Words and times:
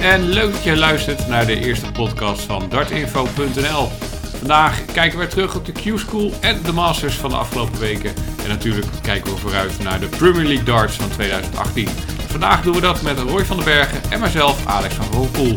En 0.00 0.28
leuk 0.28 0.52
dat 0.52 0.64
je 0.64 0.76
luistert 0.76 1.28
naar 1.28 1.46
de 1.46 1.64
eerste 1.64 1.92
podcast 1.92 2.40
van 2.40 2.68
dartinfo.nl. 2.68 3.88
Vandaag 4.38 4.84
kijken 4.84 5.18
we 5.18 5.26
terug 5.26 5.56
op 5.56 5.66
de 5.66 5.72
Q-School 5.72 6.32
en 6.40 6.62
de 6.62 6.72
Masters 6.72 7.14
van 7.14 7.30
de 7.30 7.36
afgelopen 7.36 7.80
weken. 7.80 8.12
En 8.42 8.48
natuurlijk 8.48 8.86
kijken 9.02 9.32
we 9.32 9.38
vooruit 9.38 9.82
naar 9.82 10.00
de 10.00 10.06
Premier 10.06 10.44
League 10.44 10.64
Darts 10.64 10.96
van 10.96 11.08
2018. 11.08 11.88
Vandaag 12.26 12.62
doen 12.62 12.74
we 12.74 12.80
dat 12.80 13.02
met 13.02 13.18
Roy 13.18 13.44
van 13.44 13.56
den 13.56 13.64
Bergen 13.64 14.00
en 14.10 14.20
mijzelf, 14.20 14.66
Alex 14.66 14.94
van 14.94 15.06
Roelpoel. 15.12 15.54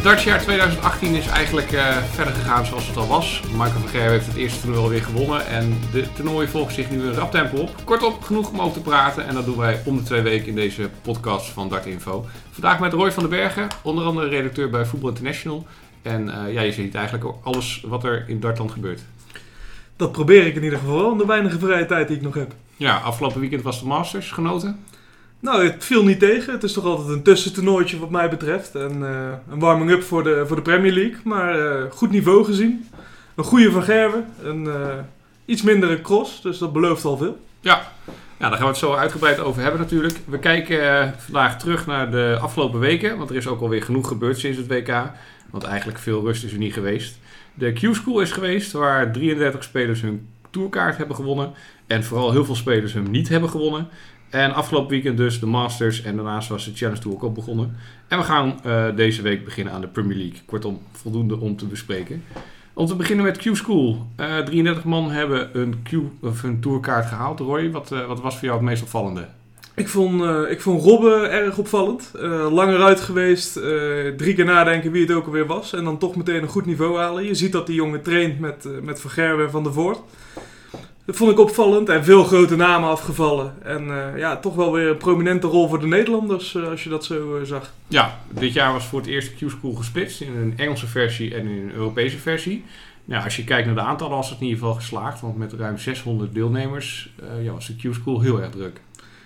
Het 0.00 0.08
dartsjaar 0.08 0.42
2018 0.42 1.14
is 1.14 1.26
eigenlijk 1.26 1.72
eh, 1.72 1.96
verder 1.96 2.34
gegaan 2.34 2.66
zoals 2.66 2.86
het 2.86 2.96
al 2.96 3.06
was. 3.06 3.42
Michael 3.52 3.80
van 3.80 3.88
Gerwen 3.88 4.10
heeft 4.10 4.26
het 4.26 4.36
eerste 4.36 4.60
toernooi 4.60 4.82
alweer 4.82 5.02
gewonnen 5.02 5.46
en 5.46 5.78
de 5.92 6.12
toernooi 6.12 6.48
volgt 6.48 6.74
zich 6.74 6.90
nu 6.90 7.02
een 7.02 7.14
rap 7.14 7.30
tempo 7.30 7.56
op. 7.56 7.70
Kortom, 7.84 8.22
genoeg 8.22 8.50
om 8.50 8.60
over 8.60 8.72
te 8.72 8.80
praten 8.80 9.26
en 9.26 9.34
dat 9.34 9.44
doen 9.44 9.56
wij 9.56 9.82
om 9.84 9.96
de 9.96 10.02
twee 10.02 10.22
weken 10.22 10.48
in 10.48 10.54
deze 10.54 10.90
podcast 11.02 11.50
van 11.50 11.68
Dartinfo. 11.68 12.26
Vandaag 12.50 12.80
met 12.80 12.92
Roy 12.92 13.12
van 13.12 13.22
den 13.22 13.32
Bergen, 13.32 13.68
onder 13.82 14.04
andere 14.04 14.28
redacteur 14.28 14.70
bij 14.70 14.84
Voetbal 14.84 15.08
International. 15.08 15.66
En 16.02 16.28
eh, 16.28 16.52
ja, 16.52 16.60
je 16.60 16.72
ziet 16.72 16.94
eigenlijk 16.94 17.34
alles 17.42 17.84
wat 17.86 18.04
er 18.04 18.24
in 18.28 18.40
Dartland 18.40 18.70
gebeurt. 18.70 19.00
Dat 19.96 20.12
probeer 20.12 20.46
ik 20.46 20.54
in 20.54 20.62
ieder 20.62 20.78
geval, 20.78 21.12
in 21.12 21.18
de 21.18 21.26
weinige 21.26 21.58
vrije 21.58 21.86
tijd 21.86 22.08
die 22.08 22.16
ik 22.16 22.22
nog 22.22 22.34
heb. 22.34 22.52
Ja, 22.76 22.96
afgelopen 22.96 23.40
weekend 23.40 23.62
was 23.62 23.80
de 23.80 23.86
Masters 23.86 24.30
genoten. 24.30 24.84
Nou, 25.40 25.64
het 25.64 25.84
viel 25.84 26.04
niet 26.04 26.18
tegen. 26.18 26.52
Het 26.52 26.62
is 26.62 26.72
toch 26.72 26.84
altijd 26.84 27.08
een 27.08 27.22
tussentoernooitje 27.22 27.98
wat 27.98 28.10
mij 28.10 28.28
betreft. 28.28 28.74
En 28.74 29.06
eh, 29.06 29.32
een 29.50 29.58
warming-up 29.58 30.02
voor 30.02 30.22
de, 30.22 30.44
voor 30.46 30.56
de 30.56 30.62
Premier 30.62 30.92
League. 30.92 31.18
Maar 31.24 31.58
eh, 31.58 31.90
goed 31.90 32.10
niveau 32.10 32.44
gezien. 32.44 32.88
Een 33.34 33.44
goede 33.44 33.70
Van. 33.70 34.24
Een 34.42 34.66
eh, 34.66 34.98
iets 35.44 35.62
mindere 35.62 36.00
cross. 36.00 36.42
Dus 36.42 36.58
dat 36.58 36.72
belooft 36.72 37.04
al 37.04 37.16
veel. 37.16 37.38
Ja. 37.60 37.92
ja, 38.38 38.48
daar 38.48 38.50
gaan 38.50 38.60
we 38.60 38.66
het 38.66 38.76
zo 38.76 38.94
uitgebreid 38.94 39.38
over 39.38 39.62
hebben 39.62 39.80
natuurlijk. 39.80 40.20
We 40.24 40.38
kijken 40.38 41.14
vandaag 41.18 41.58
terug 41.58 41.86
naar 41.86 42.10
de 42.10 42.38
afgelopen 42.40 42.80
weken. 42.80 43.18
Want 43.18 43.30
er 43.30 43.36
is 43.36 43.46
ook 43.46 43.60
alweer 43.60 43.82
genoeg 43.82 44.08
gebeurd 44.08 44.38
sinds 44.38 44.58
het 44.58 44.66
WK. 44.66 45.10
Want 45.50 45.64
eigenlijk 45.64 45.98
veel 45.98 46.24
rust 46.24 46.44
is 46.44 46.52
er 46.52 46.58
niet 46.58 46.72
geweest. 46.72 47.18
De 47.54 47.72
Q-School 47.72 48.20
is 48.20 48.32
geweest 48.32 48.72
waar 48.72 49.12
33 49.12 49.64
spelers 49.64 50.00
hun 50.00 50.28
tourkaart 50.50 50.96
hebben 50.96 51.16
gewonnen. 51.16 51.52
En 51.86 52.04
vooral 52.04 52.32
heel 52.32 52.44
veel 52.44 52.54
spelers 52.54 52.92
hem 52.92 53.10
niet 53.10 53.28
hebben 53.28 53.50
gewonnen. 53.50 53.88
En 54.30 54.54
afgelopen 54.54 54.90
weekend 54.90 55.16
dus 55.16 55.40
de 55.40 55.46
Masters 55.46 56.02
en 56.02 56.16
daarnaast 56.16 56.48
was 56.48 56.64
de 56.64 56.70
Challenge 56.74 57.00
Tour 57.00 57.16
ook 57.16 57.22
al 57.22 57.32
begonnen. 57.32 57.76
En 58.08 58.18
we 58.18 58.24
gaan 58.24 58.60
uh, 58.66 58.84
deze 58.96 59.22
week 59.22 59.44
beginnen 59.44 59.72
aan 59.72 59.80
de 59.80 59.86
Premier 59.86 60.16
League. 60.16 60.40
Kortom, 60.44 60.80
voldoende 60.92 61.40
om 61.40 61.56
te 61.56 61.66
bespreken. 61.66 62.24
Om 62.72 62.86
te 62.86 62.96
beginnen 62.96 63.24
met 63.24 63.36
Q-School. 63.36 64.06
Uh, 64.20 64.38
33 64.38 64.84
man 64.84 65.10
hebben 65.10 65.58
een, 65.58 65.82
Q, 65.82 65.92
of 66.20 66.42
een 66.42 66.60
tourkaart 66.60 67.06
gehaald. 67.06 67.40
Roy, 67.40 67.70
wat, 67.70 67.92
uh, 67.92 68.06
wat 68.06 68.20
was 68.20 68.34
voor 68.34 68.44
jou 68.44 68.56
het 68.56 68.66
meest 68.66 68.82
opvallende? 68.82 69.28
Ik 69.74 69.88
vond, 69.88 70.22
ik 70.48 70.60
vond 70.60 70.82
Robbe 70.82 71.26
erg 71.26 71.58
opvallend. 71.58 72.10
lang 72.50 72.72
eruit 72.72 73.00
geweest, 73.00 73.52
drie 74.16 74.34
keer 74.34 74.44
nadenken 74.44 74.92
wie 74.92 75.06
het 75.06 75.12
ook 75.12 75.26
alweer 75.26 75.46
was. 75.46 75.72
En 75.72 75.84
dan 75.84 75.98
toch 75.98 76.16
meteen 76.16 76.42
een 76.42 76.48
goed 76.48 76.66
niveau 76.66 76.98
halen. 76.98 77.24
Je 77.24 77.34
ziet 77.34 77.52
dat 77.52 77.66
die 77.66 77.74
jongen 77.74 78.02
traint 78.02 78.38
met, 78.38 78.68
met 78.82 79.00
Van 79.00 79.40
en 79.40 79.50
Van 79.50 79.62
der 79.62 79.72
Voort. 79.72 79.98
Dat 81.10 81.18
vond 81.18 81.30
ik 81.30 81.38
opvallend 81.38 81.88
en 81.88 82.04
veel 82.04 82.24
grote 82.24 82.56
namen 82.56 82.88
afgevallen. 82.88 83.54
En 83.62 83.86
uh, 83.86 84.18
ja, 84.18 84.36
toch 84.36 84.54
wel 84.54 84.72
weer 84.72 84.88
een 84.88 84.96
prominente 84.96 85.46
rol 85.46 85.68
voor 85.68 85.80
de 85.80 85.86
Nederlanders, 85.86 86.54
uh, 86.54 86.68
als 86.68 86.84
je 86.84 86.90
dat 86.90 87.04
zo 87.04 87.36
uh, 87.36 87.44
zag. 87.44 87.72
Ja, 87.88 88.20
dit 88.28 88.52
jaar 88.52 88.72
was 88.72 88.86
voor 88.86 88.98
het 89.00 89.08
eerst 89.08 89.34
Q-School 89.34 89.74
gesplitst 89.74 90.20
in 90.20 90.36
een 90.36 90.54
Engelse 90.56 90.86
versie 90.86 91.34
en 91.34 91.46
in 91.46 91.62
een 91.62 91.72
Europese 91.72 92.18
versie. 92.18 92.64
Nou, 93.04 93.24
als 93.24 93.36
je 93.36 93.44
kijkt 93.44 93.66
naar 93.66 93.74
de 93.74 93.80
aantallen 93.80 94.16
was 94.16 94.30
het 94.30 94.40
in 94.40 94.44
ieder 94.44 94.58
geval 94.58 94.74
geslaagd, 94.74 95.20
want 95.20 95.36
met 95.36 95.52
ruim 95.52 95.78
600 95.78 96.34
deelnemers 96.34 97.12
ja, 97.42 97.52
was 97.52 97.66
de 97.66 97.76
Q-School 97.76 98.20
heel 98.20 98.40
erg 98.40 98.50
druk. 98.50 98.80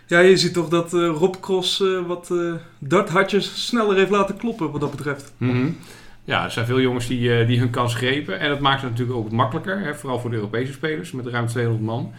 Ja, 0.06 0.18
je 0.18 0.36
ziet 0.36 0.52
toch 0.52 0.68
dat 0.68 0.92
Rob 0.92 1.34
Cross 1.40 1.82
wat 2.06 2.32
darthartjes 2.78 3.66
sneller 3.66 3.96
heeft 3.96 4.10
laten 4.10 4.36
kloppen 4.36 4.70
wat 4.70 4.80
dat 4.80 4.90
betreft. 4.90 5.32
Mm 5.36 5.50
-hmm. 5.50 5.76
Ja, 6.24 6.44
er 6.44 6.50
zijn 6.50 6.66
veel 6.66 6.80
jongens 6.80 7.06
die, 7.06 7.40
uh, 7.40 7.46
die 7.46 7.58
hun 7.58 7.70
kans 7.70 7.94
grepen. 7.94 8.40
En 8.40 8.48
dat 8.48 8.60
maakt 8.60 8.82
het 8.82 8.90
natuurlijk 8.90 9.18
ook 9.18 9.30
makkelijker, 9.30 9.80
hè, 9.80 9.94
vooral 9.94 10.18
voor 10.18 10.30
de 10.30 10.36
Europese 10.36 10.72
spelers 10.72 11.12
met 11.12 11.26
ruim 11.26 11.46
200 11.46 11.84
man. 11.84 12.12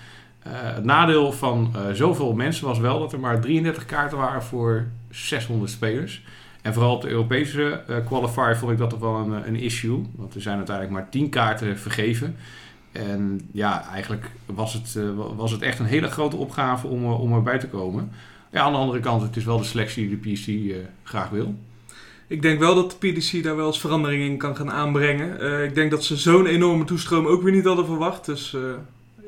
Uh, 0.47 0.53
het 0.53 0.83
nadeel 0.83 1.31
van 1.31 1.73
uh, 1.75 1.81
zoveel 1.93 2.33
mensen 2.33 2.67
was 2.67 2.79
wel 2.79 2.99
dat 2.99 3.13
er 3.13 3.19
maar 3.19 3.39
33 3.39 3.85
kaarten 3.85 4.17
waren 4.17 4.43
voor 4.43 4.87
600 5.09 5.71
spelers. 5.71 6.23
En 6.61 6.73
vooral 6.73 6.95
op 6.95 7.01
de 7.01 7.09
Europese 7.09 7.83
qualifier 8.05 8.57
vond 8.57 8.71
ik 8.71 8.77
dat 8.77 8.89
toch 8.89 8.99
wel 8.99 9.15
een, 9.15 9.47
een 9.47 9.55
issue. 9.55 10.05
Want 10.15 10.35
er 10.35 10.41
zijn 10.41 10.57
uiteindelijk 10.57 10.95
maar 10.95 11.09
10 11.09 11.29
kaarten 11.29 11.77
vergeven. 11.77 12.35
En 12.91 13.49
ja, 13.51 13.89
eigenlijk 13.89 14.31
was 14.45 14.73
het, 14.73 14.99
was 15.35 15.51
het 15.51 15.61
echt 15.61 15.79
een 15.79 15.85
hele 15.85 16.07
grote 16.07 16.35
opgave 16.35 16.87
om, 16.87 17.05
om 17.05 17.33
erbij 17.33 17.59
te 17.59 17.67
komen. 17.67 18.11
Ja, 18.51 18.61
aan 18.61 18.71
de 18.71 18.77
andere 18.77 18.99
kant, 18.99 19.21
het 19.21 19.35
is 19.35 19.45
wel 19.45 19.57
de 19.57 19.63
selectie 19.63 20.07
die 20.07 20.19
de 20.19 20.73
PC 20.73 20.75
graag 21.03 21.29
wil. 21.29 21.55
Ik 22.27 22.41
denk 22.41 22.59
wel 22.59 22.75
dat 22.75 22.97
de 22.99 23.11
PDC 23.11 23.43
daar 23.43 23.55
wel 23.55 23.67
eens 23.67 23.79
verandering 23.79 24.23
in 24.23 24.37
kan 24.37 24.55
gaan 24.55 24.71
aanbrengen. 24.71 25.43
Uh, 25.43 25.63
ik 25.63 25.75
denk 25.75 25.91
dat 25.91 26.03
ze 26.03 26.17
zo'n 26.17 26.45
enorme 26.45 26.83
toestroom 26.83 27.25
ook 27.25 27.41
weer 27.41 27.53
niet 27.53 27.65
hadden 27.65 27.85
verwacht. 27.85 28.25
Dus 28.25 28.53
uh, 28.53 28.61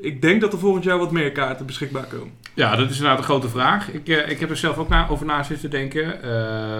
ik 0.00 0.22
denk 0.22 0.40
dat 0.40 0.52
er 0.52 0.58
volgend 0.58 0.84
jaar 0.84 0.98
wat 0.98 1.12
meer 1.12 1.32
kaarten 1.32 1.66
beschikbaar 1.66 2.06
komen. 2.06 2.32
Ja, 2.54 2.76
dat 2.76 2.90
is 2.90 2.96
inderdaad 2.96 3.18
een 3.18 3.24
grote 3.24 3.48
vraag. 3.48 3.92
Ik, 3.92 4.08
uh, 4.08 4.28
ik 4.30 4.40
heb 4.40 4.50
er 4.50 4.56
zelf 4.56 4.78
ook 4.78 4.92
over 5.10 5.26
na 5.26 5.42
zitten 5.42 5.70
denken. 5.70 6.20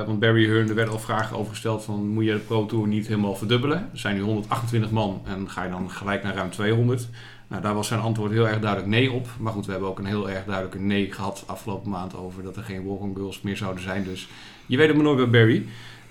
want 0.06 0.20
Barry 0.20 0.46
Hearn, 0.46 0.68
er 0.68 0.74
werden 0.74 0.94
al 0.94 1.00
vragen 1.00 1.36
over 1.36 1.50
gesteld 1.50 1.84
van... 1.84 2.08
moet 2.08 2.24
je 2.24 2.32
de 2.32 2.38
Pro 2.38 2.66
Tour 2.66 2.86
niet 2.86 3.06
helemaal 3.06 3.36
verdubbelen? 3.36 3.78
Er 3.92 3.98
zijn 3.98 4.14
nu 4.16 4.20
128 4.20 4.90
man 4.90 5.22
en 5.24 5.50
ga 5.50 5.64
je 5.64 5.70
dan 5.70 5.90
gelijk 5.90 6.22
naar 6.22 6.34
ruim 6.34 6.50
200... 6.50 7.08
Nou, 7.48 7.62
daar 7.62 7.74
was 7.74 7.86
zijn 7.86 8.00
antwoord 8.00 8.32
heel 8.32 8.48
erg 8.48 8.60
duidelijk 8.60 8.90
nee 8.90 9.12
op. 9.12 9.28
Maar 9.38 9.52
goed, 9.52 9.66
we 9.66 9.70
hebben 9.70 9.88
ook 9.88 9.98
een 9.98 10.04
heel 10.04 10.30
erg 10.30 10.44
duidelijke 10.44 10.78
nee 10.78 11.12
gehad 11.12 11.44
afgelopen 11.46 11.90
maand 11.90 12.16
over 12.16 12.42
dat 12.42 12.56
er 12.56 12.62
geen 12.62 12.84
walk-on 12.84 13.14
girls 13.14 13.40
meer 13.40 13.56
zouden 13.56 13.82
zijn. 13.82 14.04
Dus 14.04 14.28
je 14.66 14.76
weet 14.76 14.86
het 14.86 14.96
maar 14.96 15.04
nooit 15.04 15.30
bij 15.30 15.30
Barry. 15.30 15.66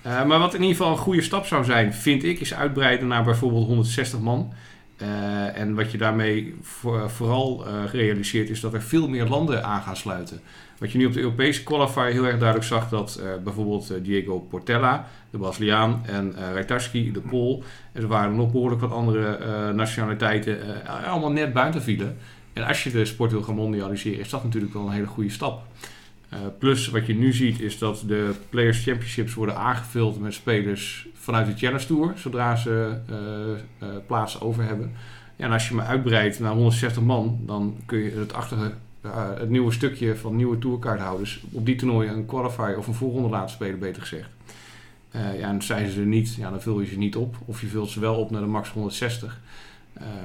Uh, 0.08 0.26
maar 0.26 0.40
wat 0.40 0.54
in 0.54 0.62
ieder 0.62 0.76
geval 0.76 0.92
een 0.92 0.98
goede 0.98 1.22
stap 1.22 1.46
zou 1.46 1.64
zijn, 1.64 1.94
vind 1.94 2.24
ik, 2.24 2.40
is 2.40 2.54
uitbreiden 2.54 3.08
naar 3.08 3.24
bijvoorbeeld 3.24 3.66
160 3.66 4.20
man. 4.20 4.54
Uh, 5.02 5.58
en 5.58 5.76
wat 5.76 5.92
je 5.92 5.98
daarmee 5.98 6.56
voor, 6.62 7.10
vooral 7.10 7.68
uh, 7.68 7.92
realiseert, 7.92 8.50
is 8.50 8.60
dat 8.60 8.74
er 8.74 8.82
veel 8.82 9.10
meer 9.10 9.28
landen 9.28 9.64
aan 9.64 9.82
gaan 9.82 9.96
sluiten. 9.96 10.40
Wat 10.78 10.92
je 10.92 10.98
nu 10.98 11.06
op 11.06 11.14
de 11.14 11.20
Europese 11.20 11.64
qualifier 11.64 12.04
heel 12.04 12.26
erg 12.26 12.38
duidelijk 12.38 12.68
zag, 12.68 12.90
dat 12.90 13.22
bijvoorbeeld 13.44 13.94
Diego 14.04 14.40
Portella, 14.40 15.08
de 15.30 15.38
Braziliaan, 15.38 16.02
en 16.06 16.36
uh, 16.56 17.14
de 17.14 17.22
Pool, 17.30 17.64
en 17.92 18.02
er 18.02 18.08
waren 18.08 18.36
nog 18.36 18.52
behoorlijk 18.52 18.82
wat 18.82 18.92
andere 18.92 19.74
nationaliteiten, 19.74 20.60
allemaal 21.06 21.32
net 21.32 21.54
buiten 21.54 21.82
vielen. 21.82 22.18
En 22.54 22.64
als 22.64 22.84
je 22.84 22.92
de 22.92 23.06
sport 23.06 23.32
wil 23.32 23.42
gaan 23.42 23.56
mondialiseren, 23.56 24.20
is 24.20 24.30
dat 24.30 24.44
natuurlijk 24.44 24.74
wel 24.74 24.86
een 24.86 24.92
hele 24.92 25.08
goede 25.08 25.30
stap. 25.30 25.64
Uh, 26.34 26.40
plus 26.60 26.88
wat 26.88 27.06
je 27.06 27.16
nu 27.16 27.34
ziet 27.34 27.60
is 27.60 27.78
dat 27.78 28.04
de 28.08 28.34
Players 28.50 28.84
Championships 28.84 29.34
worden 29.34 29.58
aangevuld 29.58 30.20
met 30.20 30.34
spelers 30.34 31.08
vanuit 31.14 31.46
de 31.46 31.58
Challenge 31.58 31.86
Tour, 31.86 32.14
zodra 32.16 32.56
ze 32.56 32.98
uh, 33.10 33.18
uh, 33.90 33.96
plaatsen 34.08 34.42
over 34.42 34.64
hebben. 34.64 34.92
Ja, 35.36 35.46
en 35.46 35.52
als 35.52 35.68
je 35.68 35.76
me 35.76 35.82
uitbreidt 35.82 36.40
naar 36.40 36.54
160 36.54 37.04
man, 37.04 37.40
dan 37.46 37.78
kun 37.86 38.00
je 38.00 38.12
het 38.12 38.34
het 39.40 39.50
nieuwe 39.50 39.72
stukje 39.72 40.16
van 40.16 40.36
nieuwe 40.36 40.58
tourkaarthouders 40.58 41.44
op 41.52 41.66
die 41.66 41.76
toernooien 41.76 42.14
een 42.14 42.26
qualifier 42.26 42.78
of 42.78 42.88
een 42.88 42.94
voorronde 42.94 43.30
laten 43.30 43.50
spelen, 43.50 43.80
beter 43.80 44.02
gezegd. 44.02 44.30
ja, 45.12 45.50
en 45.50 45.62
zijn 45.62 45.90
ze 45.90 46.00
er 46.00 46.06
niet, 46.06 46.36
ja, 46.36 46.50
dan 46.50 46.62
vul 46.62 46.80
je 46.80 46.88
ze 46.88 46.98
niet 46.98 47.16
op. 47.16 47.36
Of 47.46 47.62
je 47.62 47.68
vult 47.68 47.90
ze 47.90 48.00
wel 48.00 48.16
op 48.16 48.32
naar 48.32 48.42
de 48.42 48.48
max 48.48 48.70
160. 48.70 49.40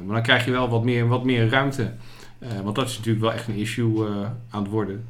maar 0.05 0.15
dan 0.15 0.23
krijg 0.23 0.45
je 0.45 0.51
wel 0.51 0.69
wat 0.69 0.85
meer, 0.85 1.07
wat 1.07 1.25
meer 1.25 1.49
ruimte. 1.49 1.93
want 2.63 2.77
dat 2.77 2.89
is 2.89 2.97
natuurlijk 2.97 3.25
wel 3.25 3.33
echt 3.33 3.49
een 3.49 3.55
issue 3.55 4.07
aan 4.51 4.63
het 4.63 4.71
worden. 4.71 5.05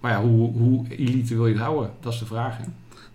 Maar 0.00 0.12
ja, 0.12 0.20
hoe, 0.20 0.52
hoe 0.52 0.86
elite 0.88 1.34
wil 1.34 1.46
je 1.46 1.52
het 1.52 1.62
houden? 1.62 1.90
Dat 2.00 2.12
is 2.12 2.18
de 2.18 2.26
vraag. 2.26 2.56
Hè? 2.56 2.64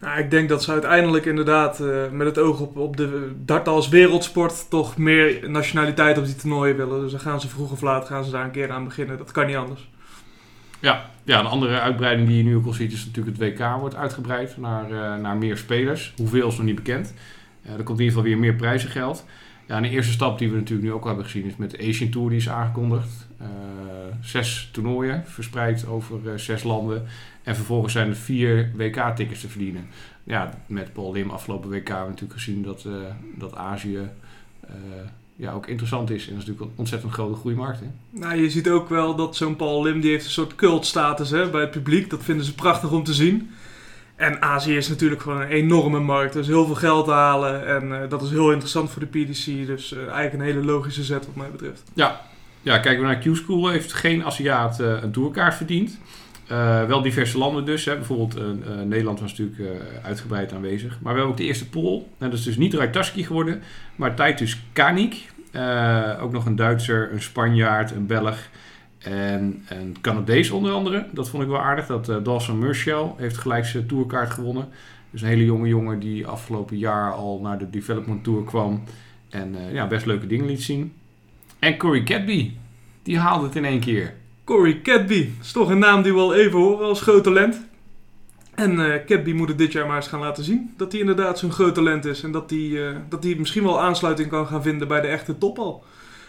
Nou, 0.02 0.20
ik 0.20 0.32
denk 0.32 0.50
dat 0.50 0.64
ze 0.64 0.72
uiteindelijk 0.72 1.26
inderdaad 1.26 1.80
uh, 1.80 2.10
met 2.12 2.28
het 2.28 2.38
oog 2.38 2.60
op, 2.60 2.78
op 2.78 2.98
de 2.98 3.32
dart 3.46 3.68
als 3.68 3.90
wereldsport 3.90 4.70
toch 4.70 4.98
meer 4.98 5.50
nationaliteit 5.50 6.18
op 6.18 6.26
die 6.26 6.36
toernooien 6.36 6.78
willen. 6.78 7.02
Dus 7.02 7.12
dan 7.12 7.20
gaan 7.20 7.42
ze 7.42 7.48
vroeg 7.48 7.72
of 7.72 7.82
laat 7.82 8.06
gaan 8.06 8.24
ze 8.24 8.32
daar 8.32 8.44
een 8.44 8.52
keer 8.52 8.72
aan 8.72 8.84
beginnen. 8.84 9.18
Dat 9.18 9.32
kan 9.32 9.46
niet 9.46 9.56
anders. 9.56 9.90
Ja, 10.80 11.10
ja 11.24 11.40
een 11.40 11.46
andere 11.46 11.80
uitbreiding 11.80 12.28
die 12.28 12.38
je 12.38 12.44
nu 12.44 12.56
ook 12.56 12.66
al 12.66 12.74
ziet 12.74 12.92
is 12.92 13.06
natuurlijk 13.06 13.38
het 13.38 13.60
WK 13.60 13.80
wordt 13.80 13.96
uitgebreid 13.96 14.58
naar, 14.58 14.92
uh, 14.92 15.16
naar 15.16 15.38
meer 15.38 15.58
spelers. 15.58 16.14
Hoeveel 16.18 16.48
is 16.48 16.58
nog 16.58 16.66
niet 16.66 16.76
bekend. 16.76 17.14
Uh, 17.66 17.72
er 17.72 17.84
komt 17.84 18.00
in 18.00 18.06
ieder 18.06 18.18
geval 18.18 18.24
weer 18.24 18.38
meer 18.38 18.56
prijzengeld. 18.56 19.26
Ja, 19.72 19.82
de 19.82 19.90
eerste 19.90 20.12
stap 20.12 20.40
die 20.40 20.50
we 20.50 20.56
natuurlijk 20.56 20.88
nu 20.88 20.94
ook 20.94 21.06
hebben 21.06 21.24
gezien 21.24 21.46
is 21.46 21.56
met 21.56 21.72
de 21.72 21.88
Asian 21.88 22.10
Tour 22.10 22.30
die 22.30 22.38
is 22.38 22.50
aangekondigd. 22.50 23.28
Uh, 23.42 23.48
zes 24.22 24.70
toernooien 24.72 25.24
verspreid 25.26 25.88
over 25.88 26.20
uh, 26.26 26.32
zes 26.36 26.64
landen. 26.64 27.06
En 27.44 27.56
vervolgens 27.56 27.94
zijn 27.94 28.10
er 28.10 28.16
vier 28.16 28.72
WK-tickets 28.76 29.42
te 29.42 29.50
verdienen. 29.50 29.88
Ja, 30.24 30.64
met 30.66 30.94
Paul 30.94 31.12
Lim 31.12 31.30
afgelopen 31.30 31.70
WK 31.70 31.88
hebben 31.88 32.06
we 32.06 32.10
natuurlijk 32.10 32.40
gezien 32.40 32.64
dat, 32.64 32.84
uh, 32.88 32.94
dat 33.38 33.56
Azië 33.56 34.00
ja, 35.36 35.52
ook 35.52 35.68
interessant 35.68 36.10
is. 36.10 36.28
En 36.28 36.34
dat 36.34 36.42
is 36.42 36.48
natuurlijk 36.48 36.72
een 36.72 36.80
ontzettend 36.80 37.14
grote 37.14 37.40
groeimarkt. 37.40 37.80
Hè? 37.80 37.88
Nou, 38.10 38.36
je 38.36 38.50
ziet 38.50 38.70
ook 38.70 38.90
wel 38.90 39.16
dat 39.16 39.36
zo'n 39.36 39.56
Paul 39.56 39.84
Lim, 39.84 40.02
die 40.02 40.12
heeft 40.12 40.26
een 40.26 40.32
soort 40.32 40.56
cultstatus 40.56 41.30
hè, 41.30 41.50
bij 41.50 41.62
het 41.62 41.72
publiek. 41.72 42.10
Dat 42.10 42.24
vinden 42.24 42.46
ze 42.46 42.56
prachtig 42.56 42.92
om 42.92 43.04
te 43.04 43.14
zien. 43.14 43.50
En 44.22 44.42
Azië 44.42 44.76
is 44.78 44.88
natuurlijk 44.88 45.22
gewoon 45.22 45.42
een 45.42 45.48
enorme 45.48 46.00
markt. 46.00 46.34
Er 46.34 46.40
is 46.40 46.48
heel 46.48 46.66
veel 46.66 46.76
geld 46.76 47.06
te 47.06 47.12
halen. 47.12 47.68
En 47.68 48.10
dat 48.10 48.22
is 48.22 48.30
heel 48.30 48.52
interessant 48.52 48.90
voor 48.90 49.02
de 49.02 49.24
PDC. 49.24 49.46
Dus 49.46 49.94
eigenlijk 49.94 50.34
een 50.34 50.42
hele 50.42 50.64
logische 50.64 51.04
zet 51.04 51.26
wat 51.26 51.36
mij 51.36 51.50
betreft. 51.52 51.84
Ja, 51.94 52.22
ja 52.62 52.78
kijken 52.78 53.02
we 53.02 53.08
naar 53.08 53.18
Q-School. 53.18 53.68
Heeft 53.68 53.94
geen 53.94 54.26
Aziat 54.26 54.80
een 54.80 55.12
tourkaart 55.12 55.56
verdiend. 55.56 56.00
Wel 56.88 57.02
diverse 57.02 57.38
landen 57.38 57.66
dus. 57.66 57.86
Hè. 57.86 57.96
Bijvoorbeeld 57.96 58.40
Nederland 58.86 59.20
was 59.20 59.38
natuurlijk 59.38 59.82
uitgebreid 60.04 60.54
aanwezig. 60.54 60.90
Maar 60.90 61.14
we 61.14 61.20
hebben 61.20 61.26
ook 61.26 61.38
de 61.38 61.44
eerste 61.44 61.70
pool. 61.70 62.10
dat 62.18 62.34
is 62.34 62.44
dus 62.44 62.58
niet 62.58 62.74
Rajtaski 62.74 63.24
geworden, 63.24 63.62
maar 63.96 64.16
Titus 64.16 64.62
Kanik. 64.74 65.16
ook 66.22 66.32
nog 66.32 66.46
een 66.46 66.56
Duitser, 66.56 67.12
een 67.12 67.22
Spanjaard, 67.22 67.92
een 67.92 68.06
Belg 68.06 68.38
en 69.02 69.66
een 69.70 69.96
Canadees 70.02 70.50
onder 70.52 70.72
andere. 70.72 71.08
Dat 71.12 71.30
vond 71.30 71.44
ik 71.44 71.50
wel 71.50 71.62
aardig. 71.62 71.86
Dat 71.86 72.06
Dawson 72.06 72.60
Murchell 72.60 73.14
heeft 73.18 73.38
gelijk 73.38 73.66
zijn 73.66 73.86
tourkaart 73.86 74.32
gewonnen. 74.32 74.68
Dus 75.12 75.22
een 75.22 75.28
hele 75.28 75.46
jonge 75.46 75.68
jongen 75.68 76.00
die 76.00 76.28
afgelopen 76.28 76.78
jaar 76.78 77.14
al 77.14 77.40
naar 77.42 77.58
de 77.58 77.70
Development 77.70 78.24
Tour 78.24 78.44
kwam. 78.44 78.84
En 79.30 79.56
ja, 79.72 79.88
best 79.88 80.06
leuke 80.06 80.28
dingen 80.28 80.46
liet 80.46 80.64
zien. 80.64 80.94
En 81.60 81.78
Corey 81.78 82.04
Cadby, 82.04 82.52
die 83.04 83.20
haalde 83.20 83.46
het 83.46 83.56
in 83.56 83.66
één 83.66 83.80
keer. 83.80 84.14
Corey 84.44 84.82
Cadby. 84.82 85.30
Is 85.42 85.52
toch 85.52 85.70
een 85.70 85.80
naam 85.80 86.02
die 86.02 86.14
we 86.14 86.20
al 86.20 86.36
even 86.36 86.60
horen 86.60 86.88
als 86.88 87.02
groot 87.02 87.24
talent. 87.24 87.62
En 88.56 88.72
uh, 88.72 88.96
Cadby 89.06 89.32
moet 89.32 89.48
het 89.48 89.58
dit 89.58 89.72
jaar 89.72 89.88
maar 89.88 89.96
eens 89.96 90.08
gaan 90.08 90.20
laten 90.20 90.44
zien. 90.44 90.74
Dat 90.78 90.92
hij 90.92 91.02
inderdaad 91.02 91.40
zo'n 91.40 91.52
groot 91.52 91.76
talent 91.76 92.06
is. 92.06 92.24
En 92.24 92.32
dat 92.32 92.50
hij, 92.50 92.60
uh, 92.60 92.96
dat 93.10 93.24
hij 93.24 93.36
misschien 93.36 93.64
wel 93.64 93.82
aansluiting 93.82 94.30
kan 94.30 94.48
gaan 94.48 94.62
vinden 94.62 94.88
bij 94.88 95.02
de 95.02 95.08
echte 95.08 95.38
top 95.38 95.60
al. 95.60 95.84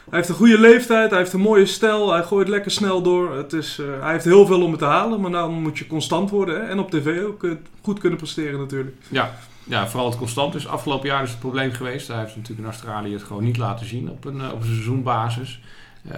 Hij 0.09 0.19
heeft 0.19 0.29
een 0.29 0.35
goede 0.35 0.59
leeftijd, 0.59 1.11
hij 1.11 1.19
heeft 1.19 1.33
een 1.33 1.41
mooie 1.41 1.67
stijl, 1.67 2.13
hij 2.13 2.23
gooit 2.23 2.49
lekker 2.49 2.71
snel 2.71 3.03
door. 3.03 3.37
Het 3.37 3.53
is, 3.53 3.79
uh, 3.79 3.87
hij 4.01 4.13
heeft 4.13 4.25
heel 4.25 4.47
veel 4.47 4.63
om 4.63 4.71
het 4.71 4.79
te 4.79 4.87
halen, 4.87 5.21
maar 5.21 5.31
dan 5.31 5.53
moet 5.53 5.79
je 5.79 5.87
constant 5.87 6.31
worden. 6.31 6.61
Hè? 6.61 6.67
En 6.67 6.79
op 6.79 6.91
tv 6.91 7.25
ook 7.25 7.47
goed 7.83 7.99
kunnen 7.99 8.19
presteren 8.19 8.59
natuurlijk. 8.59 8.97
Ja. 9.09 9.35
ja, 9.65 9.89
vooral 9.89 10.09
het 10.09 10.19
constant 10.19 10.55
is. 10.55 10.69
Afgelopen 10.69 11.09
jaar 11.09 11.23
is 11.23 11.31
het 11.31 11.39
probleem 11.39 11.73
geweest. 11.73 12.09
Hij 12.09 12.19
heeft 12.19 12.37
natuurlijk 12.37 12.61
in 12.61 12.73
Australië 12.73 13.13
het 13.13 13.23
gewoon 13.23 13.45
niet 13.45 13.57
laten 13.57 13.87
zien 13.87 14.11
op 14.11 14.25
een, 14.25 14.51
op 14.53 14.61
een 14.61 14.67
seizoenbasis. 14.67 15.61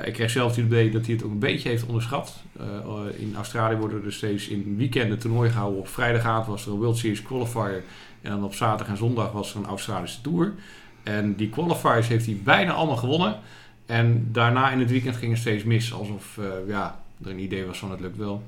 Ik 0.05 0.13
kreeg 0.13 0.31
zelf 0.31 0.57
het 0.57 0.65
idee 0.65 0.91
dat 0.91 1.07
hij 1.07 1.15
het 1.15 1.25
ook 1.25 1.31
een 1.31 1.39
beetje 1.39 1.69
heeft 1.69 1.87
onderschat. 1.87 2.43
In 3.17 3.33
Australië 3.37 3.77
worden 3.77 4.05
er 4.05 4.13
steeds 4.13 4.49
in 4.49 4.75
weekenden 4.77 5.19
toernooi 5.19 5.51
gehouden. 5.51 5.81
Op 5.81 5.89
vrijdagavond 5.89 6.47
was 6.47 6.67
er 6.67 6.73
een 6.73 6.79
World 6.79 6.99
Series 6.99 7.23
qualifier. 7.23 7.83
En 8.23 8.31
dan 8.31 8.45
op 8.45 8.55
zaterdag 8.55 8.89
en 8.89 8.97
zondag 8.97 9.33
was 9.33 9.55
er 9.55 9.61
een 9.61 9.67
Australische 9.67 10.21
Tour. 10.21 10.53
En 11.03 11.37
die 11.37 11.49
qualifiers 11.49 12.09
heeft 12.09 12.27
hij 12.27 12.41
bijna 12.45 12.73
allemaal 12.73 12.97
gewonnen. 12.97 13.37
En 13.87 14.29
daarna 14.33 14.71
in 14.71 14.79
het 14.79 14.91
weekend 14.91 15.17
ging 15.17 15.31
het 15.31 15.41
steeds 15.41 15.65
mis. 15.65 15.95
Alsof 15.95 16.37
uh, 16.41 16.45
ja, 16.67 17.01
er 17.25 17.31
een 17.31 17.39
idee 17.39 17.67
was 17.67 17.79
van 17.79 17.91
het 17.91 18.01
lukt 18.01 18.17
wel. 18.17 18.43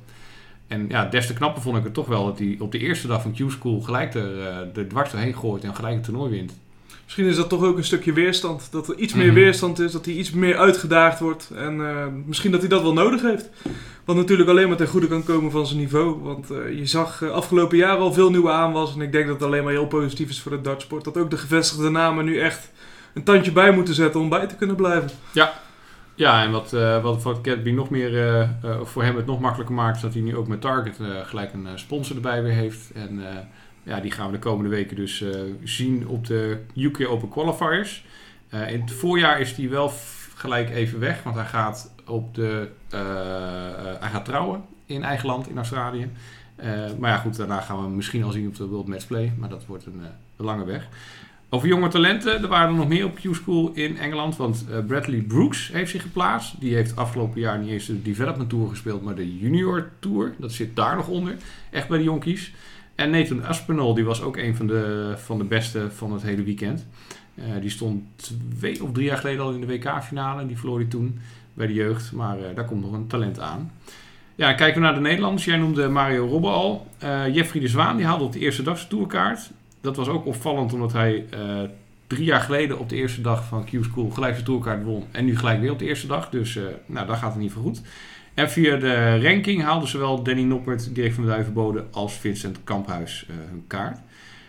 En 0.67 0.87
ja, 0.88 1.05
des 1.05 1.27
te 1.27 1.33
knapper 1.33 1.62
vond 1.62 1.77
ik 1.77 1.85
het 1.85 1.94
toch 1.94 2.06
wel 2.06 2.25
dat 2.25 2.38
hij 2.38 2.56
op 2.59 2.73
de 2.73 2.79
eerste 2.79 3.06
dag 3.06 3.23
van 3.23 3.33
Q-School 3.33 3.81
gelijk 3.81 4.15
er, 4.15 4.73
de 4.73 4.87
dwars 4.87 5.11
doorheen 5.11 5.35
gooit 5.35 5.65
en 5.65 5.75
gelijk 5.75 5.94
het 5.94 6.05
toernooi 6.05 6.31
wint. 6.31 6.53
Misschien 7.06 7.27
is 7.27 7.37
dat 7.37 7.49
toch 7.49 7.62
ook 7.62 7.77
een 7.77 7.85
stukje 7.85 8.12
weerstand. 8.12 8.69
Dat 8.71 8.88
er 8.88 8.97
iets 8.97 9.15
meer 9.15 9.27
mhm. 9.27 9.35
weerstand 9.35 9.79
is, 9.79 9.93
dat 9.93 10.05
hij 10.05 10.15
iets 10.15 10.31
meer 10.31 10.56
uitgedaagd 10.56 11.21
wordt. 11.21 11.50
En 11.55 11.79
uh, 11.79 12.06
misschien 12.25 12.50
dat 12.50 12.61
hij 12.61 12.69
dat 12.69 12.82
wel 12.82 12.93
nodig 12.93 13.23
heeft. 13.23 13.50
Wat 14.05 14.17
natuurlijk 14.17 14.49
alleen 14.49 14.69
maar 14.69 14.77
ten 14.77 14.87
goede 14.87 15.09
kan 15.09 15.25
komen 15.25 15.50
van 15.50 15.67
zijn 15.67 15.79
niveau. 15.79 16.23
Want 16.23 16.50
uh, 16.50 16.79
je 16.79 16.87
zag 16.87 17.21
uh, 17.21 17.31
afgelopen 17.31 17.77
jaar 17.77 17.97
al 17.97 18.12
veel 18.12 18.31
nieuwe 18.31 18.50
aanwas. 18.50 18.94
En 18.94 19.00
ik 19.00 19.12
denk 19.12 19.27
dat 19.27 19.35
het 19.35 19.44
alleen 19.44 19.65
maar 19.65 19.73
heel 19.73 19.87
positief 19.87 20.29
is 20.29 20.41
voor 20.41 20.50
de 20.50 20.61
dartsport. 20.61 21.05
Dat 21.05 21.17
ook 21.17 21.31
de 21.31 21.39
gevestigde 21.39 21.91
namen 21.91 22.25
nu 22.25 22.39
echt 22.39 22.71
een 23.17 23.23
tandje 23.23 23.53
bij 23.53 23.71
moeten 23.71 23.95
zetten 23.95 24.21
om 24.21 24.29
bij 24.29 24.47
te 24.47 24.57
kunnen 24.57 24.77
blijven. 24.77 25.11
Ja, 25.33 25.53
ja 26.15 26.43
en 26.43 26.51
wat, 26.51 26.71
wat 27.03 27.23
voor 27.23 27.41
nog 27.65 27.91
meer 27.91 28.49
voor 28.83 29.03
hem 29.03 29.17
het 29.17 29.27
nog 29.27 29.41
makkelijker 29.41 29.75
maakt, 29.75 29.97
is 29.97 30.03
dat 30.03 30.13
hij 30.13 30.23
nu 30.23 30.37
ook 30.37 30.49
met 30.49 30.61
Target 30.61 30.99
gelijk 31.25 31.53
een 31.53 31.79
sponsor 31.79 32.17
erbij 32.17 32.43
weer 32.43 32.53
heeft. 32.53 32.93
En 32.93 33.21
ja, 33.83 34.01
die 34.01 34.11
gaan 34.11 34.27
we 34.27 34.33
de 34.33 34.39
komende 34.39 34.71
weken 34.71 34.97
dus 34.97 35.25
zien 35.65 36.09
op 36.09 36.27
de 36.27 36.61
UK 36.75 37.09
Open 37.09 37.29
Qualifiers. 37.29 38.05
In 38.51 38.81
het 38.81 38.93
voorjaar 38.93 39.41
is 39.41 39.55
die 39.55 39.69
wel 39.69 39.93
gelijk 40.35 40.71
even 40.71 40.99
weg, 40.99 41.23
want 41.23 41.37
hij 41.37 41.45
gaat, 41.45 41.95
op 42.07 42.35
de, 42.35 42.69
hij 44.01 44.11
gaat 44.11 44.25
trouwen 44.25 44.65
in 44.87 45.03
eigen 45.03 45.27
land, 45.27 45.49
in 45.49 45.57
Australië. 45.57 46.11
maar 46.99 47.11
ja, 47.11 47.17
goed, 47.17 47.37
daarna 47.37 47.61
gaan 47.61 47.83
we 47.83 47.89
misschien 47.89 48.25
al 48.25 48.33
zien 48.33 48.47
op 48.47 48.57
de 48.57 48.67
World 48.67 48.89
Matchplay, 48.89 49.33
maar 49.39 49.49
dat 49.49 49.67
wordt 49.67 49.87
een 49.87 50.03
lange 50.37 50.65
weg. 50.65 50.89
Over 51.48 51.69
jonge 51.69 51.88
talenten, 51.88 52.43
er 52.43 52.48
waren 52.48 52.69
er 52.69 52.75
nog 52.75 52.88
meer 52.88 53.04
op 53.04 53.14
Q-School 53.14 53.70
in 53.75 53.98
Engeland. 53.98 54.37
Want 54.37 54.66
Bradley 54.87 55.20
Brooks 55.20 55.70
heeft 55.72 55.90
zich 55.90 56.02
geplaatst. 56.02 56.60
Die 56.60 56.75
heeft 56.75 56.96
afgelopen 56.96 57.40
jaar 57.40 57.58
niet 57.58 57.70
eens 57.70 57.87
de 57.87 58.02
Development 58.02 58.48
Tour 58.48 58.69
gespeeld, 58.69 59.02
maar 59.02 59.14
de 59.14 59.38
Junior 59.38 59.90
Tour. 59.98 60.34
Dat 60.38 60.52
zit 60.52 60.76
daar 60.76 60.96
nog 60.96 61.08
onder. 61.08 61.37
Echt 61.70 61.88
bij 61.88 61.98
de 61.98 62.04
jonkies. 62.04 62.52
En 62.94 63.10
Nathan 63.10 63.44
Aspinall, 63.44 63.94
die 63.94 64.04
was 64.04 64.22
ook 64.22 64.37
een 64.37 64.56
van 64.56 64.66
de, 64.66 65.14
van 65.16 65.38
de 65.38 65.44
beste 65.44 65.90
van 65.90 66.12
het 66.12 66.22
hele 66.22 66.43
weekend. 66.43 66.87
Uh, 67.34 67.44
die 67.60 67.70
stond 67.70 68.02
twee 68.58 68.82
of 68.82 68.93
drie 68.93 69.06
jaar 69.06 69.19
geleden 69.19 69.44
al 69.44 69.52
in 69.52 69.60
de 69.60 69.66
WK-finale. 69.66 70.46
Die 70.46 70.58
verloor 70.58 70.78
hij 70.78 70.88
toen 70.88 71.19
bij 71.54 71.66
de 71.66 71.75
jeugd. 71.75 72.12
Maar 72.12 72.38
uh, 72.38 72.44
daar 72.54 72.64
komt 72.64 72.82
nog 72.82 72.93
een 72.93 73.06
talent 73.06 73.40
aan. 73.40 73.72
Ja, 74.34 74.52
kijken 74.52 74.81
we 74.81 74.87
naar 74.87 74.94
de 74.94 75.00
Nederlanders. 75.00 75.44
Jij 75.44 75.56
noemde 75.56 75.88
Mario 75.88 76.26
Robbe 76.26 76.48
al. 76.48 76.87
Uh, 77.04 77.34
Jeffrey 77.34 77.60
de 77.60 77.69
Zwaan 77.69 77.96
die 77.96 78.06
haalde 78.06 78.25
op 78.25 78.32
de 78.32 78.38
eerste 78.38 78.62
dag 78.62 78.76
zijn 78.76 78.90
tourkaart. 78.90 79.50
Dat 79.87 79.97
was 79.97 80.09
ook 80.09 80.27
opvallend 80.27 80.73
omdat 80.73 80.93
hij 80.93 81.27
drie 82.06 82.25
jaar 82.25 82.41
geleden 82.41 82.79
op 82.79 82.88
de 82.88 82.97
eerste 82.97 83.21
dag 83.21 83.44
van 83.44 83.65
Q-School 83.65 84.11
gelijk 84.11 84.33
zijn 84.33 84.44
tourkaart 84.44 84.85
won. 84.85 85.05
En 85.11 85.25
nu 85.25 85.38
gelijk 85.38 85.61
weer 85.61 85.71
op 85.71 85.79
de 85.79 85.85
eerste 85.85 86.06
dag. 86.06 86.31
Dus 86.31 86.59
nou, 86.87 87.06
daar 87.06 87.17
gaat 87.17 87.33
het 87.33 87.43
niet 87.43 87.53
voor 87.53 87.62
goed. 87.62 87.83
En 88.35 88.50
via 88.50 88.77
de 88.77 89.21
ranking 89.23 89.62
haalden 89.62 89.88
zowel 89.88 90.23
Danny 90.23 90.43
Noppert, 90.43 90.94
Dirk 90.94 91.12
van 91.12 91.27
Duivenbode, 91.27 91.85
als 91.91 92.12
Vincent 92.12 92.59
Kamphuis 92.65 93.27
uh, 93.31 93.37
hun 93.50 93.65
kaart. 93.67 93.99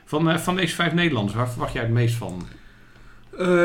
Van, 0.05 0.39
van 0.39 0.55
deze 0.55 0.75
vijf 0.75 0.93
Nederlanders, 0.93 1.37
waar 1.37 1.49
verwacht 1.49 1.73
jij 1.73 1.81
het 1.81 1.91
meest 1.91 2.15
van? 2.15 2.43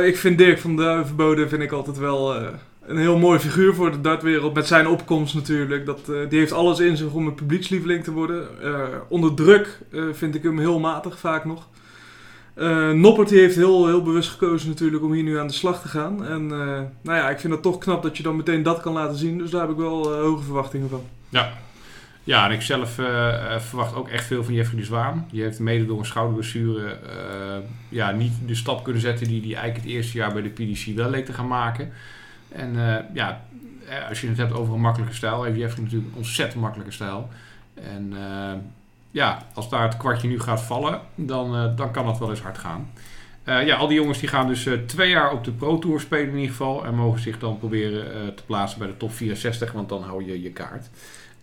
Ik 0.05 0.17
vind 0.17 0.39
Dirk 0.39 0.59
van 0.59 0.77
Duivenbode 0.77 1.49
vind 1.49 1.63
ik 1.63 1.73
altijd 1.73 1.99
wel 1.99 2.37
een 2.87 2.97
heel 2.97 3.19
mooi 3.19 3.39
figuur 3.39 3.75
voor 3.75 3.91
de 3.91 4.01
dartwereld. 4.01 4.55
Met 4.55 4.67
zijn 4.67 4.87
opkomst 4.89 5.35
natuurlijk. 5.35 5.87
Dat, 5.87 6.07
die 6.07 6.39
heeft 6.39 6.53
alles 6.53 6.79
in 6.79 6.97
zich 6.97 7.13
om 7.13 7.27
een 7.27 7.35
publiekslieveling 7.35 8.05
te 8.05 8.13
worden. 8.13 8.49
onder 9.09 9.35
druk 9.35 9.79
vind 10.13 10.35
ik 10.35 10.43
hem 10.43 10.59
heel 10.59 10.79
matig 10.79 11.19
vaak 11.19 11.45
nog. 11.45 11.69
Noppert 12.95 13.29
die 13.29 13.39
heeft 13.39 13.57
heel, 13.57 13.87
heel 13.87 14.03
bewust 14.03 14.31
gekozen 14.31 14.69
natuurlijk 14.69 15.03
om 15.03 15.13
hier 15.13 15.23
nu 15.23 15.39
aan 15.39 15.47
de 15.47 15.53
slag 15.53 15.83
te 15.83 15.89
gaan. 15.89 16.25
En 16.25 16.47
nou 17.03 17.19
ja, 17.19 17.31
ik 17.31 17.41
vind 17.41 17.53
het 17.53 17.63
toch 17.63 17.79
knap 17.79 18.03
dat 18.03 18.17
je 18.17 18.23
dan 18.23 18.37
meteen 18.37 18.63
dat 18.63 18.81
kan 18.81 18.93
laten 18.93 19.19
zien. 19.19 19.39
Dus 19.39 19.51
daar 19.51 19.61
heb 19.61 19.71
ik 19.71 19.77
wel 19.77 20.17
hoge 20.17 20.43
verwachtingen 20.43 20.89
van. 20.89 21.03
Ja, 21.29 21.53
ja 22.25 22.47
en 22.47 22.53
ik 22.53 22.63
zelf 22.63 22.91
verwacht 23.59 23.95
ook 23.95 24.09
echt 24.09 24.27
veel 24.27 24.45
van 24.45 24.55
Jeffrey 24.55 24.79
de 24.79 24.87
Zwaan. 24.87 25.29
Die 25.31 25.43
heeft 25.43 25.59
mede 25.59 25.87
door 25.87 25.99
een 25.99 26.05
schouderblessure 26.05 26.99
ja, 27.89 28.11
niet 28.11 28.33
de 28.47 28.55
stap 28.55 28.85
kunnen 28.85 29.03
zetten 29.03 29.27
die 29.27 29.41
hij 29.41 29.55
eigenlijk 29.55 29.85
het 29.85 29.95
eerste 29.95 30.19
jaar 30.19 30.33
bij 30.33 30.43
de 30.43 30.49
PDC 30.49 30.97
wel 30.97 31.11
leek 31.11 31.27
te 31.27 31.33
gaan 31.33 31.49
maken. 31.49 31.93
En 32.55 32.75
ja, 33.13 33.41
als 34.09 34.21
je 34.21 34.29
het 34.29 34.37
hebt 34.37 34.53
over 34.53 34.75
een 34.75 34.81
makkelijke 34.81 35.15
stijl, 35.15 35.43
heeft 35.43 35.59
Jeffrey 35.59 35.85
natuurlijk 35.85 36.11
een 36.11 36.19
ontzettend 36.19 36.63
makkelijke 36.63 36.93
stijl. 36.93 37.29
En 37.75 38.15
ja, 39.11 39.43
als 39.55 39.69
daar 39.69 39.83
het 39.83 39.97
kwartje 39.97 40.29
nu 40.29 40.41
gaat 40.41 40.63
vallen, 40.63 41.01
dan, 41.15 41.77
dan 41.77 41.91
kan 41.91 42.07
dat 42.07 42.19
wel 42.19 42.31
eens 42.31 42.41
hard 42.41 42.59
gaan. 42.59 42.91
Ja, 43.45 43.77
al 43.77 43.87
die 43.87 43.97
jongens 43.97 44.19
die 44.19 44.29
gaan 44.29 44.47
dus 44.47 44.69
twee 44.87 45.11
jaar 45.11 45.33
op 45.33 45.45
de 45.45 45.51
Pro 45.51 45.79
Tour 45.79 46.01
spelen 46.01 46.29
in 46.29 46.35
ieder 46.35 46.51
geval. 46.51 46.85
En 46.85 46.95
mogen 46.95 47.21
zich 47.21 47.39
dan 47.39 47.59
proberen 47.59 48.35
te 48.35 48.43
plaatsen 48.47 48.79
bij 48.79 48.89
de 48.89 48.97
top 48.97 49.13
64, 49.13 49.73
want 49.73 49.89
dan 49.89 50.03
hou 50.03 50.25
je 50.25 50.43
je 50.43 50.51
kaart. 50.51 50.91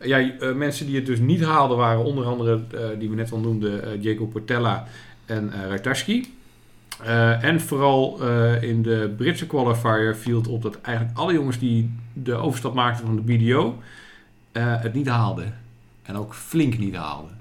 ja, 0.02 0.32
mensen 0.56 0.86
die 0.86 0.96
het 0.96 1.06
dus 1.06 1.20
niet 1.20 1.44
haalden 1.44 1.78
waren 1.78 2.04
onder 2.04 2.26
andere, 2.26 2.62
die 3.00 3.10
we 3.10 3.16
net 3.16 3.32
al 3.32 3.40
noemden, 3.40 4.00
Diego 4.00 4.26
Portella 4.26 4.88
en 5.26 5.54
uh. 5.56 6.39
En 7.42 7.62
vooral 7.62 8.24
in 8.62 8.82
de 8.82 9.14
Britse 9.18 9.48
qualifier 9.48 10.16
viel 10.16 10.38
het 10.38 10.48
op 10.48 10.62
dat 10.62 10.82
eigenlijk 10.82 11.18
alle 11.18 11.34
jongens 11.34 11.60
die 11.60 11.92
de 12.14 12.34
overstap 12.34 12.74
maakten 12.74 13.06
van 13.06 13.16
de 13.16 13.22
BDO 13.22 13.78
het 14.54 14.94
niet 14.94 15.08
haalden. 15.08 15.58
En 16.04 16.16
ook 16.16 16.34
flink 16.34 16.78
niet 16.78 16.96
haalden. 16.96 17.38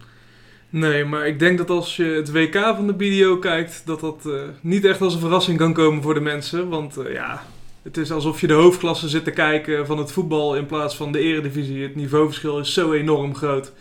Nee, 0.71 1.05
maar 1.05 1.27
ik 1.27 1.39
denk 1.39 1.59
dat 1.59 1.71
als 1.71 1.97
je 1.97 2.05
het 2.05 2.33
WK 2.33 2.55
van 2.55 2.87
de 2.87 2.93
BDO 2.93 3.37
kijkt, 3.37 3.83
dat 3.85 4.01
dat 4.01 4.29
niet 4.61 4.85
echt 4.85 5.01
als 5.01 5.15
een 5.15 5.21
verrassing 5.21 5.59
kan 5.59 5.73
komen 5.73 6.03
voor 6.03 6.15
de 6.15 6.21
mensen. 6.21 6.69
Want 6.69 6.97
ja, 7.13 7.43
het 7.83 7.97
is 7.97 8.11
alsof 8.13 8.41
je 8.41 8.47
de 8.47 8.53
hoofdklasse 8.53 9.09
zit 9.09 9.25
te 9.25 9.31
kijken 9.31 9.87
van 9.87 9.99
het 9.99 10.13
voetbal 10.13 10.57
in 10.57 10.67
plaats 10.67 10.97
van 10.97 11.13
de 11.13 11.19
eredivisie. 11.19 11.83
Het 11.83 11.97
niveauverschil 11.97 12.59
is 12.59 12.73
zo 12.73 12.93
enorm 12.93 13.35
groot. 13.35 13.73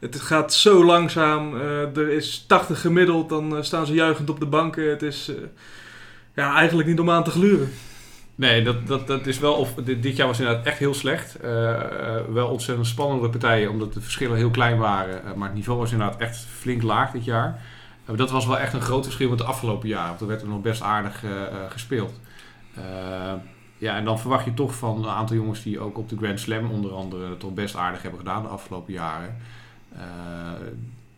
Het 0.00 0.20
gaat 0.20 0.52
zo 0.52 0.84
langzaam. 0.84 1.54
Uh, 1.54 1.96
er 1.96 2.08
is 2.08 2.44
80 2.46 2.80
gemiddeld, 2.80 3.28
dan 3.28 3.64
staan 3.64 3.86
ze 3.86 3.94
juichend 3.94 4.30
op 4.30 4.40
de 4.40 4.46
banken. 4.46 4.90
Het 4.90 5.02
is 5.02 5.32
ja, 6.34 6.54
eigenlijk 6.54 6.88
niet 6.88 7.00
om 7.00 7.10
aan 7.10 7.24
te 7.24 7.30
gluren. 7.30 7.70
Nee, 8.34 8.62
dat, 8.62 8.86
dat, 8.86 9.06
dat 9.06 9.26
is 9.26 9.38
wel. 9.38 9.54
Of, 9.54 9.74
dit, 9.74 10.02
dit 10.02 10.16
jaar 10.16 10.26
was 10.26 10.38
inderdaad 10.38 10.66
echt 10.66 10.78
heel 10.78 10.94
slecht. 10.94 11.36
Wel 12.32 12.48
ontzettend 12.48 12.86
spannende 12.86 13.28
partijen, 13.28 13.70
omdat 13.70 13.92
de 13.92 14.00
verschillen 14.00 14.36
heel 14.36 14.50
klein 14.50 14.78
waren. 14.78 15.38
Maar 15.38 15.48
het 15.48 15.56
niveau 15.56 15.78
was 15.78 15.92
inderdaad 15.92 16.20
echt 16.20 16.46
flink 16.58 16.82
laag 16.82 17.10
dit 17.10 17.24
jaar. 17.24 17.62
dat 18.16 18.30
was 18.30 18.46
wel 18.46 18.58
echt 18.58 18.72
een 18.72 18.80
groot 18.80 19.04
verschil 19.04 19.28
met 19.28 19.38
de 19.38 19.44
afgelopen 19.44 19.88
jaren. 19.88 20.08
Want 20.08 20.20
er 20.20 20.26
werd 20.26 20.42
er 20.42 20.48
nog 20.48 20.60
best 20.60 20.82
aardig 20.82 21.22
gespeeld. 21.68 22.12
Eh, 22.76 23.32
ja, 23.78 23.96
en 23.96 24.04
dan 24.04 24.18
verwacht 24.18 24.44
je 24.44 24.54
toch 24.54 24.74
van 24.74 25.04
een 25.04 25.10
aantal 25.10 25.36
jongens 25.36 25.62
die 25.62 25.80
ook 25.80 25.98
op 25.98 26.08
de 26.08 26.16
Grand 26.16 26.40
Slam 26.40 26.70
onder 26.70 26.92
andere 26.92 27.36
toch 27.36 27.54
best 27.54 27.76
aardig 27.76 28.02
hebben 28.02 28.20
gedaan 28.20 28.42
de 28.42 28.48
afgelopen 28.48 28.92
jaren. 28.92 29.36
Eh, 29.98 30.66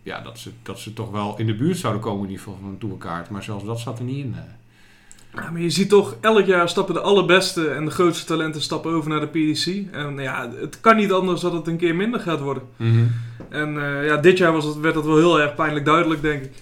ja, 0.03 0.21
dat 0.21 0.39
ze, 0.39 0.51
dat 0.63 0.79
ze 0.79 0.93
toch 0.93 1.11
wel 1.11 1.35
in 1.39 1.47
de 1.47 1.55
buurt 1.55 1.79
zouden 1.79 2.03
komen 2.03 2.25
in 2.25 2.31
ieder 2.31 2.45
geval 2.45 2.59
van 2.61 2.69
een 2.71 2.79
tourkaart. 2.79 3.31
Maar 3.31 3.43
zelfs 3.43 3.65
dat 3.65 3.81
zat 3.81 3.99
er 3.99 4.05
niet 4.05 4.25
in. 4.25 4.35
eh. 4.37 4.43
Ja, 5.35 5.51
maar 5.51 5.61
je 5.61 5.71
ziet 5.71 5.89
toch, 5.89 6.17
elk 6.21 6.47
jaar 6.47 6.69
stappen 6.69 6.95
de 6.95 7.01
allerbeste 7.01 7.69
en 7.69 7.85
de 7.85 7.91
grootste 7.91 8.27
talenten 8.27 8.63
stappen 8.63 8.93
over 8.93 9.11
naar 9.11 9.21
de 9.21 9.27
PDC. 9.27 9.93
En 9.93 10.19
ja, 10.19 10.51
het 10.61 10.81
kan 10.81 10.97
niet 10.97 11.13
anders 11.13 11.41
dat 11.41 11.53
het 11.53 11.67
een 11.67 11.77
keer 11.77 11.95
minder 11.95 12.21
gaat 12.21 12.41
worden. 12.41 12.63
En 13.49 13.85
eh, 13.85 14.07
ja, 14.07 14.17
dit 14.17 14.39
jaar 14.39 14.53
was 14.53 14.65
het, 14.65 14.77
werd 14.81 14.95
dat 14.95 15.05
wel 15.05 15.17
heel 15.17 15.41
erg 15.41 15.55
pijnlijk 15.55 15.85
duidelijk, 15.85 16.23
denk 16.23 16.43
ik. 16.43 16.53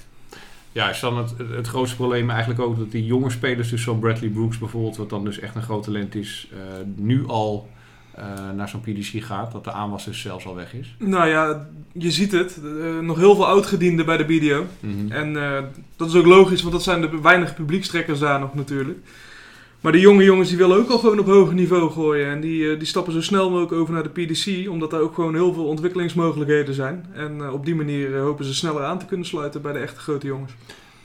Ja, 0.72 0.90
is 0.90 1.00
dan 1.00 1.16
het, 1.18 1.34
het 1.50 1.66
grootste 1.66 1.96
probleem 1.96 2.30
eigenlijk 2.30 2.60
ook 2.60 2.78
dat 2.78 2.90
die 2.90 3.04
jonge 3.04 3.30
spelers, 3.30 3.70
dus 3.70 3.82
zo'n 3.82 3.98
Bradley 3.98 4.30
Brooks 4.30 4.58
bijvoorbeeld, 4.58 4.96
wat 4.96 5.10
dan 5.10 5.24
dus 5.24 5.38
echt 5.38 5.54
een 5.54 5.62
groot 5.62 5.82
talent 5.82 6.14
is, 6.14 6.48
nu 6.96 7.26
al 7.26 7.68
eh, 8.16 8.50
naar 8.56 8.68
zo'n 8.68 8.80
PDC 8.80 9.22
gaat. 9.22 9.52
Dat 9.52 9.64
de 9.64 9.72
aanwas 9.72 10.04
dus 10.04 10.20
zelfs 10.20 10.46
al 10.46 10.54
weg 10.54 10.74
is. 10.74 10.94
Nou 10.98 11.28
ja, 11.28 11.66
je 11.92 12.10
ziet 12.10 12.32
het. 12.32 12.60
eh, 12.64 12.98
nog 12.98 13.16
heel 13.18 13.34
veel 13.34 13.46
oudgedienden 13.46 14.06
bij 14.06 14.16
de 14.16 14.24
BDO. 14.24 14.66
En 15.08 15.36
eh, 15.36 15.62
dat 15.96 16.08
is 16.08 16.14
ook 16.14 16.26
logisch, 16.26 16.60
want 16.60 16.72
dat 16.72 16.82
zijn 16.82 17.00
de 17.00 17.20
weinige 17.20 17.54
publiekstrekkers 17.54 18.18
daar 18.18 18.40
nog 18.40 18.54
natuurlijk. 18.54 18.98
Maar 19.80 19.92
de 19.92 20.00
jonge 20.00 20.24
jongens 20.24 20.48
die 20.48 20.58
willen 20.58 20.76
ook 20.76 20.90
al 20.90 20.98
gewoon 20.98 21.18
op 21.18 21.26
hoger 21.26 21.54
niveau 21.54 21.90
gooien. 21.90 22.30
En 22.30 22.40
die, 22.40 22.76
die 22.76 22.86
stappen 22.86 23.12
zo 23.12 23.20
snel 23.22 23.50
mogelijk 23.50 23.72
over 23.72 23.94
naar 23.94 24.02
de 24.02 24.08
PDC, 24.24 24.68
omdat 24.70 24.90
daar 24.90 25.00
ook 25.00 25.14
gewoon 25.14 25.34
heel 25.34 25.52
veel 25.52 25.66
ontwikkelingsmogelijkheden 25.66 26.74
zijn. 26.74 27.06
En 27.12 27.50
op 27.50 27.64
die 27.64 27.74
manier 27.74 28.18
hopen 28.18 28.44
ze 28.44 28.54
sneller 28.54 28.84
aan 28.84 28.98
te 28.98 29.06
kunnen 29.06 29.26
sluiten 29.26 29.62
bij 29.62 29.72
de 29.72 29.78
echte 29.78 30.00
grote 30.00 30.26
jongens. 30.26 30.52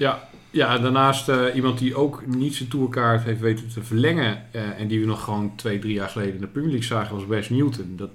Ja, 0.02 0.20
ja 0.52 0.78
daarnaast 0.78 1.30
eh, 1.30 1.56
iemand 1.56 1.80
die 1.80 1.96
ook 1.96 2.26
niet 2.26 2.56
zijn 2.56 2.70
tourkaart 2.70 3.24
heeft 3.24 3.40
weten 3.40 3.70
te 3.74 3.84
verlengen. 3.84 4.44
eh, 4.52 4.80
en 4.80 4.88
die 4.88 5.00
we 5.00 5.06
nog 5.06 5.24
gewoon 5.24 5.54
twee, 5.56 5.80
drie 5.80 5.94
jaar 5.94 6.10
geleden 6.10 6.34
in 6.34 6.42
de 6.42 6.48
Premier 6.48 6.70
League 6.70 6.88
zagen, 6.88 7.16
was 7.16 7.26
Wes 7.26 7.50
Newton. 7.50 7.94
Dat, 7.98 8.10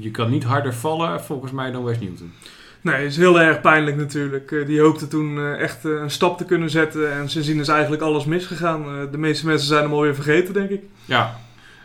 je 0.00 0.10
kan 0.10 0.30
niet 0.30 0.44
harder 0.44 0.74
vallen 0.74 1.24
volgens 1.24 1.52
mij 1.52 1.70
dan 1.70 1.84
Wes 1.84 2.00
Newton. 2.00 2.32
Nee, 2.80 3.06
is 3.06 3.16
heel 3.16 3.40
erg 3.40 3.60
pijnlijk 3.60 3.96
natuurlijk. 3.96 4.52
Eh, 4.52 4.66
die 4.66 4.80
hoopte 4.80 5.08
toen 5.08 5.54
echt 5.54 5.84
een 5.84 6.10
stap 6.10 6.38
te 6.38 6.44
kunnen 6.44 6.70
zetten. 6.70 7.12
En 7.12 7.28
sindsdien 7.28 7.60
is 7.60 7.68
eigenlijk 7.68 8.02
alles 8.02 8.24
misgegaan. 8.24 9.10
De 9.10 9.18
meeste 9.18 9.46
mensen 9.46 9.66
zijn 9.66 9.82
hem 9.82 9.92
alweer 9.92 10.14
vergeten, 10.14 10.54
denk 10.54 10.70
ik. 10.70 10.82
Ja, 11.04 11.40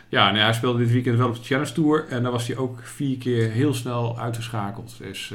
ja 0.08 0.34
ja, 0.34 0.42
hij 0.42 0.52
speelde 0.52 0.78
dit 0.78 0.92
weekend 0.92 1.18
wel 1.18 1.28
op 1.28 1.34
de 1.34 1.42
Challenge 1.42 1.72
Tour. 1.72 2.06
En 2.08 2.22
daar 2.22 2.32
was 2.32 2.46
hij 2.46 2.56
ook 2.56 2.78
vier 2.82 3.18
keer 3.18 3.50
heel 3.50 3.74
snel 3.74 4.18
uitgeschakeld. 4.18 4.94
Dus 4.98 5.32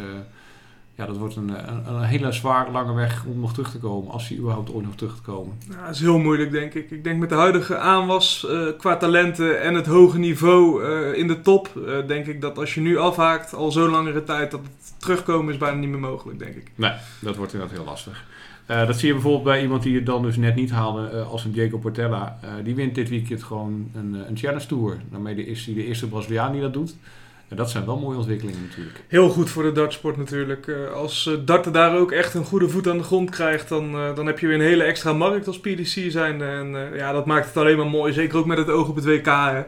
ja, 0.96 1.06
dat 1.06 1.18
wordt 1.18 1.36
een, 1.36 1.50
een, 1.50 1.94
een 1.96 2.04
hele 2.04 2.32
zware 2.32 2.72
lange 2.72 2.94
weg 2.94 3.26
om 3.26 3.40
nog 3.40 3.54
terug 3.54 3.72
te 3.72 3.80
komen. 3.80 4.12
Als 4.12 4.28
hij 4.28 4.38
überhaupt 4.38 4.74
ooit 4.74 4.86
nog 4.86 4.96
terug 4.96 5.16
te 5.16 5.22
komen. 5.22 5.58
Ja, 5.70 5.86
dat 5.86 5.96
is 5.96 6.02
heel 6.02 6.20
moeilijk, 6.20 6.52
denk 6.52 6.74
ik. 6.74 6.92
Ik 6.92 7.04
denk 7.04 7.20
met 7.20 7.30
de 7.30 7.36
huidige 7.36 7.78
aanwas 7.78 8.48
eh, 8.48 8.68
qua 8.78 8.98
talenten 8.98 9.62
en 9.62 9.74
het 9.74 9.86
hoge 9.86 10.18
niveau 10.20 10.84
eh, 10.84 11.18
in 11.20 11.28
de 11.28 11.42
top... 11.42 11.70
eh, 11.88 12.08
denk 12.08 12.26
ik 12.26 12.42
dat 12.42 12.58
als 12.58 12.74
je 12.74 12.82
nu 12.82 12.98
afhaakt, 12.98 13.54
al 13.54 13.72
zo'n 13.72 13.90
langere 13.90 14.24
tijd... 14.24 14.52
dat 14.52 14.60
het 14.60 14.94
terugkomen 14.98 15.54
is 15.54 15.60
bijna 15.60 15.78
niet 15.78 15.90
meer 15.90 16.00
mogelijk, 16.00 16.40
denk 16.40 16.56
ik. 16.56 16.72
Nee, 16.76 16.92
dat 17.20 17.36
wordt 17.36 17.54
inderdaad 17.54 17.78
heel 17.78 17.86
lastig. 17.86 18.26
Eh, 18.66 18.88
dat 18.88 18.98
zie 19.00 19.08
je 19.08 19.14
bijvoorbeeld 19.14 19.44
bij 19.44 19.62
iemand 19.62 19.84
die 19.84 19.96
het 19.96 20.06
dan 20.06 20.22
dus 20.22 20.36
net 20.38 20.56
niet 20.56 20.72
haalde, 20.72 21.08
eh, 21.08 21.32
als 21.32 21.46
een 21.46 21.52
Diego 21.52 21.78
Portella. 21.78 22.38
Eh, 22.42 22.50
die 22.64 22.76
wint 22.76 22.96
dit 22.96 23.10
weekend 23.10 23.44
gewoon 23.44 23.90
een, 23.96 24.16
eh, 24.16 24.28
een 24.30 24.38
Challenge 24.38 24.66
Tour. 24.66 24.98
Daarmee 25.12 25.46
is 25.46 25.66
hij 25.66 25.74
de 25.76 25.86
eerste 25.86 26.08
Braziliaan 26.08 26.52
die 26.52 26.62
dat 26.62 26.74
doet. 26.74 26.96
En 27.54 27.60
dat 27.60 27.72
zijn 27.72 27.86
wel 27.86 28.00
mooie 28.00 28.18
ontwikkelingen 28.18 28.62
natuurlijk. 28.62 29.04
Heel 29.08 29.30
goed 29.30 29.50
voor 29.50 29.64
de 29.64 29.72
dartsport 29.72 30.18
natuurlijk. 30.18 30.68
Eh, 30.68 30.94
als 30.94 31.28
eh, 31.28 31.34
darten 31.46 31.74
daar 31.74 31.98
ook 31.98 32.12
echt 32.12 32.34
een 32.34 32.46
goede 32.46 32.70
voet 32.70 32.88
aan 32.88 32.98
de 32.98 33.04
grond 33.04 33.30
krijgt... 33.30 33.70
dan, 33.70 33.96
eh, 33.96 34.16
dan 34.16 34.26
heb 34.26 34.40
je 34.40 34.48
weer 34.48 34.56
een 34.56 34.62
hele 34.62 34.84
extra 34.84 35.14
markt 35.14 35.48
als 35.48 35.60
PDC 35.60 36.12
zijn. 36.12 36.42
En 36.42 36.96
ja, 36.96 37.12
dat 37.12 37.26
maakt 37.26 37.46
het 37.46 37.58
alleen 37.58 37.78
maar 37.78 37.90
mooi. 37.90 38.14
Zeker 38.14 38.38
ook 38.38 38.46
met 38.46 38.58
het 38.58 38.70
oog 38.70 38.90
op 38.90 38.96
het 38.96 39.06
WK, 39.06 39.26
hè. 39.26 39.64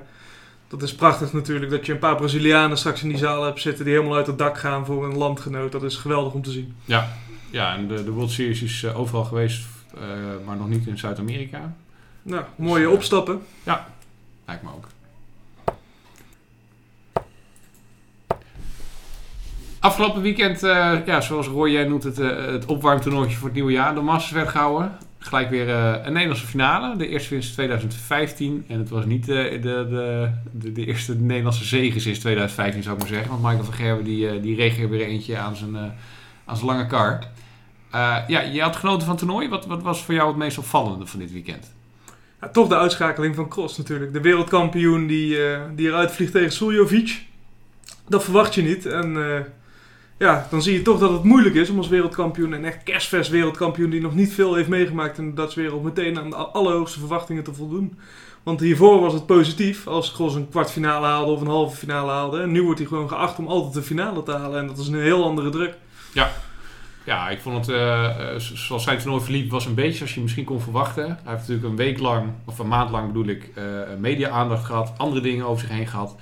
Dat 0.67 0.81
is 0.81 0.95
prachtig 0.95 1.33
natuurlijk, 1.33 1.71
dat 1.71 1.85
je 1.85 1.91
een 1.91 1.99
paar 1.99 2.15
Brazilianen 2.15 2.77
straks 2.77 3.03
in 3.03 3.09
die 3.09 3.17
zaal 3.17 3.43
hebt 3.43 3.61
zitten... 3.61 3.85
die 3.85 3.93
helemaal 3.93 4.17
uit 4.17 4.27
het 4.27 4.37
dak 4.37 4.57
gaan 4.57 4.85
voor 4.85 5.05
een 5.05 5.17
landgenoot. 5.17 5.71
Dat 5.71 5.83
is 5.83 5.95
geweldig 5.95 6.33
om 6.33 6.41
te 6.41 6.51
zien. 6.51 6.75
Ja, 6.85 7.07
ja 7.49 7.75
en 7.75 7.87
de, 7.87 8.03
de 8.03 8.11
World 8.11 8.31
Series 8.31 8.61
is 8.61 8.85
overal 8.93 9.23
geweest, 9.23 9.65
maar 10.45 10.57
nog 10.57 10.69
niet 10.69 10.87
in 10.87 10.97
Zuid-Amerika. 10.97 11.75
Nou, 12.21 12.43
mooie 12.55 12.85
Dus, 12.85 12.93
opstappen. 12.93 13.41
Lijkt 14.45 14.63
me 14.63 14.69
ook. 14.69 14.87
Afgelopen 19.85 20.21
weekend, 20.21 20.63
eh, 20.63 20.93
ja, 21.05 21.21
zoals 21.21 21.47
Roy 21.47 21.69
jij 21.69 21.83
noemt 21.83 22.03
het, 22.03 22.19
eh, 22.19 22.45
het 22.45 22.65
opwarmtoernooitje 22.65 23.35
voor 23.37 23.45
het 23.45 23.55
nieuwe 23.55 23.71
jaar. 23.71 23.95
De 23.95 24.01
Masters 24.01 24.31
werd 24.31 24.49
gehouden. 24.49 24.97
Gelijk 25.19 25.49
weer 25.49 25.69
eh, 25.69 26.05
een 26.05 26.13
Nederlandse 26.13 26.45
finale. 26.47 26.97
De 26.97 27.07
eerste 27.07 27.29
winst 27.29 27.53
2015. 27.53 28.65
En 28.67 28.79
het 28.79 28.89
was 28.89 29.05
niet 29.05 29.25
de, 29.25 29.59
de, 29.61 29.87
de, 30.51 30.71
de 30.71 30.85
eerste 30.85 31.15
Nederlandse 31.15 31.65
zege 31.65 31.99
sinds 31.99 32.19
2015 32.19 32.83
zou 32.83 32.95
ik 32.95 33.01
maar 33.01 33.11
zeggen. 33.11 33.29
Want 33.29 33.41
Michael 33.41 33.63
van 33.63 33.73
Gerwen 33.73 34.03
die, 34.03 34.39
die 34.39 34.55
reeg 34.55 34.79
er 34.79 34.89
weer 34.89 35.05
eentje 35.05 35.37
aan 35.37 35.55
zijn, 35.55 35.75
aan 36.45 36.55
zijn 36.55 36.69
lange 36.69 36.87
kar. 36.87 37.19
Ja, 38.27 38.41
je 38.41 38.61
had 38.61 38.75
genoten 38.75 39.07
van 39.07 39.17
toernooi. 39.17 39.49
Wat, 39.49 39.65
wat 39.65 39.83
was 39.83 40.03
voor 40.03 40.13
jou 40.13 40.27
het 40.27 40.37
meest 40.37 40.57
opvallende 40.57 41.05
van 41.05 41.19
dit 41.19 41.31
weekend? 41.31 41.73
Ja, 42.41 42.49
toch 42.49 42.67
de 42.67 42.77
uitschakeling 42.77 43.35
van 43.35 43.47
Cross 43.49 43.77
natuurlijk. 43.77 44.13
De 44.13 44.21
wereldkampioen 44.21 45.07
die, 45.07 45.37
die 45.75 45.87
eruit 45.87 46.11
vliegt 46.11 46.31
tegen 46.31 46.51
Suljovic. 46.51 47.25
Dat 48.07 48.23
verwacht 48.23 48.55
je 48.55 48.61
niet. 48.61 48.85
En 48.85 49.17
ja, 50.17 50.47
dan 50.49 50.61
zie 50.61 50.73
je 50.73 50.81
toch 50.81 50.99
dat 50.99 51.11
het 51.11 51.23
moeilijk 51.23 51.55
is 51.55 51.69
om 51.69 51.77
als 51.77 51.87
wereldkampioen... 51.87 52.53
en 52.53 52.65
echt 52.65 52.83
kerstvers 52.83 53.29
wereldkampioen 53.29 53.89
die 53.89 54.01
nog 54.01 54.15
niet 54.15 54.33
veel 54.33 54.55
heeft 54.55 54.69
meegemaakt 54.69 55.17
in 55.17 55.29
de 55.29 55.41
Dutch 55.41 55.55
wereld... 55.55 55.83
meteen 55.83 56.19
aan 56.19 56.29
de 56.29 56.35
allerhoogste 56.35 56.99
verwachtingen 56.99 57.43
te 57.43 57.53
voldoen. 57.53 57.97
Want 58.43 58.59
hiervoor 58.59 58.99
was 58.99 59.13
het 59.13 59.25
positief 59.25 59.87
als 59.87 60.11
Cross 60.11 60.35
een 60.35 60.49
kwartfinale 60.49 61.05
haalde 61.05 61.31
of 61.31 61.41
een 61.41 61.47
halve 61.47 61.77
finale 61.77 62.11
haalde. 62.11 62.41
En 62.41 62.51
nu 62.51 62.63
wordt 62.63 62.79
hij 62.79 62.87
gewoon 62.87 63.09
geacht 63.09 63.37
om 63.37 63.47
altijd 63.47 63.73
de 63.73 63.81
finale 63.81 64.23
te 64.23 64.31
halen. 64.31 64.59
En 64.59 64.67
dat 64.67 64.77
is 64.77 64.87
een 64.87 65.01
heel 65.01 65.23
andere 65.23 65.49
druk. 65.49 65.77
Ja, 67.05 67.29
ik 67.29 67.39
vond 67.41 67.65
het, 67.65 67.75
eh, 67.75 68.35
zoals 68.37 68.83
zijn 68.83 68.97
toernooi 68.97 69.23
verliep, 69.23 69.51
was 69.51 69.65
een 69.65 69.73
beetje 69.73 69.97
zoals 69.97 70.13
je 70.13 70.21
misschien 70.21 70.43
kon 70.43 70.61
verwachten. 70.61 71.05
Hij 71.05 71.15
heeft 71.33 71.37
natuurlijk 71.37 71.67
een 71.67 71.75
week 71.75 71.99
lang, 71.99 72.29
of 72.45 72.59
een 72.59 72.67
maand 72.67 72.89
lang 72.89 73.07
bedoel 73.07 73.27
ik, 73.27 73.51
eh, 73.55 73.63
media-aandacht 73.99 74.65
gehad, 74.65 74.93
andere 74.97 75.21
dingen 75.21 75.45
over 75.45 75.59
zich 75.59 75.75
heen 75.75 75.87
gehad. 75.87 76.15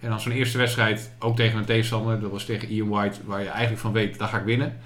En 0.00 0.08
dan 0.08 0.20
zo'n 0.20 0.32
eerste 0.32 0.58
wedstrijd, 0.58 1.12
ook 1.18 1.36
tegen 1.36 1.58
een 1.58 1.64
tegenstander, 1.64 2.20
dat 2.20 2.30
was 2.30 2.44
tegen 2.44 2.68
Ian 2.68 2.88
White, 2.88 3.20
waar 3.24 3.42
je 3.42 3.48
eigenlijk 3.48 3.80
van 3.80 3.92
weet, 3.92 4.18
daar 4.18 4.28
ga 4.28 4.38
ik 4.38 4.44
winnen. 4.44 4.78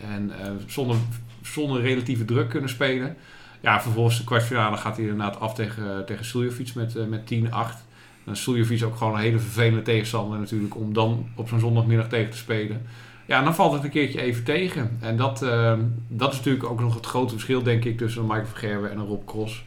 En 0.00 0.40
eh, 0.40 0.50
zonder, 0.66 0.96
zonder 1.42 1.80
relatieve 1.80 2.24
druk 2.24 2.48
kunnen 2.48 2.70
spelen. 2.70 3.16
Ja, 3.60 3.82
vervolgens 3.82 4.18
de 4.18 4.24
kwartfinale 4.24 4.76
gaat 4.76 4.96
hij 4.96 5.06
inderdaad 5.06 5.40
af 5.40 5.54
tegen, 5.54 6.06
tegen 6.06 6.24
Suljovic 6.24 6.74
met, 6.74 6.96
eh, 6.96 7.06
met 7.06 7.26
10-8. 7.26 7.86
Dan 8.24 8.34
is 8.70 8.84
ook 8.84 8.96
gewoon 8.96 9.14
een 9.14 9.20
hele 9.20 9.38
vervelende 9.38 9.82
tegenstander 9.82 10.38
natuurlijk, 10.38 10.76
om 10.76 10.92
dan 10.92 11.28
op 11.34 11.48
zo'n 11.48 11.60
zondagmiddag 11.60 12.08
tegen 12.08 12.30
te 12.30 12.36
spelen. 12.36 12.86
Ja, 13.26 13.42
dan 13.42 13.54
valt 13.54 13.72
het 13.72 13.84
een 13.84 13.90
keertje 13.90 14.20
even 14.20 14.44
tegen. 14.44 14.96
En 15.00 15.16
dat, 15.16 15.42
eh, 15.42 15.78
dat 16.08 16.32
is 16.32 16.36
natuurlijk 16.36 16.64
ook 16.64 16.80
nog 16.80 16.94
het 16.94 17.06
grote 17.06 17.32
verschil, 17.32 17.62
denk 17.62 17.84
ik, 17.84 17.98
tussen 17.98 18.22
Michael 18.22 18.46
van 18.46 18.56
Gerwen 18.56 18.90
en 18.90 18.98
een 18.98 19.06
Rob 19.06 19.26
Cross. 19.26 19.64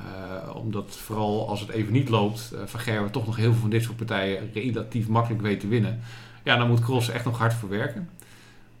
Eh, 0.00 0.56
omdat 0.56 0.96
vooral 0.96 1.48
als 1.48 1.60
het 1.60 1.68
even 1.68 1.92
niet 1.92 2.08
loopt, 2.08 2.50
uh, 2.54 2.60
Van 2.64 2.80
Gerwen 2.80 3.10
toch 3.10 3.26
nog 3.26 3.36
heel 3.36 3.52
veel 3.52 3.60
van 3.60 3.70
dit 3.70 3.82
soort 3.82 3.96
partijen 3.96 4.50
relatief 4.52 5.08
makkelijk 5.08 5.42
weet 5.42 5.60
te 5.60 5.68
winnen. 5.68 6.00
Ja, 6.42 6.56
dan 6.56 6.68
moet 6.68 6.80
Cross 6.80 7.08
echt 7.08 7.24
nog 7.24 7.38
hard 7.38 7.54
voor 7.54 7.68
werken. 7.68 8.08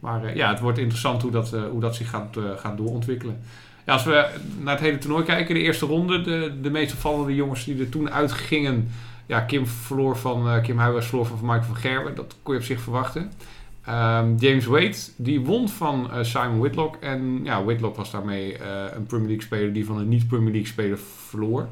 Maar 0.00 0.24
eh, 0.24 0.34
ja, 0.34 0.48
het 0.48 0.60
wordt 0.60 0.78
interessant 0.78 1.22
hoe 1.22 1.30
dat, 1.30 1.52
eh, 1.52 1.62
hoe 1.70 1.80
dat 1.80 1.96
zich 1.96 2.10
gaat, 2.10 2.36
eh, 2.36 2.42
gaat 2.56 2.76
doorontwikkelen. 2.76 3.40
Ja, 3.86 3.92
als 3.92 4.04
we 4.04 4.28
naar 4.58 4.74
het 4.74 4.84
hele 4.84 4.98
toernooi 4.98 5.24
kijken, 5.24 5.54
de 5.54 5.60
eerste 5.60 5.86
ronde, 5.86 6.20
de, 6.20 6.58
de 6.62 6.70
meest 6.70 6.92
opvallende 6.92 7.34
jongens 7.34 7.64
die 7.64 7.80
er 7.80 7.88
toen 7.88 8.10
uitgingen. 8.10 8.90
Ja, 9.26 9.40
Kim 9.40 9.66
verloor 9.66 10.16
van, 10.16 10.48
eh, 10.48 10.62
Kim 10.62 10.78
Huijers 10.78 11.06
verloor 11.06 11.26
van 11.26 11.38
Michael 11.40 11.62
van 11.62 11.76
Gerwen. 11.76 12.14
Dat 12.14 12.36
kon 12.42 12.54
je 12.54 12.60
op 12.60 12.66
zich 12.66 12.80
verwachten. 12.80 13.32
Ehm, 13.90 14.34
James 14.36 14.66
Wade, 14.66 14.96
die 15.16 15.40
won 15.40 15.68
van 15.68 16.10
eh, 16.10 16.22
Simon 16.22 16.58
Whitlock. 16.58 16.96
En 17.00 17.40
ja, 17.44 17.64
Whitlock 17.64 17.96
was 17.96 18.10
daarmee 18.10 18.58
eh, 18.58 18.84
een 18.94 19.06
Premier 19.06 19.26
League 19.26 19.44
speler 19.44 19.72
die 19.72 19.84
van 19.84 19.98
een 19.98 20.08
niet-Premier 20.08 20.50
League 20.50 20.68
speler 20.68 20.98
verloor. 21.26 21.68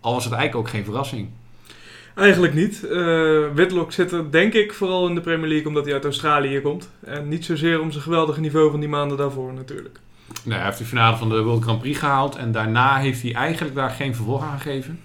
Al 0.00 0.12
was 0.14 0.24
het 0.24 0.32
eigenlijk 0.32 0.66
ook 0.66 0.72
geen 0.74 0.84
verrassing. 0.84 1.28
Eigenlijk 2.14 2.54
niet. 2.54 2.84
Eh 2.84 3.54
Whitlock 3.54 3.92
zit 3.92 4.12
er 4.12 4.30
denk 4.30 4.52
ik 4.52 4.72
vooral 4.72 5.08
in 5.08 5.14
de 5.14 5.20
Premier 5.20 5.48
League 5.48 5.66
omdat 5.66 5.84
hij 5.84 5.94
uit 5.94 6.04
Australië 6.04 6.60
komt. 6.60 6.90
En 7.00 7.28
niet 7.28 7.44
zozeer 7.44 7.80
om 7.80 7.90
zijn 7.90 8.02
geweldige 8.02 8.40
niveau 8.40 8.70
van 8.70 8.80
die 8.80 8.88
maanden 8.88 9.16
daarvoor 9.16 9.52
natuurlijk. 9.52 9.98
Nou, 10.42 10.56
hij 10.56 10.64
heeft 10.64 10.78
de 10.78 10.84
finale 10.84 11.16
van 11.16 11.28
de 11.28 11.42
World 11.42 11.62
Grand 11.62 11.80
Prix 11.80 11.98
gehaald. 11.98 12.36
En 12.36 12.52
daarna 12.52 12.96
heeft 12.96 13.22
hij 13.22 13.34
eigenlijk 13.34 13.74
daar 13.74 13.90
geen 13.90 14.14
vervolg 14.14 14.42
aan 14.42 14.60
gegeven. 14.60 15.00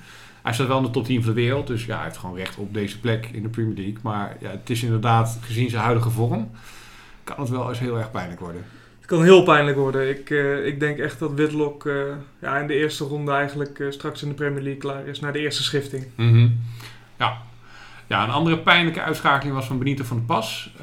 Hij 0.50 0.58
staat 0.58 0.68
wel 0.68 0.78
in 0.78 0.84
de 0.84 0.90
top 0.92 1.06
10 1.06 1.24
van 1.24 1.34
de 1.34 1.42
wereld. 1.42 1.68
Dus 1.68 1.86
ja, 1.86 1.96
hij 1.96 2.04
heeft 2.04 2.18
gewoon 2.18 2.36
recht 2.36 2.58
op 2.58 2.74
deze 2.74 3.00
plek 3.00 3.30
in 3.32 3.42
de 3.42 3.50
Premier 3.50 3.76
League. 3.76 3.98
Maar 4.04 4.38
ja, 4.40 4.50
het 4.50 4.70
is 4.70 4.84
inderdaad, 4.84 5.38
gezien 5.42 5.70
zijn 5.70 5.84
huidige 5.84 6.10
vorm, 6.10 6.50
kan 7.24 7.36
het 7.40 7.50
wel 7.50 7.70
eens 7.70 7.80
heel 7.80 7.98
erg 7.98 8.12
pijnlijk 8.12 8.40
worden. 8.40 8.64
Het 9.00 9.06
kan 9.08 9.24
heel 9.24 9.44
pijnlijk 9.44 9.78
worden. 9.78 10.10
Ik, 10.10 10.30
eh, 10.30 10.66
ik 10.66 10.80
denk 10.80 10.98
echt 10.98 11.20
dat 11.20 11.32
Whitlock 11.36 11.86
eh, 11.86 11.94
ja, 12.42 12.58
in 12.58 12.68
de 12.68 12.74
eerste 12.74 13.04
ronde 13.04 13.32
eigenlijk 13.32 13.80
eh, 13.80 13.92
straks 13.92 14.22
in 14.22 14.28
de 14.30 14.34
Premier 14.34 14.62
League 14.62 14.80
klaar 14.82 15.06
is. 15.08 15.20
Naar 15.20 15.34
de 15.34 15.40
eerste 15.40 15.64
schifting. 15.64 16.06
Ja. 17.18 17.38
ja, 18.08 18.24
een 18.24 18.30
andere 18.30 18.58
pijnlijke 18.60 19.02
uitschakeling 19.02 19.56
was 19.56 19.66
van 19.68 19.78
Benito 19.78 20.04
van 20.04 20.18
der 20.18 20.26
Pas. 20.26 20.74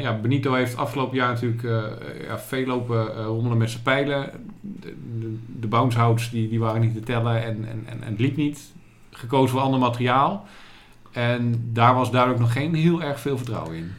Ja, 0.00 0.18
Benito 0.22 0.52
heeft 0.54 0.76
afgelopen 0.76 1.16
jaar 1.16 1.28
natuurlijk 1.32 1.62
ja, 2.26 2.38
veel 2.38 2.66
lopen 2.66 3.16
eh, 3.16 3.24
rommelen 3.24 3.58
met 3.58 3.70
zijn 3.70 3.82
pijlen. 3.82 4.30
De- 4.60 4.94
de, 5.18 5.36
de 5.60 5.66
bouncehouds 5.66 6.30
die, 6.30 6.48
die 6.48 6.60
waren 6.60 6.80
niet 6.80 6.94
te 6.94 7.00
tellen 7.00 7.42
en, 7.44 7.64
en, 7.68 7.84
en, 7.86 8.02
en 8.02 8.10
het 8.10 8.20
liep 8.20 8.36
niet. 8.36 8.72
Gekozen 9.20 9.48
voor 9.50 9.60
ander 9.60 9.80
materiaal. 9.80 10.46
En 11.12 11.70
daar 11.72 11.94
was 11.94 12.10
duidelijk 12.10 12.40
nog 12.40 12.52
geen 12.52 12.74
heel 12.74 13.02
erg 13.02 13.20
veel 13.20 13.36
vertrouwen 13.36 13.76
in. 13.76 13.92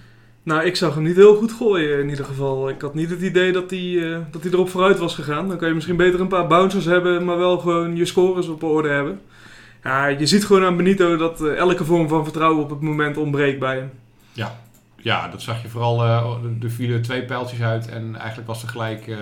Nou, 0.44 0.63
ik 0.63 0.75
zag 0.75 0.94
hem 0.94 1.04
niet 1.04 1.16
heel 1.16 1.36
goed 1.36 1.51
gooien 1.51 2.00
in 2.00 2.10
ieder 2.10 2.25
geval. 2.25 2.70
Ik 2.70 2.82
had 2.82 2.94
niet 2.94 3.10
het 3.10 3.22
idee 3.22 3.51
dat 3.51 3.70
hij, 3.70 4.12
eh, 4.13 4.20
dat 4.32 4.44
hij 4.44 4.51
erop 4.51 4.70
vooruit 4.70 5.00
was 5.00 5.16
gegaan. 5.16 5.48
Dan 5.48 5.58
kan 5.58 5.68
je 5.68 5.74
misschien 5.74 5.96
beter 5.96 6.20
een 6.20 6.28
paar 6.28 6.48
bouncers 6.48 6.86
hebben, 6.86 7.25
maar 7.25 7.38
wel 7.38 7.58
gewoon 7.58 7.96
je 7.96 8.06
scores 8.06 8.48
op 8.48 8.63
orde 8.63 8.90
hebben. 8.90 9.22
Ja, 9.84 10.06
je 10.08 10.25
ziet 10.25 10.46
gewoon 10.46 10.63
aan 10.63 10.78
Benito 10.78 11.18
dat 11.18 11.42
eh, 11.42 11.56
elke 11.56 11.86
vorm 11.86 12.08
van 12.08 12.24
vertrouwen 12.24 12.63
op 12.63 12.70
het 12.70 12.82
moment 12.82 13.18
ontbreekt 13.18 13.60
bij 13.60 13.75
hem. 13.75 13.92
Ja, 14.34 14.60
ja 14.96 15.28
dat 15.28 15.42
zag 15.42 15.62
je 15.62 15.70
vooral. 15.70 16.04
eh, 16.04 16.63
er 16.63 16.72
vielen 16.72 17.01
twee 17.01 17.24
pijltjes 17.25 17.62
uit 17.62 17.88
en 17.90 18.16
eigenlijk 18.16 18.48
was 18.48 18.62
er 18.63 18.70
gelijk. 18.70 19.08
eh, 19.08 19.18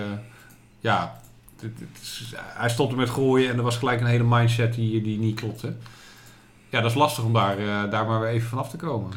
ja, 0.80 1.19
het- 1.62 1.80
het 1.92 2.02
is- 2.02 2.32
hij 2.36 2.68
stopte 2.68 2.96
met 2.96 3.10
gooien 3.10 3.50
en 3.50 3.56
er 3.56 3.62
was 3.62 3.76
gelijk 3.76 4.00
een 4.00 4.06
hele 4.06 4.24
mindset 4.24 4.74
die, 4.74 5.02
die 5.02 5.18
niet 5.18 5.40
klopte. 5.40 5.72
Ja, 6.68 6.80
dat 6.80 6.90
is 6.90 6.96
lastig 6.96 7.24
om 7.24 7.32
daar, 7.32 7.58
eh, 7.58 7.90
daar 7.90 8.06
maar 8.06 8.20
weer 8.20 8.28
even 8.28 8.48
vanaf 8.48 8.70
te 8.70 8.76
komen. 8.76 9.10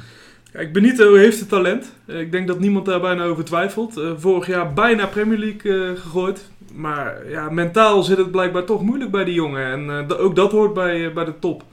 Kijk, 0.52 0.74
Benito 0.74 1.16
heeft 1.16 1.40
het 1.40 1.50
talent. 1.50 1.94
Eh, 2.06 2.20
Ik 2.20 2.32
denk 2.32 2.48
dat 2.48 2.60
niemand 2.60 2.86
daar 2.86 3.00
bijna 3.02 3.24
over 3.24 3.44
twijfelt. 3.44 3.98
Eh, 3.98 4.12
vorig 4.18 4.48
jaar 4.48 4.74
bijna 4.74 5.06
Premier 5.06 5.38
League 5.38 5.86
eh, 5.92 6.00
gegooid. 6.02 6.50
Maar 6.74 7.30
ja, 7.30 7.50
mentaal 7.50 8.04
zit 8.04 8.18
het 8.18 8.32
blijkbaar 8.32 8.64
toch 8.64 8.82
moeilijk 8.82 9.12
bij 9.12 9.24
die 9.24 9.34
jongen. 9.34 9.66
En 9.66 10.08
eh, 10.10 10.20
ook 10.24 10.36
dat 10.36 10.52
hoort 10.52 10.74
bij, 10.74 11.06
eh, 11.08 11.14
bij 11.14 11.26
de 11.26 11.40
top. 11.40 11.64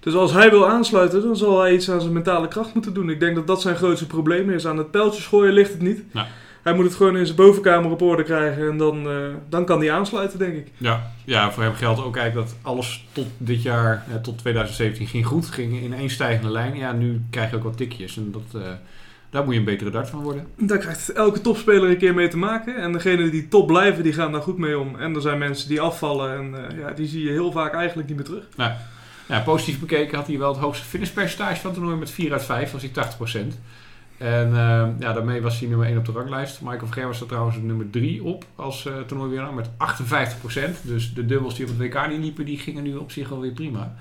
Dus 0.00 0.14
als 0.14 0.32
hij 0.32 0.50
wil 0.50 0.68
aansluiten, 0.68 1.22
dan 1.22 1.36
zal 1.36 1.60
hij 1.60 1.74
iets 1.74 1.90
aan 1.90 2.00
zijn 2.00 2.12
mentale 2.12 2.48
kracht 2.48 2.74
moeten 2.74 2.94
doen. 2.94 3.10
Ik 3.10 3.20
denk 3.20 3.34
dat 3.34 3.46
dat 3.46 3.60
zijn 3.62 3.76
grootste 3.76 4.06
probleem 4.06 4.50
is. 4.50 4.66
Aan 4.66 4.78
het 4.78 4.90
pijltjes 4.90 5.26
gooien 5.26 5.52
ligt 5.52 5.72
het 5.72 5.82
niet. 5.82 6.02
Ja. 6.12 6.26
Hij 6.64 6.74
moet 6.74 6.84
het 6.84 6.94
gewoon 6.94 7.16
in 7.16 7.24
zijn 7.24 7.36
bovenkamer 7.36 7.90
op 7.90 8.02
orde 8.02 8.22
krijgen. 8.22 8.70
En 8.70 8.76
dan, 8.76 9.10
eh, 9.10 9.16
dan 9.48 9.64
kan 9.64 9.80
hij 9.80 9.92
aansluiten, 9.92 10.38
denk 10.38 10.54
ik. 10.56 10.68
Ja, 10.76 11.12
ja, 11.24 11.52
voor 11.52 11.62
hem 11.62 11.74
geldt 11.74 12.04
ook 12.04 12.16
eigenlijk 12.16 12.48
dat 12.48 12.58
alles 12.62 13.06
tot 13.12 13.26
dit 13.38 13.62
jaar, 13.62 14.04
eh, 14.08 14.14
tot 14.14 14.38
2017, 14.38 15.06
ging 15.06 15.26
goed. 15.26 15.46
Ging 15.46 15.82
in 15.82 15.92
één 15.92 16.10
stijgende 16.10 16.50
lijn. 16.50 16.76
Ja, 16.76 16.92
nu 16.92 17.22
krijg 17.30 17.50
je 17.50 17.56
ook 17.56 17.62
wat 17.62 17.76
tikjes. 17.76 18.16
En 18.16 18.32
dat, 18.32 18.62
eh, 18.62 18.68
daar 19.30 19.44
moet 19.44 19.52
je 19.52 19.58
een 19.58 19.64
betere 19.64 19.90
dart 19.90 20.10
van 20.10 20.22
worden. 20.22 20.46
Daar 20.56 20.78
krijgt 20.78 21.12
elke 21.12 21.40
topspeler 21.40 21.90
een 21.90 21.98
keer 21.98 22.14
mee 22.14 22.28
te 22.28 22.36
maken. 22.36 22.76
En 22.76 22.92
degenen 22.92 23.30
die 23.30 23.48
top 23.48 23.66
blijven, 23.66 24.02
die 24.02 24.12
gaan 24.12 24.32
daar 24.32 24.42
goed 24.42 24.58
mee 24.58 24.78
om. 24.78 24.96
En 24.98 25.14
er 25.14 25.20
zijn 25.20 25.38
mensen 25.38 25.68
die 25.68 25.80
afvallen. 25.80 26.36
En 26.36 26.76
ja, 26.78 26.90
die 26.90 27.06
zie 27.06 27.24
je 27.24 27.30
heel 27.30 27.52
vaak 27.52 27.74
eigenlijk 27.74 28.08
niet 28.08 28.16
meer 28.16 28.26
terug. 28.26 28.44
Ja, 29.28 29.40
positief 29.40 29.80
bekeken 29.80 30.16
had 30.18 30.26
hij 30.26 30.38
wel 30.38 30.52
het 30.52 30.60
hoogste 30.60 30.84
finishpercentage 30.84 31.60
van 31.60 31.70
het 31.70 31.78
toernooi 31.78 31.98
met 31.98 32.10
4 32.10 32.32
uit 32.32 32.44
5, 32.44 32.72
was 32.72 32.82
hij 32.82 32.90
80%. 32.90 33.58
En 34.18 34.46
eh, 34.46 34.88
ja, 34.98 35.12
daarmee 35.12 35.42
was 35.42 35.58
hij 35.58 35.68
nummer 35.68 35.86
1 35.86 35.98
op 35.98 36.04
de 36.04 36.12
ranglijst. 36.12 36.60
Michael 36.60 36.86
Verger 36.86 37.06
was 37.06 37.20
er 37.20 37.26
trouwens 37.26 37.56
nummer 37.56 37.90
3 37.90 38.24
op 38.24 38.44
als 38.54 38.84
uh, 38.84 39.00
toernooiwinnaar 39.06 39.54
met 39.54 39.68
58%. 39.68 40.82
Dus 40.82 41.14
de 41.14 41.26
dubbels 41.26 41.54
die 41.54 41.64
op 41.64 41.78
het 41.78 41.80
WK 41.80 42.08
niet 42.08 42.20
liepen, 42.20 42.44
die 42.44 42.58
gingen 42.58 42.82
nu 42.82 42.96
op 42.96 43.10
zich 43.10 43.32
alweer 43.32 43.52
prima. 43.52 43.94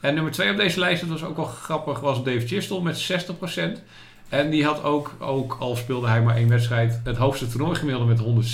En 0.00 0.14
nummer 0.14 0.32
2 0.32 0.50
op 0.50 0.56
deze 0.56 0.78
lijst, 0.78 1.00
dat 1.00 1.10
was 1.10 1.24
ook 1.24 1.36
wel 1.36 1.44
grappig, 1.44 2.00
was 2.00 2.24
Dave 2.24 2.46
Chistel 2.46 2.82
met 2.82 3.26
60%. 3.46 3.78
En 4.28 4.50
die 4.50 4.64
had 4.64 4.82
ook, 4.82 5.14
ook, 5.18 5.56
al 5.60 5.76
speelde 5.76 6.06
hij 6.06 6.22
maar 6.22 6.36
één 6.36 6.48
wedstrijd, 6.48 7.00
het 7.04 7.16
hoogste 7.16 7.48
toernooigemiddelde 7.48 8.14
met 8.14 8.46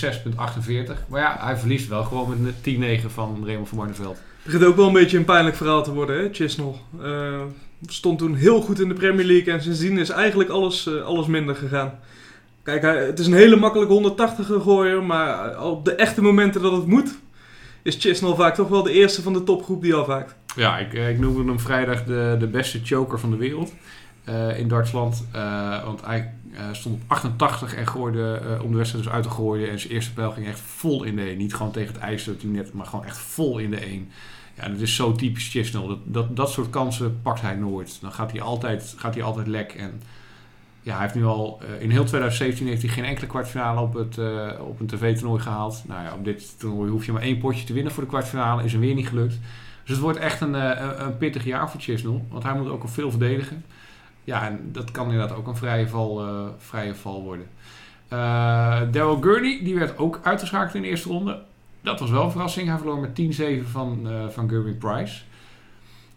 106,48. 0.94 1.08
Maar 1.08 1.20
ja, 1.20 1.36
hij 1.40 1.56
verliest 1.56 1.88
wel 1.88 2.04
gewoon 2.04 2.42
met 2.42 2.54
10-9 3.02 3.06
van 3.06 3.42
Raymond 3.44 3.68
van 3.68 3.78
Barneveld. 3.78 4.16
Het 4.16 4.52
begint 4.52 4.64
ook 4.64 4.76
wel 4.76 4.86
een 4.86 4.92
beetje 4.92 5.18
een 5.18 5.24
pijnlijk 5.24 5.56
verhaal 5.56 5.82
te 5.82 5.92
worden, 5.92 6.18
hè, 6.18 6.28
Chisnell. 6.32 6.74
Uh, 7.00 7.40
stond 7.86 8.18
toen 8.18 8.34
heel 8.34 8.60
goed 8.60 8.80
in 8.80 8.88
de 8.88 8.94
Premier 8.94 9.26
League 9.26 9.52
en 9.52 9.62
sindsdien 9.62 9.98
is 9.98 10.08
eigenlijk 10.08 10.50
alles, 10.50 10.86
uh, 10.86 11.02
alles 11.02 11.26
minder 11.26 11.56
gegaan. 11.56 11.98
Kijk, 12.62 12.82
het 12.82 13.18
is 13.18 13.26
een 13.26 13.34
hele 13.34 13.56
makkelijke 13.56 13.92
180 13.92 14.46
gooier, 14.46 15.02
maar 15.02 15.62
op 15.62 15.84
de 15.84 15.94
echte 15.94 16.22
momenten 16.22 16.62
dat 16.62 16.72
het 16.72 16.86
moet, 16.86 17.18
is 17.82 17.96
Chisnell 17.96 18.34
vaak 18.34 18.54
toch 18.54 18.68
wel 18.68 18.82
de 18.82 18.92
eerste 18.92 19.22
van 19.22 19.32
de 19.32 19.42
topgroep 19.42 19.82
die 19.82 19.94
afhaakt. 19.94 20.34
Ja, 20.56 20.78
ik, 20.78 20.92
ik 20.92 21.18
noemde 21.18 21.44
hem 21.44 21.60
vrijdag 21.60 22.04
de, 22.04 22.36
de 22.38 22.46
beste 22.46 22.80
choker 22.82 23.20
van 23.20 23.30
de 23.30 23.36
wereld 23.36 23.72
in 24.56 24.68
Duitsland. 24.68 25.24
Want 25.84 26.04
hij 26.04 26.32
stond 26.72 26.94
op 26.94 27.02
88 27.06 27.74
en 27.74 27.86
gooide 27.86 28.40
om 28.62 28.70
de 28.70 28.76
wedstrijd 28.76 29.04
dus 29.04 29.12
uit 29.12 29.22
te 29.22 29.30
gooien. 29.30 29.70
En 29.70 29.78
zijn 29.78 29.92
eerste 29.92 30.12
pijl 30.12 30.30
ging 30.30 30.46
echt 30.46 30.60
vol 30.60 31.04
in 31.04 31.16
de 31.16 31.22
1. 31.22 31.36
Niet 31.36 31.54
gewoon 31.54 31.72
tegen 31.72 31.94
het 31.94 32.02
ijs 32.02 32.24
dat 32.24 32.42
hij 32.42 32.50
net, 32.50 32.72
maar 32.72 32.86
gewoon 32.86 33.04
echt 33.04 33.18
vol 33.18 33.58
in 33.58 33.70
de 33.70 33.80
1. 33.80 34.08
Ja, 34.54 34.68
dat 34.68 34.80
is 34.80 34.94
zo 34.94 35.12
typisch 35.12 35.48
Chisnell. 35.48 35.86
Dat, 35.86 35.98
dat, 36.04 36.36
dat 36.36 36.50
soort 36.50 36.70
kansen 36.70 37.20
pakt 37.22 37.40
hij 37.40 37.54
nooit. 37.54 38.00
Dan 38.00 38.12
gaat 38.12 38.30
hij 38.30 38.40
altijd, 38.40 38.94
gaat 38.96 39.14
hij 39.14 39.22
altijd 39.22 39.46
lek. 39.46 39.72
En 39.72 40.02
ja, 40.82 40.92
hij 40.92 41.02
heeft 41.02 41.14
nu 41.14 41.24
al 41.24 41.60
in 41.78 41.90
heel 41.90 42.04
2017 42.04 42.66
heeft 42.66 42.82
hij 42.82 42.90
geen 42.90 43.04
enkele 43.04 43.26
kwartfinale 43.26 43.80
op, 43.80 43.94
het, 43.94 44.18
op 44.58 44.80
een 44.80 44.86
tv-toernooi 44.86 45.42
gehaald. 45.42 45.82
Nou 45.86 46.02
ja, 46.02 46.14
op 46.14 46.24
dit 46.24 46.58
toernooi 46.58 46.90
hoef 46.90 47.06
je 47.06 47.12
maar 47.12 47.22
één 47.22 47.38
potje 47.38 47.64
te 47.64 47.72
winnen 47.72 47.92
voor 47.92 48.02
de 48.02 48.08
kwartfinale. 48.08 48.64
Is 48.64 48.72
hem 48.72 48.80
weer 48.80 48.94
niet 48.94 49.08
gelukt. 49.08 49.38
Dus 49.82 49.92
het 49.92 50.00
wordt 50.00 50.18
echt 50.18 50.40
een, 50.40 50.54
een, 50.54 51.04
een 51.04 51.16
pittig 51.16 51.44
jaar 51.44 51.70
voor 51.70 51.80
Chisnell. 51.80 52.22
Want 52.28 52.42
hij 52.42 52.54
moet 52.54 52.68
ook 52.68 52.82
al 52.82 52.88
veel 52.88 53.10
verdedigen. 53.10 53.64
Ja, 54.24 54.46
en 54.46 54.68
dat 54.72 54.90
kan 54.90 55.10
inderdaad 55.10 55.36
ook 55.36 55.46
een 55.46 55.56
vrije 55.56 55.88
val, 55.88 56.22
vrije 56.58 56.94
val 56.94 57.22
worden. 57.22 57.46
Daryl 58.92 59.20
Gurney, 59.20 59.60
die 59.64 59.74
werd 59.74 59.98
ook 59.98 60.20
uitgeschakeld 60.22 60.74
in 60.74 60.82
de 60.82 60.88
eerste 60.88 61.08
ronde. 61.08 61.42
Dat 61.84 62.00
was 62.00 62.10
wel 62.10 62.24
een 62.24 62.30
verrassing. 62.30 62.68
Hij 62.68 62.76
verloor 62.76 62.98
met 62.98 63.14
10-7 63.14 63.66
van, 63.70 64.00
uh, 64.06 64.28
van 64.28 64.48
Gurney 64.48 64.72
Price. 64.72 65.22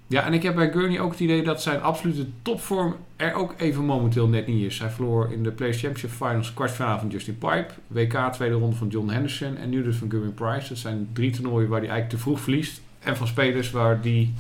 Ja, 0.08 0.26
en 0.26 0.34
ik 0.34 0.44
heb 0.44 0.56
bij 0.56 0.72
Gurney 0.72 1.00
ook 1.00 1.12
het 1.12 1.20
idee 1.20 1.44
dat 1.44 1.62
zijn 1.62 1.82
absolute 1.82 2.28
topvorm 2.42 2.96
er 3.16 3.34
ook 3.34 3.54
even 3.58 3.86
momenteel 3.86 4.28
net 4.28 4.48
niet 4.48 4.66
is. 4.66 4.80
Hij 4.80 4.90
verloor 4.90 5.32
in 5.32 5.44
de 5.44 5.52
Players 5.52 5.82
Championship 5.82 6.28
Finals 6.28 6.54
kwartfinale 6.54 7.00
van 7.00 7.10
Justin 7.10 7.38
Pipe. 7.38 7.68
WK 7.88 8.34
tweede 8.34 8.56
ronde 8.56 8.76
van 8.76 8.88
John 8.88 9.10
Henderson. 9.10 9.58
En 9.58 9.70
nu 9.70 9.84
dus 9.84 9.96
van 9.96 10.10
Gurney 10.10 10.30
Price. 10.30 10.70
Dat 10.70 10.78
zijn 10.78 11.10
drie 11.14 11.32
toernooien 11.32 11.70
waar 11.70 11.80
hij 11.80 11.90
eigenlijk 11.90 12.18
te 12.18 12.24
vroeg 12.24 12.40
verliest. 12.40 12.82
En 13.00 13.18
van 13.18 13.28
spelers 13.28 13.72
waar 13.72 14.02
die 14.02 14.34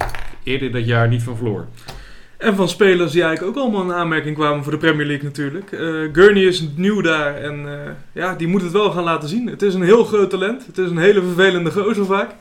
eerder 0.44 0.72
dat 0.72 0.86
jaar 0.86 1.08
niet 1.08 1.24
van 1.24 1.36
verloor. 1.36 1.68
En 2.38 2.56
van 2.56 2.70
spelers 2.70 3.12
die 3.12 3.24
eigenlijk 3.24 3.58
ook 3.58 3.64
allemaal 3.64 3.84
in 3.84 3.94
aanmerking 3.94 4.36
kwamen 4.36 4.64
voor 4.64 4.72
de 4.72 4.78
Premier 4.78 5.06
League 5.06 5.26
natuurlijk. 5.26 5.72
Uh, 5.72 6.10
Gurney 6.14 6.44
is 6.44 6.68
nieuw 6.76 7.02
daar 7.02 7.36
en 7.36 7.66
uh, 7.66 7.72
ja, 8.12 8.36
die 8.36 8.48
moet 8.48 8.62
het 8.62 8.72
wel 8.72 8.92
gaan 8.92 9.04
laten 9.04 9.30
zien. 9.30 9.48
Het 9.48 9.62
is 9.62 9.74
een 9.74 9.82
heel 9.82 10.04
groot 10.04 10.30
talent. 10.30 10.66
Het 10.66 10.78
is 10.78 10.90
een 10.90 10.98
hele 10.98 11.22
vervelende 11.22 11.72
gozer 11.72 12.06
vaak. 12.06 12.32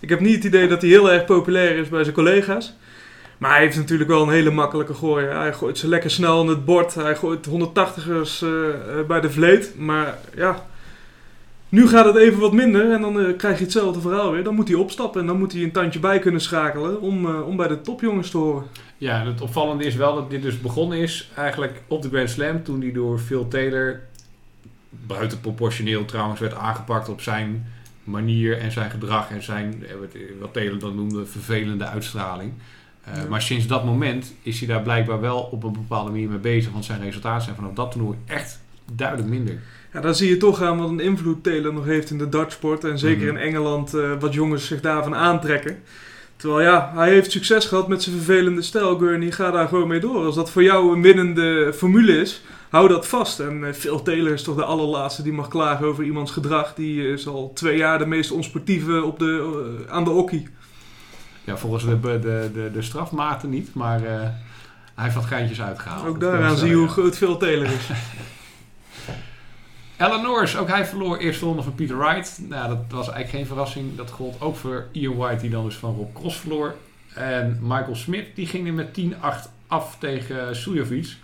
Ik 0.00 0.08
heb 0.08 0.20
niet 0.20 0.34
het 0.34 0.44
idee 0.44 0.68
dat 0.68 0.80
hij 0.80 0.90
heel 0.90 1.10
erg 1.12 1.24
populair 1.24 1.76
is 1.76 1.88
bij 1.88 2.02
zijn 2.02 2.14
collega's. 2.14 2.74
Maar 3.38 3.50
hij 3.50 3.60
heeft 3.60 3.76
natuurlijk 3.76 4.10
wel 4.10 4.22
een 4.22 4.28
hele 4.28 4.50
makkelijke 4.50 4.94
gooi. 4.94 5.26
Hij 5.26 5.52
gooit 5.52 5.78
ze 5.78 5.88
lekker 5.88 6.10
snel 6.10 6.42
in 6.42 6.48
het 6.48 6.64
bord. 6.64 6.94
Hij 6.94 7.16
gooit 7.16 7.48
180ers 7.48 8.44
uh, 8.44 8.50
bij 9.06 9.20
de 9.20 9.30
vleet. 9.30 9.74
Maar 9.78 10.18
ja, 10.34 10.66
nu 11.68 11.88
gaat 11.88 12.04
het 12.04 12.16
even 12.16 12.40
wat 12.40 12.52
minder 12.52 12.92
en 12.92 13.00
dan 13.00 13.20
uh, 13.20 13.36
krijg 13.36 13.58
je 13.58 13.64
hetzelfde 13.64 14.00
verhaal 14.00 14.32
weer. 14.32 14.44
Dan 14.44 14.54
moet 14.54 14.68
hij 14.68 14.76
opstappen 14.76 15.20
en 15.20 15.26
dan 15.26 15.38
moet 15.38 15.52
hij 15.52 15.62
een 15.62 15.72
tandje 15.72 16.00
bij 16.00 16.18
kunnen 16.18 16.40
schakelen 16.40 17.00
om, 17.00 17.26
om 17.26 17.56
bij 17.56 17.68
de 17.68 17.80
topjongens 17.80 18.30
te 18.30 18.38
horen. 18.38 18.64
Ja, 18.98 19.26
het 19.26 19.40
opvallende 19.40 19.84
is 19.84 19.94
wel 19.94 20.14
dat 20.14 20.30
dit 20.30 20.42
dus 20.42 20.60
begonnen 20.60 20.98
is 20.98 21.30
eigenlijk 21.36 21.82
op 21.86 22.02
de 22.02 22.08
Grand 22.08 22.30
Slam 22.30 22.62
toen 22.62 22.80
die 22.80 22.92
door 22.92 23.18
Phil 23.18 23.48
Taylor 23.48 24.00
buitenproportioneel 24.88 26.04
trouwens 26.04 26.40
werd 26.40 26.54
aangepakt 26.54 27.08
op 27.08 27.20
zijn 27.20 27.66
manier 28.04 28.58
en 28.58 28.72
zijn 28.72 28.90
gedrag 28.90 29.30
en 29.30 29.42
zijn, 29.42 29.84
wat 30.40 30.52
Taylor 30.52 30.78
dan 30.78 30.94
noemde, 30.94 31.26
vervelende 31.26 31.84
uitstraling. 31.84 32.52
Uh, 33.08 33.16
ja. 33.16 33.28
Maar 33.28 33.42
sinds 33.42 33.66
dat 33.66 33.84
moment 33.84 34.34
is 34.42 34.58
hij 34.58 34.68
daar 34.68 34.82
blijkbaar 34.82 35.20
wel 35.20 35.40
op 35.40 35.62
een 35.62 35.72
bepaalde 35.72 36.10
manier 36.10 36.28
mee 36.28 36.38
bezig, 36.38 36.72
want 36.72 36.84
zijn 36.84 37.02
resultaten 37.02 37.42
zijn 37.42 37.56
vanaf 37.56 37.72
dat 37.72 37.92
toernooi 37.92 38.18
echt 38.26 38.60
duidelijk 38.92 39.28
minder. 39.28 39.58
Ja, 39.92 40.00
dan 40.00 40.14
zie 40.14 40.28
je 40.28 40.36
toch 40.36 40.62
aan 40.62 40.78
wat 40.78 40.88
een 40.88 41.00
invloed 41.00 41.42
Taylor 41.42 41.72
nog 41.72 41.84
heeft 41.84 42.10
in 42.10 42.18
de 42.18 42.28
dartsport. 42.28 42.84
En 42.84 42.98
zeker 42.98 43.22
mm-hmm. 43.22 43.36
in 43.36 43.42
Engeland 43.42 43.94
uh, 43.94 44.12
wat 44.20 44.34
jongens 44.34 44.66
zich 44.66 44.80
daarvan 44.80 45.14
aantrekken. 45.14 45.78
Terwijl 46.36 46.60
ja, 46.60 46.92
hij 46.94 47.10
heeft 47.10 47.32
succes 47.32 47.66
gehad 47.66 47.88
met 47.88 48.02
zijn 48.02 48.16
vervelende 48.16 48.62
stijl, 48.62 48.98
Gurney. 48.98 49.30
Ga 49.30 49.50
daar 49.50 49.68
gewoon 49.68 49.88
mee 49.88 50.00
door. 50.00 50.24
Als 50.24 50.34
dat 50.34 50.50
voor 50.50 50.62
jou 50.62 50.94
een 50.94 51.02
winnende 51.02 51.72
formule 51.74 52.20
is, 52.20 52.42
hou 52.70 52.88
dat 52.88 53.06
vast. 53.06 53.40
En 53.40 53.60
uh, 53.60 53.72
Phil 53.72 54.02
Taylor 54.02 54.32
is 54.32 54.42
toch 54.42 54.56
de 54.56 54.64
allerlaatste 54.64 55.22
die 55.22 55.32
mag 55.32 55.48
klagen 55.48 55.86
over 55.86 56.04
iemands 56.04 56.32
gedrag. 56.32 56.74
Die 56.74 57.08
is 57.08 57.26
al 57.26 57.50
twee 57.54 57.76
jaar 57.76 57.98
de 57.98 58.06
meest 58.06 58.30
onsportieve 58.30 59.02
op 59.04 59.18
de, 59.18 59.64
uh, 59.86 59.92
aan 59.92 60.04
de 60.04 60.10
hockey. 60.10 60.48
Ja, 61.44 61.56
volgens 61.56 61.84
de, 61.84 62.00
de, 62.00 62.50
de, 62.52 62.70
de 62.72 62.82
strafmaten 62.82 63.50
niet, 63.50 63.74
maar 63.74 64.00
hij 64.00 65.04
heeft 65.04 65.14
wat 65.14 65.24
geintjes 65.24 65.62
uitgehaald. 65.62 66.06
Ook 66.06 66.20
daaraan 66.20 66.56
zie 66.56 66.68
je 66.68 66.74
hoe 66.74 66.88
groot 66.88 67.16
Phil 67.16 67.36
Taylor 67.36 67.66
is. 67.66 67.88
Alan 69.98 70.22
Norris, 70.22 70.56
ook 70.56 70.68
hij 70.68 70.86
verloor 70.86 71.16
eerste 71.16 71.44
ronde 71.44 71.62
van 71.62 71.74
Peter 71.74 71.98
Wright. 71.98 72.40
Nou, 72.48 72.68
dat 72.68 72.78
was 72.88 73.08
eigenlijk 73.08 73.28
geen 73.28 73.46
verrassing. 73.46 73.96
Dat 73.96 74.10
gold 74.10 74.40
ook 74.40 74.56
voor 74.56 74.86
Ian 74.92 75.16
White, 75.16 75.40
die 75.40 75.50
dan 75.50 75.64
dus 75.64 75.74
van 75.74 75.94
Rob 75.94 76.14
Cross 76.14 76.38
verloor. 76.38 76.74
En 77.14 77.58
Michael 77.62 77.94
Smith, 77.94 78.26
die 78.34 78.46
ging 78.46 78.66
er 78.66 78.72
met 78.72 78.98
10-8 79.00 79.50
af 79.66 79.96
tegen 79.98 80.56
Sujovic. 80.56 81.16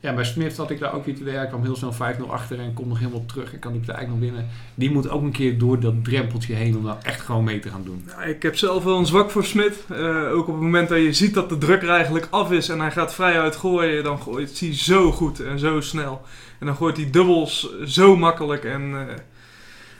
Ja, 0.00 0.14
bij 0.14 0.24
Smith 0.24 0.56
had 0.56 0.70
ik 0.70 0.78
daar 0.78 0.94
ook 0.94 1.06
iets 1.06 1.20
idee. 1.20 1.34
Hij 1.34 1.46
kwam 1.46 1.62
heel 1.62 1.76
snel 1.76 1.92
5-0 1.92 1.96
achter 2.30 2.58
en 2.58 2.74
komt 2.74 2.88
nog 2.88 2.98
helemaal 2.98 3.26
terug. 3.26 3.52
En 3.52 3.58
kan 3.58 3.72
die 3.72 3.80
eigenlijk 3.80 4.08
nog 4.08 4.30
winnen. 4.30 4.48
Die 4.74 4.90
moet 4.90 5.08
ook 5.10 5.22
een 5.22 5.32
keer 5.32 5.58
door 5.58 5.80
dat 5.80 6.04
drempeltje 6.04 6.54
heen 6.54 6.76
om 6.76 6.84
dan 6.84 6.96
echt 7.02 7.20
gewoon 7.20 7.44
mee 7.44 7.58
te 7.58 7.68
gaan 7.70 7.82
doen. 7.84 8.04
Ja, 8.06 8.22
ik 8.22 8.42
heb 8.42 8.56
zelf 8.56 8.84
wel 8.84 8.98
een 8.98 9.06
zwak 9.06 9.30
voor 9.30 9.44
Smith. 9.44 9.84
Uh, 9.92 10.32
ook 10.32 10.46
op 10.48 10.54
het 10.54 10.62
moment 10.62 10.88
dat 10.88 10.98
je 10.98 11.12
ziet 11.12 11.34
dat 11.34 11.48
de 11.48 11.58
druk 11.58 11.82
er 11.82 11.88
eigenlijk 11.88 12.26
af 12.30 12.52
is 12.52 12.68
en 12.68 12.80
hij 12.80 12.90
gaat 12.90 13.14
vrij 13.14 13.52
gooien, 13.52 14.04
dan 14.04 14.18
gooit 14.18 14.60
hij 14.60 14.74
zo 14.74 15.12
goed 15.12 15.40
en 15.40 15.58
zo 15.58 15.80
snel. 15.80 16.22
En 16.58 16.66
dan 16.66 16.74
gooit 16.76 16.96
hij 16.96 17.10
dubbels 17.10 17.74
zo 17.84 18.16
makkelijk. 18.16 18.64
En, 18.64 18.82
uh, 18.90 19.00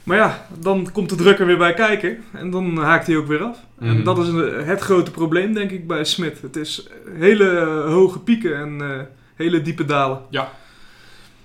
Maar 0.03 0.17
ja, 0.17 0.47
dan 0.59 0.89
komt 0.93 1.09
de 1.09 1.15
druk 1.17 1.39
er 1.39 1.47
weer 1.47 1.59
bij 1.59 1.75
kijken. 1.75 2.19
En 2.33 2.51
dan 2.51 2.77
haakt 2.77 3.07
hij 3.07 3.17
ook 3.17 3.27
weer 3.27 3.43
af. 3.43 3.59
En 3.79 3.95
Mhm. 3.95 4.05
dat 4.05 4.19
is 4.19 4.27
het 4.67 4.81
grote 4.81 5.11
probleem, 5.11 5.53
denk 5.55 5.71
ik, 5.71 5.87
bij 5.87 6.05
Smit. 6.05 6.41
Het 6.43 6.57
is 6.57 6.89
hele 7.19 7.61
hoge 7.89 8.19
pieken 8.19 8.57
en 8.57 8.81
eh, 8.81 9.01
hele 9.39 9.63
diepe 9.63 9.85
dalen. 9.85 10.21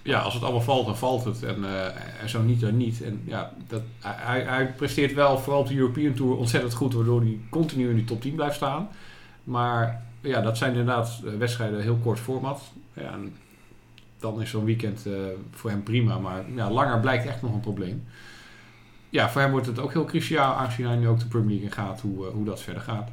Ja, 0.04 0.20
als 0.20 0.34
het 0.34 0.44
allemaal 0.44 0.62
valt, 0.62 0.86
dan 0.86 0.98
valt 0.98 1.26
het. 1.26 1.44
En, 1.44 1.66
eh, 1.66 1.86
en 2.22 2.30
zo 2.30 2.42
niet, 2.42 2.60
dan 2.60 2.78
niet. 2.78 3.02
En 3.02 3.22
ja, 3.26 3.54
dat, 3.68 3.82
hij, 4.00 4.42
hij 4.42 4.74
presteert 4.74 5.14
wel, 5.14 5.38
vooral 5.38 5.62
op 5.62 5.68
de 5.68 5.76
European 5.76 6.14
Tour, 6.14 6.38
ontzettend 6.38 6.74
goed. 6.74 6.94
Waardoor 6.94 7.22
hij 7.22 7.40
continu 7.50 7.90
in 7.90 7.96
die 7.96 8.06
top 8.06 8.22
10 8.22 8.36
blijft 8.36 8.56
staan. 8.56 8.90
Maar 9.44 10.06
ja, 10.22 10.42
dat 10.42 10.58
zijn 10.58 10.72
inderdaad 10.72 11.22
eh, 11.26 11.34
wedstrijden 11.38 11.82
heel 11.82 12.00
kort 12.04 12.20
format. 12.20 12.62
Ja, 12.94 13.16
dan 14.20 14.42
is 14.42 14.50
zo'n 14.50 14.66
weekend 14.66 15.06
eh, 15.06 15.14
voor 15.52 15.70
hem 15.70 15.84
prima. 15.84 16.20
Maar 16.20 16.44
ja, 16.56 16.72
langer 16.72 17.00
blijkt 17.00 17.26
echt 17.26 17.42
nog 17.42 17.54
een 17.54 17.60
probleem. 17.60 18.04
Ja, 19.10 19.30
voor 19.30 19.42
hem 19.42 19.52
wordt 19.52 19.68
het 19.68 19.80
ook 19.80 19.94
heel 19.94 20.06
cruciaal, 20.06 20.56
aangezien 20.56 20.88
hij 20.88 20.96
nu 20.96 21.08
ook 21.08 21.20
de 21.20 21.28
Premier 21.28 21.50
League 21.50 21.66
in 21.66 21.72
gaat, 21.72 22.02
hoe, 22.02 22.26
hoe 22.26 22.46
dat 22.46 22.62
verder 22.62 22.82
gaat. 22.82 23.10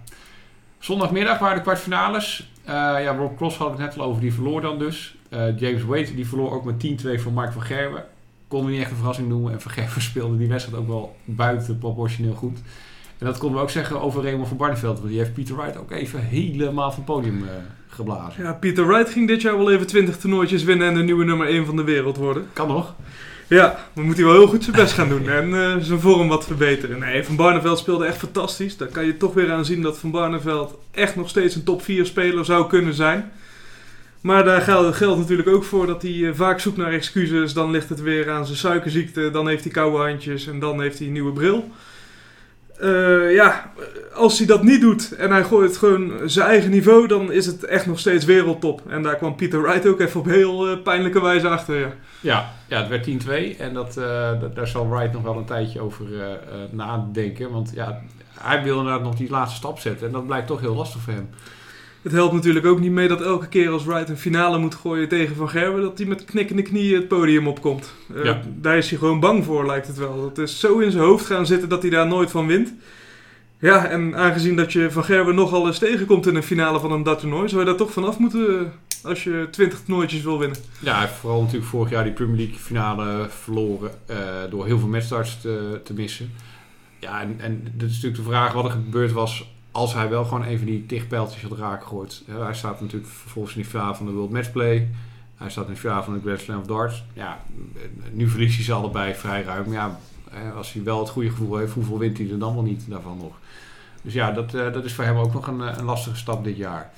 Zondagmiddag 0.79 1.39
waren 1.39 1.57
de 1.57 1.63
kwartfinales. 1.63 2.50
Eh, 2.65 2.75
ja, 2.75 3.17
Rob 3.17 3.37
Cross 3.37 3.57
had 3.57 3.71
het 3.71 3.79
net 3.79 3.99
al 3.99 4.05
over, 4.05 4.21
die 4.21 4.33
verloor 4.33 4.61
dan 4.61 4.79
dus. 4.79 5.17
Eh, 5.29 5.59
James 5.59 5.83
Wade 5.83 6.15
die 6.15 6.27
verloor 6.27 6.53
ook 6.53 6.65
met 6.65 6.81
10-2 6.81 7.21
van 7.21 7.33
Mark 7.33 7.53
van 7.53 7.63
Gerwen. 7.63 8.05
Konden 8.49 8.69
we 8.69 8.73
niet 8.73 8.83
echt 8.83 8.91
een 8.91 8.97
verrassing 8.97 9.29
noemen. 9.29 9.53
En 9.53 9.61
van 9.61 9.71
Gerwen 9.71 10.03
speelde 10.11 10.37
die 10.37 10.49
wedstrijd 10.49 10.83
ook 10.83 10.89
wel 10.89 11.17
buiten 11.25 11.79
proportioneel 11.79 12.35
goed. 12.35 12.59
En 13.21 13.27
dat 13.27 13.39
konden 13.39 13.57
we 13.59 13.65
ook 13.65 13.71
zeggen 13.71 14.01
over 14.01 14.23
Raymond 14.23 14.49
van 14.49 14.57
Barneveld. 14.57 14.99
Want 14.99 15.11
die 15.11 15.19
heeft 15.19 15.35
Peter 15.35 15.57
Wright 15.57 15.77
ook 15.77 15.91
even 15.91 16.21
helemaal 16.21 16.91
van 16.91 17.03
het 17.05 17.15
podium 17.15 17.43
eh, 17.43 17.51
geblazen. 17.89 18.43
Ja, 18.43 18.53
Peter 18.53 18.87
Wright 18.87 19.11
ging 19.11 19.29
dit 19.29 19.43
jaar 19.43 19.57
wel 19.57 19.73
even 19.73 19.87
20 19.87 20.17
toernooitjes 20.17 20.65
winnen 20.65 20.89
en 20.89 20.95
de 20.95 21.03
nieuwe 21.03 21.25
nummer 21.25 21.47
1 21.47 21.67
van 21.67 21.77
de 21.77 21.85
wereld 21.85 22.17
worden. 22.17 22.47
Kan 22.53 22.69
nog. 22.69 22.95
Ja, 23.51 23.79
dan 23.95 24.05
moet 24.05 24.17
hij 24.17 24.25
wel 24.25 24.35
heel 24.35 24.47
goed 24.47 24.65
zijn 24.65 24.77
best 24.77 24.93
gaan 24.93 25.09
doen 25.09 25.29
en 25.29 25.55
eh, 25.55 25.77
zijn 25.81 26.01
vorm 26.01 26.29
wat 26.29 26.47
verbeteren. 26.47 26.99
Nee, 26.99 27.25
Van 27.25 27.37
Barneveld 27.37 27.79
speelde 27.79 28.07
echt 28.07 28.17
fantastisch. 28.17 28.77
Daar 28.77 28.89
kan 28.89 29.05
je 29.05 29.17
toch 29.17 29.35
weer 29.35 29.53
aan 29.53 29.65
zien 29.65 29.83
dat 29.83 29.99
Van 29.99 30.11
Barneveld 30.11 30.79
echt 30.91 31.17
nog 31.17 31.29
steeds 31.29 31.55
een 31.55 31.65
top 31.65 31.83
4 31.83 32.07
speler 32.07 32.45
zou 32.45 32.69
kunnen 32.69 32.95
zijn. 32.95 33.31
Maar 34.21 34.45
daar 34.45 34.61
geldt, 34.61 35.19
natuurlijk 35.19 35.49
ook 35.49 35.65
voor 35.65 35.87
dat 35.87 36.03
hij 36.03 36.27
eh, 36.27 36.35
vaak 36.35 36.61
zoekt 36.61 36.77
naar 36.77 36.93
excuses. 36.93 37.53
Dan 37.53 37.71
ligt 37.71 37.89
het 37.89 38.01
weer 38.01 38.31
aan 38.31 38.47
zijn 38.47 38.59
suikerziekte, 38.59 39.31
dan 39.31 39.49
heeft 39.49 39.65
hij 39.65 39.73
koude 39.73 39.99
handjes 39.99 40.47
en 40.47 40.59
dan 40.59 40.81
heeft 40.81 40.99
hij 40.99 41.07
een 41.07 41.13
nieuwe 41.13 41.33
bril. 41.33 41.71
Eh, 42.81 43.33
ja, 43.35 43.73
als 44.15 44.39
hij 44.39 44.47
dat 44.47 44.63
niet 44.63 44.81
doet 44.81 45.13
en 45.17 45.31
hij 45.31 45.45
gooit 45.45 45.77
gewoon 45.77 46.13
zijn 46.25 46.49
eigen 46.49 46.71
niveau, 46.71 47.07
dan 47.07 47.33
is 47.33 47.47
het 47.47 47.65
echt 47.65 47.87
nog 47.87 47.99
steeds 47.99 48.25
wereldtop. 48.25 48.81
En 48.89 49.03
daar 49.03 49.17
kwam 49.17 49.37
Peter 49.37 49.63
Wright 49.63 49.87
ook 49.87 50.01
even 50.01 50.21
op 50.21 50.27
heel 50.27 50.69
eh, 50.69 50.83
pijnlijke 50.83 51.23
wijze 51.23 51.49
achter. 51.49 51.79
Ja. 51.79 51.91
Ja, 52.21 52.53
ja 52.69 52.79
het 52.79 52.89
werd 52.89 53.05
10-2. 53.05 53.57
En 53.59 53.75
dat, 53.75 53.97
eh, 53.97 54.41
dat- 54.41 54.55
daar 54.55 54.69
zal 54.69 54.89
Wright 54.91 55.13
nog 55.13 55.23
wel 55.23 55.37
een 55.37 55.45
tijdje 55.45 55.81
over 55.81 56.07
nadenken. 56.71 57.51
Want 57.51 57.71
ja, 57.75 58.01
hij 58.39 58.63
wil 58.63 58.79
inderdaad 58.79 59.03
nog 59.03 59.15
die 59.15 59.31
laatste 59.31 59.57
stap 59.57 59.79
zetten. 59.79 60.07
En 60.07 60.13
dat 60.13 60.27
blijkt 60.27 60.47
toch 60.47 60.61
heel 60.61 60.75
lastig 60.75 61.01
voor 61.01 61.13
hem. 61.13 61.29
Het 62.03 62.13
helpt 62.13 62.35
natuurlijk 62.35 62.67
ook 62.67 62.81
niet 62.81 62.91
mee 62.93 63.09
dat 63.09 63.21
elke 63.23 63.49
keer 63.49 63.71
als 63.71 63.85
Wright 63.85 64.09
een 64.09 64.17
finale 64.19 64.59
moet 64.59 64.75
gooien 64.75 65.09
tegen 65.09 65.37
Van 65.37 65.49
Gerwen, 65.49 65.83
dat 65.83 65.99
hij 65.99 66.07
met 66.07 66.25
knikkende 66.25 66.63
knieën 66.63 66.95
het 66.97 67.09
podium 67.09 67.49
opkomt. 67.49 67.93
Eh, 68.15 68.25
Ja. 68.25 68.41
Daar 68.61 68.77
is 68.77 68.91
hij 68.91 68.99
gewoon 68.99 69.21
bang 69.21 69.45
voor, 69.45 69.67
lijkt 69.67 69.87
het 69.87 69.97
wel. 69.97 70.25
Het 70.25 70.39
is 70.39 70.61
zo 70.61 70.79
in 70.79 70.91
zijn 70.91 71.05
hoofd 71.05 71.27
gaan 71.27 71.47
zitten 71.47 71.69
dat 71.69 71.83
hij 71.83 71.91
daar 71.91 72.07
nooit 72.07 72.31
van 72.31 72.47
wint. 72.47 72.73
Ja, 73.59 73.87
en 73.87 74.17
aangezien 74.17 74.57
dat 74.57 74.73
je 74.73 74.91
Van 74.91 75.05
Gerwen 75.05 75.35
nogal 75.35 75.67
eens 75.67 75.79
tegenkomt 75.79 76.27
in 76.27 76.35
een 76.35 76.43
finale 76.43 76.81
van 76.81 76.93
een 76.93 77.03
darttoernooi, 77.03 77.49
zou 77.49 77.61
je 77.61 77.67
daar 77.67 77.77
toch 77.77 77.93
vanaf 77.93 78.19
moeten 78.19 78.59
eh, 78.59 78.65
als 79.05 79.25
je 79.25 79.49
20 79.51 79.81
toernooitjes 79.85 80.23
wil 80.23 80.39
winnen. 80.39 80.59
Ja, 80.79 80.93
hij 80.93 81.01
heeft 81.01 81.19
vooral 81.19 81.41
natuurlijk 81.41 81.71
vorig 81.71 81.91
jaar 81.91 82.05
die 82.05 82.13
Premier 82.13 82.37
League 82.37 82.55
finale 82.59 83.27
verloren. 83.43 83.91
eh, 84.07 84.17
door 84.51 84.67
heel 84.67 84.79
veel 84.79 84.89
matchstarts 84.89 85.41
te, 85.41 85.81
te 85.85 85.93
missen. 85.95 86.31
Ja, 86.99 87.21
en, 87.21 87.37
en 87.39 87.63
dit 87.75 87.89
is 87.91 87.95
natuurlijk 87.95 88.23
de 88.23 88.29
vraag 88.31 88.53
wat 88.53 88.65
er 88.65 88.71
gebeurd 88.71 89.13
was 89.13 89.51
als 89.81 89.95
hij 89.95 90.09
wel 90.09 90.25
gewoon 90.25 90.45
even 90.45 90.67
die 90.67 90.87
tigpijltjes 90.87 91.43
had 91.43 91.59
raak 91.59 91.83
gegooid. 91.83 92.23
Eh, 92.29 92.45
hij 92.45 92.55
staat 92.55 92.81
natuurlijk 92.81 93.11
vervolgens 93.13 93.57
in 93.57 93.63
de 93.63 93.69
finale 93.69 93.95
van 93.95 94.07
de 94.07 94.13
World 94.13 94.31
Matchplay. 94.31 94.89
Hij 95.37 95.51
staat 95.51 95.67
in 95.67 95.73
de 95.73 95.79
finale 95.79 96.03
van 96.03 96.13
de 96.13 96.21
Grand 96.21 96.41
Slam 96.41 96.61
of 96.61 96.67
Darts. 96.67 97.05
Ja, 97.13 97.39
eh, 97.75 97.83
nu 98.13 98.29
verliest 98.29 98.55
hij 98.55 98.65
ze 98.65 98.73
allebei 98.73 99.15
vrij 99.15 99.43
ruim. 99.43 99.65
Maar 99.65 99.75
ja, 99.75 99.99
eh, 100.33 100.57
als 100.57 100.73
hij 100.73 100.83
wel 100.83 100.99
het 100.99 101.09
goede 101.09 101.31
gevoel 101.31 101.57
heeft, 101.57 101.73
hoeveel 101.73 101.99
wint 101.99 102.19
hij 102.19 102.31
er 102.31 102.39
dan 102.39 102.55
wel 102.55 102.63
niet 102.63 102.85
daarvan 102.89 103.19
nog? 103.19 103.33
Dus 104.03 104.13
ja, 104.13 104.33
dat, 104.33 104.55
eh, 104.55 104.73
dat 104.73 104.85
is 104.85 104.95
voor 104.95 105.05
hem 105.05 105.17
ook 105.17 105.33
nog 105.33 105.47
een, 105.47 105.61
eh, 105.61 105.77
een 105.77 105.85
lastige 105.85 106.17
stap 106.17 106.45
dit 106.45 106.57
jaar. 106.57 106.91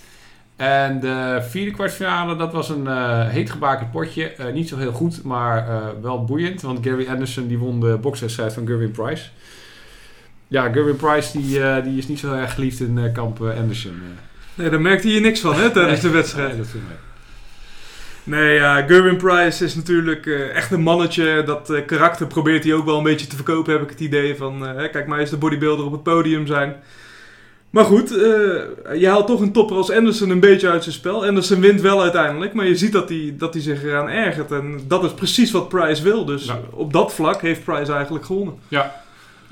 En 0.56 1.00
de 1.00 1.46
vierde 1.48 1.70
kwartfinale, 1.70 2.36
dat 2.36 2.52
was 2.52 2.68
een 2.68 2.86
eh 2.86 3.28
heet 3.28 3.50
gebakerd 3.50 3.90
potje. 3.90 4.32
Eh, 4.32 4.52
niet 4.52 4.68
zo 4.68 4.76
heel 4.76 4.92
goed, 4.92 5.22
maar 5.22 5.68
eh, 5.68 5.86
wel 6.02 6.24
boeiend. 6.24 6.62
Want 6.62 6.86
Gary 6.86 7.08
Anderson 7.08 7.46
die 7.46 7.58
won 7.58 7.80
de 7.80 7.98
bokswedstrijd 8.00 8.52
van 8.52 8.66
Gerwin 8.66 8.90
Price. 8.90 9.28
Ja, 10.52 10.72
Gerwin 10.72 10.96
Price 10.96 11.38
die, 11.40 11.62
eh, 11.62 11.84
die 11.84 11.98
is 11.98 12.08
niet 12.08 12.18
zo 12.18 12.32
erg 12.32 12.54
geliefd 12.54 12.80
in 12.80 12.98
eh, 12.98 13.12
kamp 13.12 13.42
eh, 13.42 13.58
Anderson. 13.58 14.02
Nee, 14.54 14.70
daar 14.70 14.80
merkte 14.80 15.12
je 15.12 15.20
niks 15.20 15.40
van 15.40 15.54
hè, 15.54 15.70
tijdens 15.70 16.00
de 16.00 16.10
wedstrijd. 16.10 16.48
Nee, 16.48 16.56
dat 16.58 16.66
viel 16.66 16.80
mee. 16.88 16.96
Nee, 18.24 18.54
ja, 18.54 18.82
Gerwin 18.82 19.16
Price 19.16 19.64
is 19.64 19.74
natuurlijk 19.74 20.26
echt 20.54 20.70
een 20.70 20.80
mannetje. 20.80 21.42
Dat 21.46 21.72
karakter 21.86 22.26
probeert 22.26 22.64
hij 22.64 22.74
ook 22.74 22.84
wel 22.84 22.96
een 22.96 23.02
beetje 23.02 23.26
te 23.26 23.36
verkopen, 23.36 23.72
heb 23.72 23.82
ik 23.82 23.90
het 23.90 24.00
idee. 24.00 24.36
Van, 24.36 24.60
hè, 24.60 24.88
kijk, 24.88 25.06
maar 25.06 25.18
eens 25.18 25.30
de 25.30 25.36
bodybuilder 25.36 25.84
op 25.86 25.92
het 25.92 26.02
podium 26.02 26.46
zijn. 26.46 26.74
Maar 27.70 27.84
goed, 27.84 28.08
je 28.98 29.06
haalt 29.08 29.26
toch 29.26 29.40
een 29.40 29.52
topper 29.52 29.76
als 29.76 29.90
Anderson 29.90 30.30
een 30.30 30.40
beetje 30.40 30.70
uit 30.70 30.82
zijn 30.82 30.94
spel. 30.94 31.26
Anderson 31.26 31.60
wint 31.60 31.80
wel 31.80 32.02
uiteindelijk, 32.02 32.52
maar 32.54 32.66
je 32.66 32.76
ziet 32.76 32.92
dat 32.92 33.08
hij, 33.08 33.34
dat 33.38 33.54
hij 33.54 33.62
zich 33.62 33.84
eraan 33.84 34.08
ergert. 34.08 34.50
En 34.52 34.80
dat 34.88 35.04
is 35.04 35.12
precies 35.14 35.50
wat 35.50 35.68
Price 35.68 36.02
wil. 36.02 36.24
Dus 36.24 36.44
Ja. 36.44 36.60
op 36.70 36.92
dat 36.92 37.14
vlak 37.14 37.40
heeft 37.40 37.64
Price 37.64 37.92
eigenlijk 37.92 38.24
gewonnen. 38.24 38.54
Ja, 38.68 39.01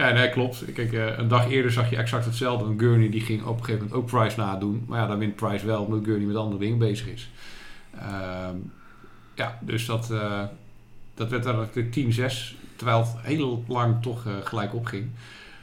nee, 0.09 0.31
klopt. 0.31 0.65
Kijk, 0.73 0.93
eh, 0.93 1.19
een 1.19 1.29
dag 1.29 1.51
eerder 1.51 1.73
zag 1.73 1.91
je 1.91 1.97
exact 1.97 2.25
hetzelfde. 2.25 2.65
En 2.65 2.79
Gurney 2.79 3.09
die 3.09 3.21
ging 3.21 3.43
op 3.45 3.59
een 3.59 3.65
gegeven 3.65 3.87
moment 3.87 4.03
ook 4.03 4.07
Price 4.07 4.37
nadoen. 4.37 4.85
Maar 4.87 5.01
ja, 5.01 5.07
dan 5.07 5.19
wint 5.19 5.37
Price 5.37 5.67
wel 5.67 5.83
omdat 5.83 6.05
Gurney 6.05 6.27
met 6.27 6.37
andere 6.37 6.61
dingen 6.61 6.79
bezig 6.79 7.07
is. 7.07 7.31
Ehm, 7.99 8.57
ja, 9.35 9.59
dus 9.61 9.87
dat, 9.87 10.11
eh, 10.11 10.43
dat 11.15 11.29
werd 11.29 11.75
de 11.75 11.89
10-6. 11.89 12.57
Terwijl 12.77 12.99
het 12.99 13.15
heel 13.23 13.65
lang 13.69 14.03
toch 14.03 14.27
eh, 14.27 14.33
gelijk 14.45 14.75
opging. 14.75 15.07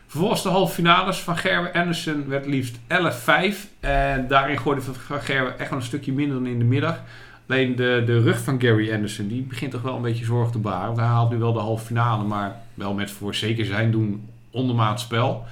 Vervolgens 0.07 0.43
de 0.43 0.49
halve 0.49 0.73
finales 0.73 1.19
van 1.19 1.37
Gerwe 1.37 1.73
Anderson 1.73 2.27
werd 2.27 2.45
liefst 2.45 2.79
11-5. 2.87 3.67
En 3.79 4.27
daarin 4.27 4.59
gooide 4.59 4.81
Van 4.81 5.19
Gerwe 5.19 5.49
echt 5.49 5.69
wel 5.69 5.79
een 5.79 5.85
stukje 5.85 6.13
minder 6.13 6.37
dan 6.37 6.47
in 6.47 6.59
de 6.59 6.65
middag. 6.65 7.01
Alleen 7.47 7.75
de, 7.75 8.03
de 8.05 8.21
rug 8.21 8.39
van 8.39 8.61
Gary 8.61 8.93
Anderson, 8.93 9.27
die 9.27 9.41
begint 9.41 9.71
toch 9.71 9.81
wel 9.81 9.95
een 9.95 10.01
beetje 10.01 10.25
zorg 10.25 10.51
te 10.51 10.57
baren. 10.57 10.85
Want 10.85 10.97
hij 10.97 11.07
haalt 11.07 11.31
nu 11.31 11.37
wel 11.37 11.53
de 11.53 11.59
halve 11.59 11.85
finale, 11.85 12.23
maar 12.23 12.55
wel 12.77 12.93
met 12.93 13.11
voor 13.11 13.35
zeker 13.35 13.65
zijn 13.65 13.91
doen 13.91 14.29
ondermaat 14.51 14.99
spel. 14.99 15.45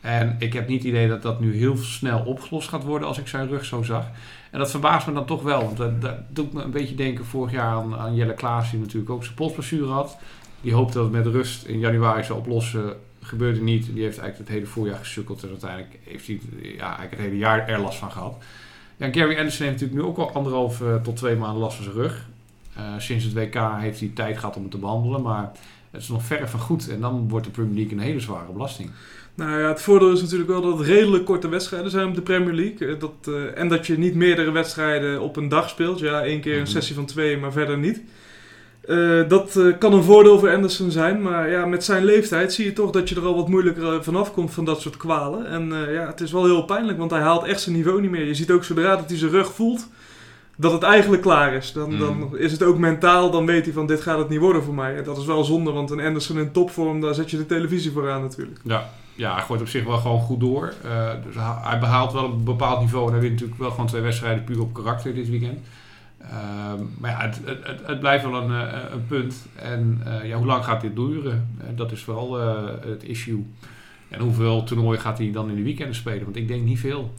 En 0.00 0.36
ik 0.38 0.52
heb 0.52 0.68
niet 0.68 0.78
het 0.78 0.88
idee 0.88 1.08
dat 1.08 1.22
dat 1.22 1.40
nu 1.40 1.56
heel 1.56 1.76
snel 1.76 2.20
opgelost 2.20 2.68
gaat 2.68 2.84
worden 2.84 3.08
als 3.08 3.18
ik 3.18 3.28
zijn 3.28 3.48
rug 3.48 3.64
zo 3.64 3.82
zag. 3.82 4.06
En 4.50 4.58
dat 4.58 4.70
verbaast 4.70 5.06
me 5.06 5.12
dan 5.12 5.26
toch 5.26 5.42
wel, 5.42 5.64
want 5.64 5.76
dat, 5.76 6.00
dat 6.00 6.16
doet 6.28 6.52
me 6.52 6.62
een 6.62 6.70
beetje 6.70 6.94
denken 6.94 7.24
vorig 7.24 7.52
jaar 7.52 7.76
aan, 7.76 7.96
aan 7.96 8.14
Jelle 8.14 8.34
Klaas, 8.34 8.70
die 8.70 8.80
natuurlijk 8.80 9.10
ook 9.10 9.24
zijn 9.24 9.34
polsblessure 9.34 9.92
had. 9.92 10.18
Die 10.60 10.74
hoopte 10.74 10.94
dat 10.94 11.02
het 11.02 11.12
met 11.12 11.26
rust 11.26 11.64
in 11.64 11.78
januari 11.78 12.24
zou 12.24 12.38
oplossen. 12.38 12.96
Gebeurde 13.20 13.60
niet. 13.60 13.84
Die 13.84 14.02
heeft 14.02 14.18
eigenlijk 14.18 14.38
het 14.38 14.58
hele 14.58 14.66
voorjaar 14.66 14.98
gesukkeld. 14.98 15.42
En 15.42 15.48
uiteindelijk 15.48 15.98
heeft 16.04 16.26
hij 16.26 16.40
ja, 16.62 16.84
eigenlijk 16.84 17.10
het 17.10 17.20
hele 17.20 17.36
jaar 17.36 17.68
er 17.68 17.80
last 17.80 17.98
van 17.98 18.10
gehad. 18.10 18.42
Ja, 18.96 19.12
Gary 19.12 19.36
Anderson 19.36 19.66
heeft 19.66 19.80
natuurlijk 19.80 20.00
nu 20.00 20.02
ook 20.02 20.18
al 20.18 20.32
anderhalf 20.32 20.80
eh, 20.80 20.94
tot 20.94 21.16
twee 21.16 21.36
maanden 21.36 21.60
last 21.60 21.76
van 21.76 21.84
zijn 21.84 21.96
rug. 21.96 22.28
Eh, 22.74 22.82
sinds 22.98 23.24
het 23.24 23.34
WK 23.34 23.60
heeft 23.78 24.00
hij 24.00 24.10
tijd 24.14 24.38
gehad 24.38 24.56
om 24.56 24.62
het 24.62 24.70
te 24.70 24.78
behandelen. 24.78 25.22
Maar 25.22 25.52
het 25.92 26.02
is 26.02 26.08
nog 26.08 26.24
verre 26.24 26.48
van 26.48 26.60
goed. 26.60 26.88
En 26.88 27.00
dan 27.00 27.28
wordt 27.28 27.46
de 27.46 27.52
Premier 27.52 27.74
League 27.74 27.92
een 27.92 27.98
hele 28.04 28.20
zware 28.20 28.52
belasting. 28.52 28.90
Nou 29.34 29.60
ja, 29.60 29.68
het 29.68 29.82
voordeel 29.82 30.12
is 30.12 30.20
natuurlijk 30.22 30.50
wel 30.50 30.60
dat 30.62 30.78
het 30.78 30.86
redelijk 30.86 31.24
korte 31.24 31.48
wedstrijden 31.48 31.90
zijn 31.90 32.08
op 32.08 32.14
de 32.14 32.22
Premier 32.22 32.54
League. 32.54 32.88
Eh, 32.88 33.00
Dat, 33.00 33.12
eh, 33.24 33.60
en 33.60 33.68
dat 33.68 33.86
je 33.86 33.98
niet 33.98 34.14
meerdere 34.14 34.50
wedstrijden 34.50 35.20
op 35.20 35.36
een 35.36 35.48
dag 35.48 35.68
speelt. 35.68 35.98
Ja, 35.98 36.22
één 36.22 36.40
keer 36.40 36.54
een 36.54 36.60
Mhm. 36.62 36.70
sessie 36.70 36.94
van 36.94 37.06
twee, 37.06 37.36
maar 37.36 37.52
verder 37.52 37.78
niet. 37.78 38.02
Eh, 38.82 39.28
dat 39.28 39.58
kan 39.78 39.92
een 39.92 40.02
voordeel 40.02 40.38
voor 40.38 40.50
Anderson 40.54 40.90
zijn. 40.90 41.22
Maar 41.22 41.50
ja, 41.50 41.66
met 41.66 41.84
zijn 41.84 42.04
leeftijd 42.04 42.52
zie 42.52 42.64
je 42.64 42.72
toch 42.72 42.90
dat 42.90 43.08
je 43.08 43.14
er 43.14 43.24
al 43.26 43.36
wat 43.36 43.48
moeilijker 43.48 44.04
vanaf 44.04 44.32
komt 44.32 44.50
van 44.52 44.64
dat 44.64 44.80
soort 44.80 44.96
kwalen. 44.96 45.46
En 45.46 45.68
ja, 45.92 46.06
het 46.06 46.20
is 46.20 46.32
wel 46.32 46.44
heel 46.44 46.64
pijnlijk, 46.64 46.98
want 46.98 47.10
hij 47.10 47.20
haalt 47.20 47.44
echt 47.44 47.60
zijn 47.60 47.76
niveau 47.76 48.00
niet 48.00 48.10
meer. 48.10 48.24
Je 48.26 48.34
ziet 48.34 48.50
ook 48.50 48.64
zodra 48.64 48.96
dat 48.96 49.08
hij 49.08 49.18
zijn 49.18 49.30
rug 49.30 49.52
voelt, 49.52 49.88
dat 50.62 50.72
het 50.72 50.82
eigenlijk 50.82 51.22
klaar 51.22 51.54
is. 51.54 51.72
Dan, 51.72 51.90
Mhm. 51.90 51.98
dan 51.98 52.38
is 52.38 52.52
het 52.52 52.62
ook 52.62 52.78
mentaal, 52.78 53.30
dan 53.30 53.46
weet 53.46 53.64
hij 53.64 53.74
van 53.74 53.86
dit 53.86 54.00
gaat 54.00 54.18
het 54.18 54.28
niet 54.28 54.38
worden 54.40 54.62
voor 54.62 54.74
mij. 54.74 54.96
En 54.96 55.04
dat 55.04 55.18
is 55.18 55.24
wel 55.24 55.44
zonde, 55.44 55.70
want 55.72 55.90
een 55.90 56.00
Anderson 56.00 56.38
in 56.38 56.52
topvorm, 56.52 57.00
daar 57.00 57.14
zet 57.14 57.30
je 57.30 57.36
de 57.36 57.46
televisie 57.46 57.90
voor 57.90 58.10
aan 58.10 58.20
natuurlijk. 58.22 58.60
Ja, 58.64 58.90
ja 59.14 59.34
hij 59.34 59.42
gooit 59.42 59.60
op 59.60 59.68
zich 59.68 59.84
wel 59.84 59.98
gewoon 59.98 60.20
goed 60.20 60.40
door. 60.40 60.72
Eh, 60.84 61.10
dus 61.26 61.34
hij 61.62 61.78
behaalt 61.78 62.12
wel 62.12 62.24
een 62.24 62.44
bepaald 62.44 62.80
niveau. 62.80 63.06
En 63.06 63.12
hij 63.12 63.20
wint 63.20 63.32
natuurlijk 63.32 63.60
wel 63.60 63.70
gewoon 63.70 63.86
twee 63.86 64.02
wedstrijden 64.02 64.44
puur 64.44 64.60
op 64.60 64.74
karakter 64.74 65.14
dit 65.14 65.28
weekend. 65.28 65.58
Ehm, 66.18 66.82
maar 66.98 67.10
ja, 67.10 67.20
het, 67.20 67.40
het, 67.44 67.66
het, 67.66 67.80
het 67.86 68.00
blijft 68.00 68.24
wel 68.24 68.42
een, 68.42 68.50
eh, 68.68 68.78
een 68.92 69.06
punt. 69.06 69.46
En 69.54 70.00
eh, 70.04 70.28
ja, 70.28 70.36
hoe 70.36 70.46
lang 70.46 70.64
gaat 70.64 70.80
dit 70.80 70.96
duren? 70.96 71.56
Dat 71.74 71.92
is 71.92 72.02
vooral 72.02 72.34
het 72.86 73.02
issue. 73.04 73.46
En 74.08 74.20
hoeveel 74.20 74.64
toernooien 74.64 75.00
gaat 75.00 75.18
hij 75.18 75.30
dan 75.32 75.48
in 75.50 75.56
de 75.56 75.62
weekenden 75.62 75.94
spelen? 75.94 76.24
Want 76.24 76.36
ik 76.36 76.48
denk 76.48 76.64
niet 76.64 76.78
veel. 76.80 77.12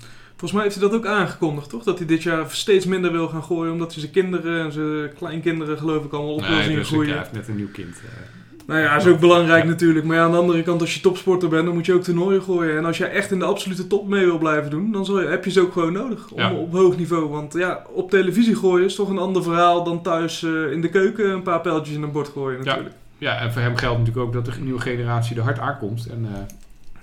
Volgens 0.44 0.62
mij 0.64 0.72
heeft 0.72 0.82
hij 0.82 0.90
dat 0.90 1.00
ook 1.00 1.20
aangekondigd, 1.20 1.70
toch? 1.70 1.84
Dat 1.84 1.98
hij 1.98 2.08
dit 2.08 2.24
jaar 2.24 2.46
steeds 2.50 2.86
minder 2.86 3.12
wil 3.12 3.28
gaan 3.28 3.44
gooien, 3.44 3.72
omdat 3.74 3.92
hij 3.92 4.00
zijn 4.00 4.12
kinderen 4.14 4.64
en 4.66 4.72
zijn 4.72 5.14
kleinkinderen, 5.18 5.78
geloof 5.78 6.04
ik, 6.04 6.12
allemaal 6.12 6.34
op 6.34 6.46
wil 6.46 6.62
zien 6.62 6.76
dus 6.76 6.88
groeien. 6.88 7.10
hij 7.10 7.18
heeft 7.18 7.32
net 7.32 7.48
een 7.48 7.56
nieuw 7.56 7.72
kind. 7.72 7.96
eh. 7.96 8.68
Nou 8.68 8.80
ja, 8.80 8.94
dat 8.94 9.06
is 9.06 9.12
ook 9.12 9.20
belangrijk 9.20 9.66
natuurlijk. 9.66 10.06
Maar 10.06 10.18
ja, 10.18 10.24
aan 10.24 10.32
de 10.32 10.38
andere 10.38 10.64
kant, 10.64 10.82
als 10.82 10.94
je 10.94 11.02
topsporter 11.02 11.50
bent, 11.50 11.66
dan 11.66 11.74
moet 11.74 11.86
je 11.86 11.94
ook 11.94 12.04
toernooien 12.04 12.42
gooien. 12.42 12.78
En 12.78 12.86
als 12.86 12.98
jij 12.98 13.10
echt 13.10 13.32
in 13.32 13.40
de 13.40 13.46
absolute 13.46 13.88
top 13.88 14.08
mee 14.08 14.26
wil 14.26 14.38
blijven 14.38 14.70
doen, 14.70 14.92
dan 14.92 15.04
je, 15.04 15.28
heb 15.30 15.46
je 15.46 15.52
ze 15.52 15.62
ook 15.62 15.74
gewoon 15.74 15.94
nodig. 15.94 16.30
Om, 16.32 16.40
Ja. 16.40 16.54
Op 16.54 16.74
hoog 16.74 16.98
niveau. 16.98 17.30
Want 17.30 17.54
ja, 17.54 17.84
op 17.94 18.10
televisie 18.10 18.56
gooien 18.56 18.86
is 18.86 18.96
toch 18.96 19.10
een 19.10 19.18
ander 19.18 19.44
verhaal 19.44 19.84
dan 19.84 20.02
thuis 20.02 20.44
eh, 20.44 20.72
in 20.72 20.82
de 20.82 20.90
keuken 20.90 21.30
een 21.30 21.44
paar 21.44 21.62
pijltjes 21.62 21.96
in 21.96 22.04
een 22.04 22.12
bord 22.12 22.28
gooien 22.28 22.64
natuurlijk. 22.64 22.96
Ja, 23.18 23.40
en 23.40 23.54
voor 23.54 23.62
hem 23.62 23.76
geldt 23.76 24.00
natuurlijk 24.00 24.26
ook 24.26 24.34
dat 24.34 24.46
de 24.46 24.62
nieuwe 24.62 24.82
generatie 24.82 25.36
er 25.36 25.44
hard 25.44 25.60
aankomt. 25.60 26.08
En 26.12 26.28
eh, 26.34 26.40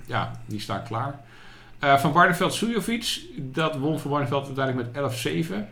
ja, 0.05 0.31
die 0.45 0.59
staan 0.59 0.83
klaar. 0.83 1.19
Eh, 1.81 1.97
van 1.97 2.11
Barneveld 2.11 2.53
Sujovic, 2.53 3.19
dat 3.37 3.77
won 3.77 3.99
Van 3.99 4.11
Barneveld 4.11 4.45
uiteindelijk 4.45 4.87
met 4.87 4.95
11-7. 4.95 5.67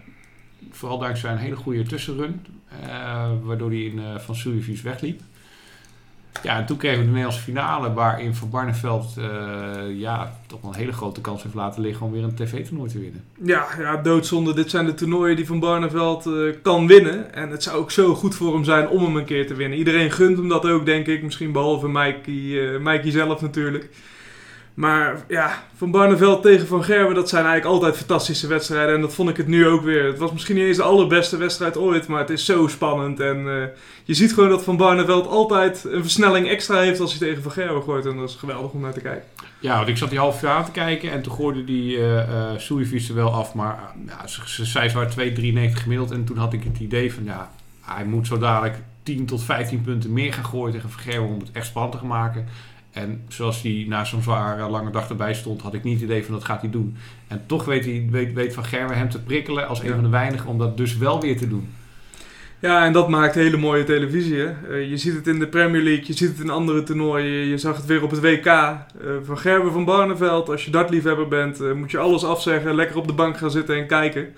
Vooral 0.72 0.98
dankzij 0.98 1.32
een 1.32 1.38
hele 1.38 1.56
goede 1.56 1.84
tussenrun. 1.84 2.46
eh, 2.82 3.30
waardoor 3.44 3.70
hij 3.70 3.80
in, 3.80 4.00
eh, 4.00 4.20
van 4.20 4.36
Sujovic 4.36 4.80
wegliep. 4.80 5.22
Ja, 6.44 6.58
en 6.58 6.66
toen 6.66 6.78
kregen 6.78 6.98
we 6.98 7.04
de 7.04 7.10
Nederlandse 7.10 7.44
finale 7.44 7.94
waarin 7.94 8.36
Van 8.36 8.50
Barneveld 8.50 9.14
ja, 9.96 10.40
toch 10.48 10.62
wel 10.62 10.72
een 10.72 10.78
hele 10.78 10.92
grote 10.92 11.22
kans 11.22 11.44
heeft 11.44 11.56
laten 11.56 11.82
liggen 11.82 12.06
om 12.06 12.12
weer 12.12 12.24
een 12.24 12.36
tv-toernooi 12.36 12.90
te 12.90 13.00
winnen. 13.00 13.24
Ja, 13.44 13.68
ja, 13.78 13.96
doodzonde. 13.98 14.54
Dit 14.54 14.70
zijn 14.70 14.86
de 14.86 14.94
toernooien 14.94 15.36
die 15.36 15.46
Van 15.46 15.60
Barneveld 15.60 16.30
kan 16.62 16.88
winnen. 16.88 17.34
En 17.34 17.50
het 17.50 17.64
zou 17.64 17.78
ook 17.78 17.92
zo 17.92 18.16
goed 18.16 18.36
voor 18.36 18.54
hem 18.54 18.64
zijn 18.64 18.90
om 18.90 19.04
hem 19.04 19.16
een 19.16 19.26
keer 19.26 19.48
te 19.48 19.54
winnen. 19.54 19.78
Iedereen 19.78 20.12
gunt 20.12 20.38
hem 20.38 20.48
dat 20.48 20.66
ook, 20.66 20.86
denk 20.86 21.08
ik. 21.08 21.24
Misschien 21.24 21.52
behalve 21.52 21.88
Mikey, 21.88 22.80
Mikey 22.80 23.12
zelf 23.12 23.42
natuurlijk. 23.42 23.90
Maar 24.80 25.24
ja, 25.28 25.64
Van 25.76 25.92
Barneveld 25.92 26.42
tegen 26.42 26.68
Van 26.68 26.84
Gerwen, 26.84 27.16
dat 27.16 27.30
zijn 27.30 27.46
eigenlijk 27.46 27.74
altijd 27.74 27.98
fantastische 27.98 28.48
wedstrijden. 28.48 28.96
En 28.96 29.02
dat 29.02 29.14
vond 29.14 29.30
ik 29.30 29.38
het 29.38 29.48
nu 29.48 29.68
ook 29.68 29.82
weer. 29.82 30.06
Het 30.06 30.18
was 30.18 30.32
misschien 30.32 30.56
niet 30.56 30.66
eens 30.66 30.78
de 30.78 30.84
allerbeste 30.84 31.38
wedstrijd 31.38 31.78
ooit, 31.78 32.08
maar 32.08 32.20
het 32.20 32.30
is 32.30 32.46
zo 32.46 32.68
spannend. 32.68 33.20
En 33.20 33.38
eh, 33.38 33.68
je 34.04 34.14
ziet 34.14 34.34
gewoon 34.34 34.50
dat 34.50 34.64
Van 34.64 34.78
Barneveld 34.78 35.28
altijd 35.28 35.84
een 35.84 36.02
versnelling 36.02 36.50
extra 36.50 36.80
heeft 36.80 37.00
als 37.00 37.18
hij 37.18 37.28
tegen 37.28 37.44
Van 37.44 37.52
Gerwen 37.52 37.84
gooit. 37.84 38.06
En 38.06 38.18
dat 38.18 38.30
is 38.30 38.36
geweldig 38.36 38.72
om 38.72 38.82
naar 38.82 38.94
te 38.94 39.00
kijken. 39.00 39.28
Ja, 39.60 39.76
want 39.76 39.88
ik 39.88 39.98
zat 39.98 40.10
die 40.10 40.20
half 40.20 40.38
finale 40.38 40.66
te 40.66 40.72
kijken 40.72 41.12
en 41.12 41.22
toen 41.22 41.34
gooide 41.34 41.64
die 41.64 42.00
Sujovic 42.58 43.08
er 43.08 43.16
wel 43.16 43.34
af. 43.34 43.54
Maar 43.54 43.74
eh, 43.74 44.08
ja, 44.08 44.28
ze, 44.28 44.42
ze 44.46 44.66
zei 44.66 44.90
ze 44.90 44.96
waren 44.96 45.12
2,93 45.72 45.82
gemiddeld. 45.82 46.12
En 46.12 46.24
toen 46.24 46.38
had 46.38 46.54
ik 46.54 46.64
het 46.64 46.80
idee 46.80 47.14
van 47.14 47.24
ja, 47.24 47.52
hij 47.82 48.06
moet 48.06 48.28
zo 48.28 48.38
dadelijk 48.38 48.78
10 49.04 49.26
tot 49.26 49.44
15 49.44 49.82
punten 49.82 50.14
meer 50.14 50.34
gaan 50.34 50.46
gooien 50.46 50.74
tegen 50.74 50.90
Vergerwe 50.90 51.28
om 51.28 51.40
het 51.40 51.52
echt 51.52 51.66
spannend 51.66 52.00
te 52.00 52.06
maken. 52.06 52.48
En 53.00 53.22
zoals 53.28 53.62
hij 53.62 53.86
na 53.88 54.06
zo'n 54.06 54.22
zware 54.22 54.70
lange 54.70 54.92
dag 54.92 55.10
erbij 55.10 55.34
stond, 55.34 55.62
had 55.62 55.74
ik 55.74 55.84
niet 55.84 55.94
het 55.94 56.04
idee 56.04 56.24
van 56.26 56.34
dat 56.34 56.44
gaat 56.44 56.62
hij 56.62 56.70
doen. 56.70 56.98
En 57.28 57.44
toch 57.46 57.66
weet, 57.66 57.86
hij, 57.86 58.08
weet, 58.12 58.34
weet 58.34 58.54
Van 58.54 58.66
Gerwen 58.66 58.98
hem 58.98 59.10
te 59.10 59.22
prikkelen 59.22 59.68
als 59.68 59.84
een 59.84 59.94
van 59.94 60.04
de 60.04 60.10
weinigen 60.10 60.50
om 60.50 60.58
dat 60.58 60.78
dus 60.78 60.98
wel 60.98 61.22
weer 61.22 61.38
te 61.38 61.48
doen. 61.48 61.70
Ja, 62.62 62.86
en 62.86 62.94
dat 62.94 63.10
maakt 63.10 63.36
hele 63.36 63.58
mooie 63.58 63.84
televisie. 63.84 64.38
Hè? 64.38 64.52
Eh, 64.70 64.90
je 64.90 64.98
ziet 64.98 65.14
het 65.14 65.28
in 65.28 65.40
de 65.40 65.48
Premier 65.48 65.82
League, 65.82 66.08
je 66.08 66.14
ziet 66.14 66.30
het 66.30 66.40
in 66.40 66.50
andere 66.50 66.84
toernooien. 66.84 67.48
Je 67.48 67.58
zag 67.58 67.76
het 67.76 67.86
weer 67.86 68.04
op 68.04 68.12
het 68.12 68.20
WK. 68.20 68.46
Eh, 68.46 68.78
van 69.24 69.38
Gerben 69.38 69.72
van 69.72 69.86
Barneveld, 69.86 70.50
als 70.50 70.66
je 70.66 70.72
dartliefhebber 70.72 71.28
bent, 71.28 71.62
eh, 71.62 71.72
moet 71.72 71.92
je 71.92 71.98
alles 71.98 72.24
afzeggen. 72.24 72.76
Lekker 72.76 72.98
op 72.98 73.08
de 73.08 73.14
bank 73.14 73.38
gaan 73.38 73.52
zitten 73.52 73.76
en 73.76 73.88
kijken. 73.88 74.34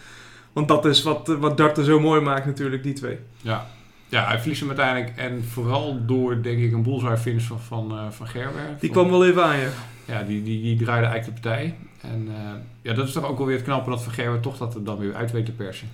Want 0.54 0.68
dat 0.68 0.86
is 0.86 1.04
wat, 1.04 1.28
wat 1.40 1.58
darten 1.58 1.86
zo 1.86 2.00
mooi 2.00 2.22
maakt 2.22 2.46
natuurlijk, 2.46 2.84
die 2.84 2.94
twee. 2.94 3.18
Ja. 3.42 3.68
Ja, 4.12 4.26
hij 4.26 4.40
verliest 4.40 4.60
hem 4.60 4.70
uiteindelijk. 4.70 5.18
En 5.18 5.44
vooral 5.44 6.06
door, 6.06 6.42
denk 6.42 6.60
ik, 6.60 6.72
een 6.72 6.84
bullseye 6.84 7.18
finish 7.18 7.48
van, 7.48 7.60
van, 7.60 7.92
eh, 7.92 8.10
van 8.10 8.28
Gerber. 8.28 8.78
Die 8.80 8.90
kwam 8.90 9.10
wel 9.10 9.26
even 9.26 9.44
aan 9.44 9.58
je. 9.58 9.70
Ja, 10.06 10.24
die, 10.24 10.44
die, 10.44 10.62
die 10.62 10.78
draaide 10.84 11.08
eigenlijk 11.08 11.44
de 11.44 11.50
partij. 11.50 11.76
En 12.02 12.28
eh, 12.28 12.52
ja, 12.82 12.94
dat 12.94 13.08
is 13.08 13.14
toch 13.14 13.26
ook 13.26 13.38
wel 13.38 13.48
weer 13.48 13.56
het 13.56 13.66
knappe 13.66 13.90
dat 13.90 14.04
Van 14.04 14.14
Gerwen 14.14 14.42
toch 14.42 14.58
dat 14.58 14.76
er 14.76 14.84
dan 14.84 14.98
weer 14.98 15.16
uit 15.16 15.32
weet 15.32 15.46
te 15.46 15.52
persen. 15.52 15.88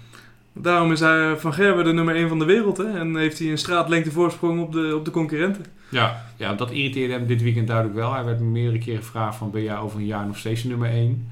Daarom 0.54 0.92
is 0.92 1.00
hij 1.00 1.38
Van 1.38 1.54
Gerben 1.54 1.86
de 1.86 1.94
nummer 1.94 2.16
1 2.16 2.30
van 2.30 2.40
de 2.40 2.46
wereld. 2.46 2.78
Hè? 2.78 3.00
En 3.00 3.16
heeft 3.16 3.40
hij 3.40 3.52
een 3.52 3.58
straatlengte 3.58 4.12
voorsprong 4.12 4.62
op 4.62 4.72
de, 4.72 4.96
op 4.96 5.06
de 5.06 5.12
concurrenten. 5.12 5.66
Ja. 5.90 6.26
ja, 6.36 6.54
dat 6.54 6.72
irriteerde 6.72 7.14
hem 7.14 7.28
dit 7.28 7.42
weekend 7.42 7.68
duidelijk 7.68 7.96
wel. 7.96 8.14
Hij 8.14 8.24
werd 8.24 8.40
meerdere 8.40 8.78
keren 8.78 9.04
gevraagd 9.04 9.38
van 9.38 9.52
ben 9.52 9.64
jij 9.64 9.78
over 9.78 10.00
een 10.00 10.06
jaar 10.06 10.26
nog 10.26 10.38
steeds 10.38 10.62
de 10.62 10.68
nummer 10.68 10.90
1? 10.90 11.30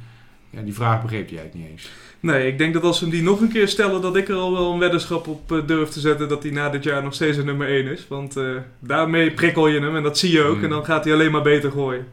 Ja, 0.49 0.61
die 0.61 0.73
vraag 0.73 1.01
begreep 1.01 1.29
hij 1.29 1.37
eigenlijk 1.37 1.69
niet 1.69 1.79
eens. 1.79 1.91
Nee, 2.25 2.47
ik 2.47 2.57
denk 2.57 2.73
dat 2.73 2.83
als 2.83 2.97
ze 2.97 3.03
hem 3.03 3.13
die 3.13 3.23
nog 3.23 3.41
een 3.41 3.51
keer 3.51 3.67
stellen, 3.67 4.01
dat 4.01 4.15
ik 4.15 4.29
er 4.29 4.35
al 4.35 4.51
wel 4.51 4.73
een 4.73 4.79
weddenschap 4.79 5.27
op 5.27 5.51
eh, 5.51 5.57
durf 5.65 5.89
te 5.89 5.99
zetten 5.99 6.29
dat 6.29 6.43
hij 6.43 6.51
na 6.51 6.69
dit 6.69 6.83
jaar 6.83 7.03
nog 7.03 7.13
steeds 7.13 7.37
een 7.37 7.45
nummer 7.45 7.67
1 7.67 7.87
is. 7.87 8.07
Want 8.07 8.37
eh, 8.37 8.45
daarmee 8.79 9.31
prikkel 9.31 9.67
je 9.67 9.79
hem 9.79 9.95
en 9.95 10.03
dat 10.03 10.17
zie 10.17 10.31
je 10.31 10.43
ook. 10.43 10.57
Mm. 10.57 10.63
En 10.63 10.69
dan 10.69 10.85
gaat 10.85 11.03
hij 11.03 11.13
alleen 11.13 11.31
maar 11.31 11.41
beter 11.41 11.71
gooien. 11.71 12.07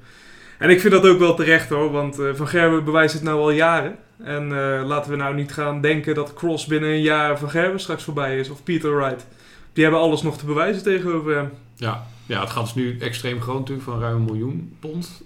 En 0.58 0.70
ik 0.70 0.80
vind 0.80 0.92
dat 0.92 1.06
ook 1.06 1.18
wel 1.18 1.34
terecht 1.34 1.68
hoor, 1.68 1.90
want 1.90 2.18
eh, 2.18 2.26
Van 2.34 2.48
Gerwen 2.48 2.84
bewijst 2.84 3.14
het 3.14 3.22
nou 3.22 3.40
al 3.40 3.50
jaren. 3.50 3.96
En 4.24 4.52
laten 4.86 5.10
we 5.10 5.16
nou 5.16 5.34
niet 5.34 5.52
gaan 5.52 5.80
denken 5.80 6.14
dat 6.14 6.34
Cross 6.34 6.66
binnen 6.66 6.90
een 6.90 7.02
jaar 7.02 7.38
Van 7.38 7.50
Gerwen 7.50 7.80
straks 7.80 8.04
voorbij 8.04 8.38
is. 8.38 8.50
Of 8.50 8.62
Peter 8.62 8.96
Wright. 8.96 9.26
Die 9.72 9.82
hebben 9.82 10.00
alles 10.00 10.22
nog 10.22 10.38
te 10.38 10.46
bewijzen 10.46 10.82
tegenover 10.82 11.36
hem. 11.36 11.50
Ja, 11.76 12.06
ja 12.26 12.40
het 12.40 12.50
gat 12.50 12.66
is 12.66 12.74
nu 12.74 12.98
extreem 12.98 13.40
groot 13.40 13.58
natuurlijk, 13.58 13.88
van 13.88 14.00
ruim 14.00 14.16
een 14.16 14.24
miljoen 14.24 14.76
pond. 14.80 15.22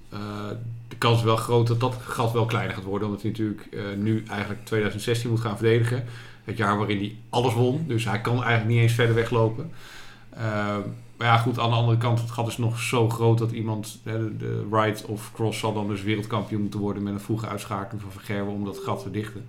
De 0.88 0.96
kans 0.96 1.18
is 1.18 1.24
wel 1.24 1.36
groot 1.36 1.66
dat 1.66 1.80
dat 1.80 1.96
gat 2.00 2.32
wel 2.32 2.46
kleiner 2.46 2.74
gaat 2.74 2.84
worden. 2.84 3.08
Omdat 3.08 3.22
hij 3.22 3.30
natuurlijk 3.30 3.68
eh, 3.72 3.82
nu 3.96 4.24
eigenlijk 4.28 4.64
2016 4.64 5.30
moet 5.30 5.40
gaan 5.40 5.56
verdedigen. 5.56 6.04
Het 6.44 6.56
jaar 6.56 6.78
waarin 6.78 6.98
hij 6.98 7.16
alles 7.30 7.54
won. 7.54 7.84
Dus 7.86 8.04
hij 8.04 8.20
kan 8.20 8.34
eigenlijk 8.34 8.66
niet 8.66 8.80
eens 8.80 8.92
verder 8.92 9.14
weglopen. 9.14 9.72
Eh, 10.30 10.76
maar 11.16 11.26
ja, 11.26 11.36
goed, 11.36 11.58
aan 11.58 11.70
de 11.70 11.76
andere 11.76 11.98
kant, 11.98 12.20
het 12.20 12.30
gat 12.30 12.48
is 12.48 12.56
nog 12.56 12.80
zo 12.80 13.08
groot 13.08 13.38
dat 13.38 13.50
iemand, 13.50 14.00
de, 14.02 14.66
Wright 14.70 15.04
of 15.04 15.32
Cross 15.32 15.58
zal 15.58 15.72
dan 15.72 15.88
dus 15.88 16.02
wereldkampioen 16.02 16.60
moeten 16.60 16.80
worden 16.80 17.02
met 17.02 17.12
een 17.12 17.20
vroege 17.20 17.48
uitschakeling 17.48 18.02
van 18.02 18.12
Vergerwe 18.12 18.50
om 18.50 18.64
dat 18.64 18.78
gat 18.78 19.02
te 19.02 19.10
dichten. 19.10 19.46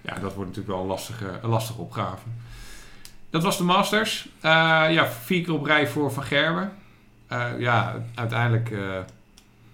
Ja, 0.00 0.14
dat 0.14 0.34
wordt 0.34 0.48
natuurlijk 0.48 0.68
wel 0.68 0.80
een 0.80 0.86
lastige, 0.86 1.38
een 1.42 1.48
lastige 1.48 1.80
opgave. 1.80 2.26
Dat 3.30 3.42
was 3.42 3.58
de 3.58 3.64
Masters. 3.64 4.28
Eh, 4.40 4.50
ja, 4.90 5.06
vier 5.06 5.42
keer 5.42 5.54
op 5.54 5.64
rij 5.64 5.88
voor 5.88 6.12
Van 6.12 6.22
Gerwen. 6.22 6.72
Eh, 7.26 7.46
ja, 7.58 8.04
uiteindelijk 8.14 8.70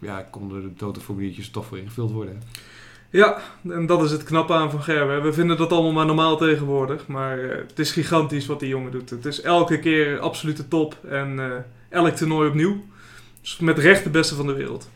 ja, 0.05 0.23
konden 0.31 0.63
de 0.63 0.75
totenformuliertjes 0.75 1.51
toch 1.51 1.67
voor 1.67 1.79
ingevuld 1.79 2.11
worden. 2.11 2.43
Ja, 3.11 3.39
en 3.69 3.87
dat 3.87 4.03
is 4.03 4.11
het 4.11 4.23
knappe 4.23 4.53
aan 4.53 4.71
Van 4.71 4.83
Gerwen. 4.83 5.23
We 5.23 5.33
vinden 5.33 5.57
dat 5.57 5.73
allemaal 5.73 5.93
maar 5.93 6.07
normaal 6.07 6.37
tegenwoordig. 6.37 7.07
Maar 7.07 7.39
eh, 7.39 7.59
het 7.69 7.79
is 7.79 7.93
gigantisch 7.93 8.47
wat 8.47 8.61
die 8.61 8.69
jongen 8.69 8.93
doet. 8.93 9.11
Het 9.11 9.25
is 9.25 9.41
elke 9.41 9.79
keer 9.79 10.19
absolute 10.19 10.69
top. 10.69 10.99
En 11.09 11.39
eh, 11.39 11.57
elk 11.89 12.15
toernooi 12.15 12.49
opnieuw. 12.49 12.85
Dus 13.41 13.59
met 13.59 13.79
recht 13.79 14.05
de 14.05 14.11
beste 14.11 14.35
van 14.35 14.47
de 14.47 14.53
wereld. 14.53 14.89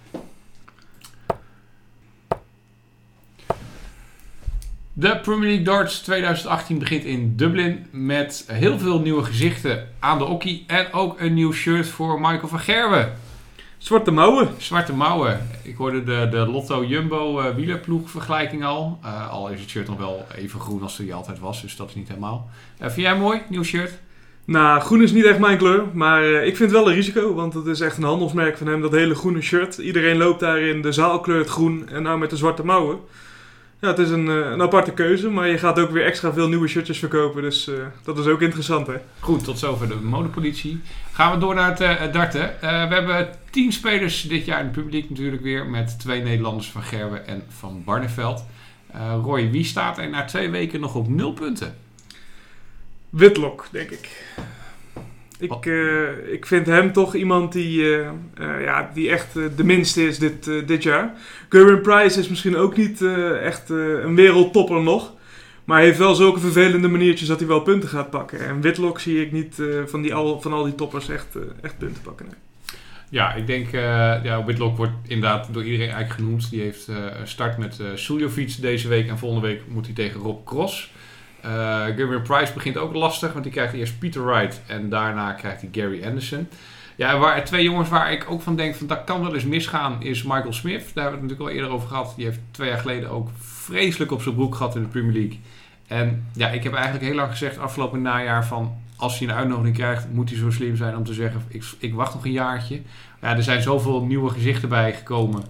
De 4.93 5.19
Premier 5.23 5.49
League 5.49 5.65
Darts 5.65 6.01
2018 6.01 6.79
begint 6.79 7.05
in 7.05 7.37
Dublin 7.37 7.87
met 7.91 8.45
heel 8.47 8.79
veel 8.79 9.01
nieuwe 9.01 9.25
gezichten 9.25 9.89
aan 9.99 10.19
de 10.19 10.25
okkie. 10.25 10.65
En 10.67 10.93
ook 10.93 11.21
een 11.21 11.35
nieuw 11.35 11.53
shirt 11.53 11.89
voor 11.89 12.21
Michael 12.21 12.49
van 12.49 12.61
Gerwen. 12.61 13.13
Zwarte 13.79 14.11
mouwen. 14.11 14.49
Zwarte 14.57 14.93
mouwen. 14.93 15.49
Ik 15.63 15.77
hoorde 15.77 16.05
de, 16.05 16.29
de 16.31 16.37
Lotto 16.37 16.85
Jumbo 16.85 17.41
eh, 17.41 17.55
wielerploeg 17.55 18.11
vergelijking 18.11 18.65
al. 18.65 18.99
Eh, 19.03 19.31
al 19.31 19.49
is 19.49 19.61
het 19.61 19.69
shirt 19.69 19.89
nog 19.89 19.99
wel 19.99 20.27
even 20.37 20.61
groen 20.61 20.83
als 20.83 20.97
die 20.97 21.15
altijd 21.15 21.39
was, 21.39 21.63
dus 21.63 21.77
dat 21.77 21.89
is 21.89 21.95
niet 21.95 22.09
helemaal. 22.09 22.51
Eh, 22.79 22.91
vind 22.91 23.07
jij 23.07 23.17
mooi, 23.17 23.41
nieuw 23.49 23.63
shirt? 23.63 23.99
Nou, 24.45 24.81
groen 24.81 25.03
is 25.03 25.13
niet 25.13 25.25
echt 25.25 25.39
mijn 25.39 25.59
kleur. 25.59 25.85
Maar 25.93 26.25
ik 26.25 26.57
vind 26.57 26.71
het 26.71 26.81
wel 26.81 26.89
een 26.89 26.95
risico. 26.95 27.35
Want 27.35 27.55
het 27.55 27.67
is 27.67 27.81
echt 27.81 27.97
een 27.97 28.03
handelsmerk 28.03 28.57
van 28.57 28.67
hem. 28.67 28.81
Dat 28.81 28.93
hele 28.93 29.15
groene 29.15 29.41
shirt. 29.41 29.79
Iedereen 29.79 30.17
loopt 30.17 30.41
daarin. 30.41 30.83
De 30.83 30.93
zaal 30.93 31.21
kleurt 31.21 31.49
groen. 31.49 31.89
En 31.89 32.03
nou 32.03 32.19
met 32.19 32.31
de 32.31 32.37
zwarte 32.37 32.65
mouwen. 32.65 32.99
Ja, 33.81 33.89
het 33.89 33.99
is 33.99 34.11
een, 34.11 34.29
eh, 34.29 34.51
een 34.51 34.63
aparte 34.63 34.93
keuze. 34.93 35.29
Maar 35.29 35.49
je 35.49 35.59
gaat 35.59 35.79
ook 35.79 35.91
weer 35.91 36.05
extra 36.05 36.33
veel 36.33 36.49
nieuwe 36.49 36.69
shirtjes 36.69 36.99
verkopen. 36.99 37.43
Dus 37.43 37.69
eh, 37.69 37.75
dat 38.05 38.19
is 38.19 38.27
ook 38.27 38.41
interessant 38.41 38.87
hè. 38.87 38.97
Goed, 39.21 39.45
tot 39.45 39.59
zover 39.59 39.89
de 39.89 39.95
modepolitie. 39.95 40.81
Gaan 41.13 41.33
we 41.33 41.39
door 41.39 41.55
naar 41.55 41.71
het, 41.71 41.81
eh, 41.81 42.13
darten. 42.13 42.57
We 42.61 42.67
hebben 42.95 43.29
tien 43.51 43.73
spelers 43.73 44.23
dit 44.23 44.45
jaar 44.45 44.59
in 44.59 44.65
het 44.65 44.75
publiek 44.75 45.11
natuurlijk 45.11 45.43
weer. 45.43 45.67
Met 45.67 45.99
twee 45.99 46.23
Nederlanders 46.23 46.71
van 46.71 46.83
Gerwen 46.83 47.27
en 47.27 47.43
van 47.49 47.83
Barneveld. 47.85 48.45
Roy, 49.23 49.51
wie 49.51 49.65
staat 49.65 49.99
er 49.99 50.09
na 50.09 50.25
twee 50.25 50.51
weken 50.51 50.81
nog 50.81 50.95
op 50.95 51.09
nul 51.09 51.33
punten? 51.33 51.77
Whitlock, 53.11 53.69
denk 53.71 53.91
ik. 53.91 54.25
Ik, 55.39 55.49
Wat? 55.49 55.67
eh, 55.67 56.33
ik 56.33 56.47
vind 56.47 56.67
hem 56.67 56.93
toch 56.93 57.15
iemand 57.15 57.53
die, 57.53 57.83
eh, 57.83 58.09
eh, 58.35 58.65
ja, 58.65 58.91
die 58.95 59.11
echt 59.11 59.35
de 59.57 59.65
minste 59.65 60.07
is 60.07 60.19
dit, 60.19 60.45
dit 60.67 60.83
jaar. 60.83 61.13
Gerwin 61.49 61.81
Price 61.81 62.19
is 62.21 62.29
misschien 62.29 62.57
ook 62.57 62.77
niet 62.77 63.03
echt 63.43 63.71
een 63.71 64.15
wereldtopper 64.15 64.83
nog. 64.83 65.17
Maar 65.65 65.77
hij 65.77 65.87
heeft 65.87 65.99
wel 65.99 66.15
zulke 66.15 66.41
vervelende 66.41 66.89
maniertjes 66.89 67.29
dat 67.29 67.39
hij 67.39 67.49
wel 67.49 67.61
punten 67.61 67.89
gaat 67.89 68.11
pakken. 68.11 68.47
En 68.47 68.61
Whitlock 68.61 69.01
zie 69.01 69.23
ik 69.23 69.33
niet 69.33 69.63
van, 69.87 70.03
die 70.03 70.15
al, 70.15 70.41
van 70.41 70.53
al 70.53 70.65
die 70.65 70.75
toppers 70.75 71.09
echt, 71.09 71.37
echt 71.63 71.79
punten 71.79 72.03
pakken. 72.03 72.27
nee. 72.27 72.35
Ja, 73.11 73.35
ik 73.35 73.47
denk, 73.47 73.71
ja, 74.23 74.43
Whitlock 74.45 74.77
wordt 74.77 74.93
inderdaad 75.07 75.49
door 75.53 75.65
iedereen 75.65 75.91
eigenlijk 75.91 76.21
genoemd. 76.21 76.51
Die 76.51 76.61
heeft 76.61 76.89
een 76.89 77.29
start 77.29 77.59
met 77.59 77.81
eh 77.81 77.87
Suljovic 77.95 78.57
deze 78.61 78.89
week 78.89 79.09
en 79.09 79.19
volgende 79.19 79.47
week 79.47 79.63
moet 79.69 79.87
hij 79.87 79.95
tegen 79.95 80.21
Rob 80.21 80.47
Cross. 80.47 80.93
Eh 81.41 81.85
Gerwin 81.85 82.23
Price 82.23 82.53
begint 82.53 82.77
ook 82.77 82.95
lastig, 82.95 83.33
want 83.33 83.45
die 83.45 83.53
krijgt 83.53 83.75
eerst 83.75 83.99
Peter 83.99 84.25
Wright 84.25 84.61
en 84.67 84.89
daarna 84.89 85.33
krijgt 85.33 85.61
hij 85.61 85.71
Gary 85.73 86.05
Anderson. 86.05 86.49
Ja, 86.97 87.19
waar, 87.19 87.45
twee 87.45 87.63
jongens 87.65 87.89
waar 87.89 88.13
ik 88.13 88.27
ook 88.29 88.43
van 88.43 88.57
denk, 88.57 88.75
van 88.75 88.87
dat 88.87 89.05
kan 89.05 89.21
wel 89.21 89.35
eens 89.35 89.45
misgaan, 89.45 90.03
is 90.03 90.23
Michael 90.23 90.53
Smith. 90.53 90.91
Daar 90.95 91.05
hebben 91.05 91.05
we 91.05 91.11
het 91.11 91.21
natuurlijk 91.21 91.41
al 91.41 91.51
eerder 91.51 91.71
over 91.71 91.89
gehad. 91.89 92.13
Die 92.17 92.25
heeft 92.25 92.41
twee 92.51 92.69
jaar 92.69 92.79
geleden 92.79 93.11
ook 93.11 93.29
vreselijk 93.41 94.13
op 94.13 94.23
zijn 94.23 94.35
broek 94.35 94.55
gehad 94.55 94.77
in 94.77 94.83
de 94.83 94.89
Premier 94.89 95.13
League. 95.13 95.41
En 95.87 96.27
ja, 96.33 96.49
ik 96.49 96.63
heb 96.63 96.73
eigenlijk 96.75 97.05
heel 97.05 97.15
lang 97.15 97.31
gezegd 97.31 97.59
afgelopen 97.59 98.03
najaar 98.03 98.47
van... 98.47 98.75
als 98.97 99.19
hij 99.19 99.29
een 99.29 99.35
uitnodiging 99.35 99.75
krijgt, 99.77 100.07
moet 100.13 100.29
hij 100.29 100.39
zo 100.39 100.51
slim 100.51 100.77
zijn 100.77 100.97
om 100.97 101.05
te 101.05 101.13
zeggen: 101.13 101.43
ik, 101.49 101.65
ik 101.79 101.95
wacht 101.95 102.15
nog 102.15 102.25
een 102.25 102.33
jaartje. 102.33 102.81
Ja, 103.21 103.37
er 103.37 103.43
zijn 103.43 103.63
zoveel 103.63 104.05
nieuwe 104.05 104.31
gezichten 104.31 104.69
bij 104.69 104.93
gekomen. 104.93 105.43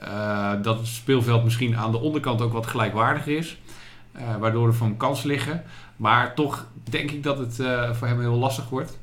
eh, 0.00 0.52
dat 0.62 0.78
het 0.78 0.86
speelveld 0.86 1.44
misschien 1.44 1.76
aan 1.76 1.90
de 1.90 2.00
onderkant 2.00 2.40
ook 2.40 2.52
wat 2.52 2.66
gelijkwaardiger 2.66 3.36
is. 3.36 3.59
Eh, 4.12 4.36
waardoor 4.36 4.66
er 4.66 4.74
voor 4.74 4.86
hem 4.86 4.96
kansen 4.96 5.28
liggen. 5.28 5.62
Maar 5.96 6.34
toch 6.34 6.66
denk 6.90 7.10
ik 7.10 7.22
dat 7.22 7.38
het 7.38 7.60
eh, 7.60 7.92
voor 7.92 8.06
hem 8.06 8.20
heel 8.20 8.34
lastig 8.34 8.68
wordt. 8.68 8.98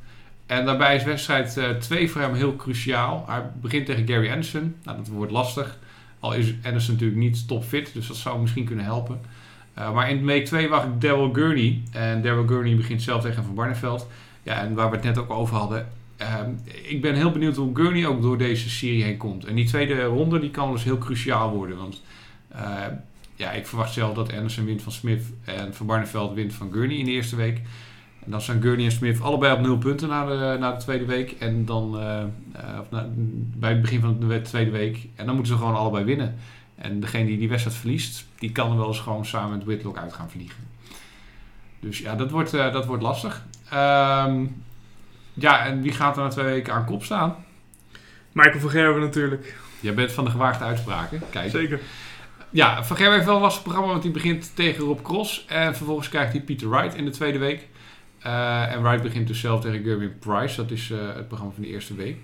En 0.46 0.66
daarbij 0.66 0.96
is 0.96 1.04
wedstrijd 1.04 1.60
2 1.80 2.12
voor 2.12 2.22
hem 2.22 2.34
heel 2.34 2.56
cruciaal. 2.56 3.24
Hij 3.28 3.42
begint 3.62 3.86
tegen 3.86 4.08
Gary 4.08 4.30
Anderson. 4.30 4.76
Nou, 4.84 4.98
dat 4.98 5.08
wordt 5.08 5.32
lastig. 5.32 5.78
Al 6.20 6.34
is 6.34 6.54
Anderson 6.64 6.94
natuurlijk 6.94 7.20
niet 7.20 7.48
topfit, 7.48 7.94
dus 7.94 8.08
dat 8.08 8.18
zou 8.18 8.40
misschien 8.42 8.66
kunnen 8.66 8.86
helpen. 8.86 9.20
Maar 9.74 10.10
in 10.10 10.26
week 10.26 10.46
2 10.46 10.70
wacht 10.70 10.88
Daryl 11.00 11.34
Gurney. 11.34 11.82
En 11.92 12.22
Daryl 12.22 12.48
Gurney 12.48 12.76
begint 12.76 13.02
zelf 13.02 13.22
tegen 13.22 13.44
Van 13.44 13.56
Barneveld. 13.56 14.08
Ja, 14.44 14.62
en 14.62 14.74
waar 14.74 14.90
we 14.90 14.96
het 14.96 15.06
net 15.06 15.18
ook 15.18 15.30
over 15.30 15.56
hadden. 15.56 15.88
Uh, 16.22 16.28
ik 16.84 17.02
ben 17.02 17.16
heel 17.16 17.32
benieuwd 17.32 17.56
hoe 17.56 17.76
Gurney 17.76 18.06
ook 18.08 18.22
door 18.22 18.38
deze 18.38 18.70
serie 18.70 19.04
heen 19.04 19.18
komt. 19.18 19.46
En 19.46 19.56
die 19.56 19.66
tweede 19.66 20.04
ronde 20.04 20.40
die 20.40 20.52
kan 20.52 20.72
dus 20.72 20.84
heel 20.84 20.98
cruciaal 20.98 21.52
worden. 21.52 21.78
Want 21.78 22.02
ja, 23.38 23.52
ik 23.52 23.68
verwacht 23.68 23.94
zelf 23.94 24.14
dat 24.14 24.34
Anderson 24.34 24.66
wint 24.66 24.82
van 24.82 24.92
Smith 24.92 25.24
en 25.44 25.74
Van 25.74 25.86
Barneveld 25.86 26.34
wint 26.34 26.54
van 26.54 26.72
Gurney 26.72 26.98
in 26.98 27.06
de 27.06 27.12
eerste 27.12 27.36
week. 27.36 27.62
En 28.26 28.32
dan 28.32 28.42
zijn 28.42 28.62
Gurney 28.62 28.86
en 28.86 28.92
Smith 28.92 29.22
allebei 29.22 29.54
op 29.54 29.60
nul 29.60 29.78
punten 29.78 30.08
na 30.08 30.26
de, 30.26 30.58
na 30.60 30.72
de 30.72 30.78
tweede 30.78 31.06
week. 31.06 31.32
En 31.32 31.66
dan 31.66 31.96
uh, 31.96 32.24
na, 32.90 33.10
bij 33.58 33.70
het 33.70 33.82
begin 33.82 34.02
van 34.02 34.20
de 34.20 34.42
tweede 34.42 34.72
week. 34.72 35.08
En 35.16 35.26
dan 35.26 35.36
moeten 35.36 35.54
ze 35.54 35.60
gewoon 35.60 35.76
allebei 35.76 36.06
winnen. 36.06 36.36
En 36.76 37.00
degene 37.00 37.26
die 37.26 37.38
die 37.38 37.50
wedstrijd 37.50 37.78
verliest, 37.78 38.26
die 38.40 38.52
kan 38.52 38.72
er 38.72 38.78
wel 38.78 38.88
eens 38.88 39.00
gewoon 39.00 39.26
samen 39.26 39.58
met 39.58 39.66
Whitlock 39.66 39.98
uit 39.98 40.14
gaan 40.14 40.30
vliegen. 40.30 40.64
Dus 41.80 42.00
ja, 42.00 42.16
dat 42.16 42.32
wordt, 42.32 42.54
uh, 42.54 42.74
dat 42.74 42.86
wordt 42.86 43.04
lastig. 43.04 43.46
Um, 43.74 44.64
ja, 45.34 45.66
en 45.66 45.82
wie 45.82 45.92
gaat 45.92 46.18
er 46.18 46.24
na 46.24 46.30
twee 46.30 46.46
weken 46.46 46.74
aan 46.74 46.86
kop 46.86 47.04
staan? 47.04 47.36
Michael 48.32 48.60
van 48.60 48.70
Gerwen 48.70 49.02
natuurlijk. 49.02 49.56
Jij 49.80 49.94
bent 49.94 50.12
van 50.12 50.26
de 50.26 50.32
gewaagde 50.32 50.64
uitspraken. 50.64 51.22
Kijk. 51.30 51.50
Zeker. 51.50 51.80
Ja, 52.50 52.84
Van 52.84 52.98
wel 52.98 53.36
een 53.36 53.42
lastig 53.42 53.64
programma, 53.64 53.92
want 53.92 54.04
hij 54.04 54.12
begint 54.12 54.56
tegen 54.56 54.84
Rob 54.84 55.02
Cross. 55.02 55.46
En 55.48 55.76
vervolgens 55.76 56.10
krijgt 56.10 56.32
hij 56.32 56.42
Peter 56.42 56.70
Wright 56.70 56.96
in 56.96 57.06
de 57.06 57.12
tweede 57.12 57.38
week. 57.38 57.68
Uh, 58.26 58.72
en 58.72 58.82
Wright 58.82 59.04
begint 59.04 59.28
dus 59.28 59.40
zelf 59.40 59.62
tegen 59.62 59.84
Gerwin 59.84 60.20
Price. 60.20 60.56
Dat 60.56 60.72
is 60.72 60.90
uh, 60.90 60.98
het 61.16 61.28
programma 61.28 61.54
van 61.54 61.64
de 61.64 61.70
eerste 61.70 61.96
week. 61.96 62.18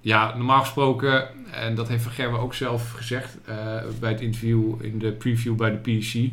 Ja, 0.00 0.36
normaal 0.36 0.60
gesproken, 0.60 1.28
en 1.52 1.74
dat 1.74 1.88
heeft 1.88 2.02
Van 2.02 2.12
Gerwen 2.12 2.40
ook 2.40 2.54
zelf 2.54 2.92
gezegd 2.92 3.38
uh, 3.48 3.54
bij 4.00 4.10
het 4.10 4.20
interview 4.20 4.74
in 4.80 4.98
de 4.98 5.12
preview 5.12 5.54
bij 5.54 5.70
de 5.70 5.76
PDC. 5.76 6.30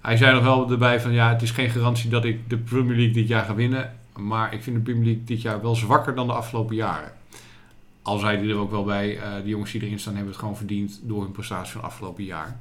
Hij 0.00 0.16
zei 0.16 0.34
nog 0.34 0.42
wel 0.42 0.70
erbij 0.70 1.00
van 1.00 1.12
ja, 1.12 1.28
het 1.28 1.42
is 1.42 1.50
geen 1.50 1.70
garantie 1.70 2.10
dat 2.10 2.24
ik 2.24 2.50
de 2.50 2.56
Premier 2.56 2.96
League 2.96 3.14
dit 3.14 3.28
jaar 3.28 3.44
ga 3.44 3.54
winnen. 3.54 3.92
Maar 4.16 4.54
ik 4.54 4.62
vind 4.62 4.76
de 4.76 4.82
Premier 4.82 5.04
League 5.04 5.24
dit 5.24 5.42
jaar 5.42 5.62
wel 5.62 5.74
zwakker 5.74 6.14
dan 6.14 6.26
de 6.26 6.32
afgelopen 6.32 6.76
jaren. 6.76 7.12
Al 8.02 8.18
zei 8.18 8.38
hij 8.38 8.48
er 8.48 8.56
ook 8.56 8.70
wel 8.70 8.84
bij, 8.84 9.16
uh, 9.16 9.22
de 9.42 9.48
jongens 9.48 9.72
die 9.72 9.82
erin 9.82 9.98
staan 9.98 10.14
hebben 10.14 10.32
het 10.32 10.40
gewoon 10.40 10.56
verdiend 10.56 11.00
door 11.02 11.22
hun 11.22 11.30
prestatie 11.30 11.72
van 11.72 11.82
afgelopen 11.82 12.24
jaar. 12.24 12.58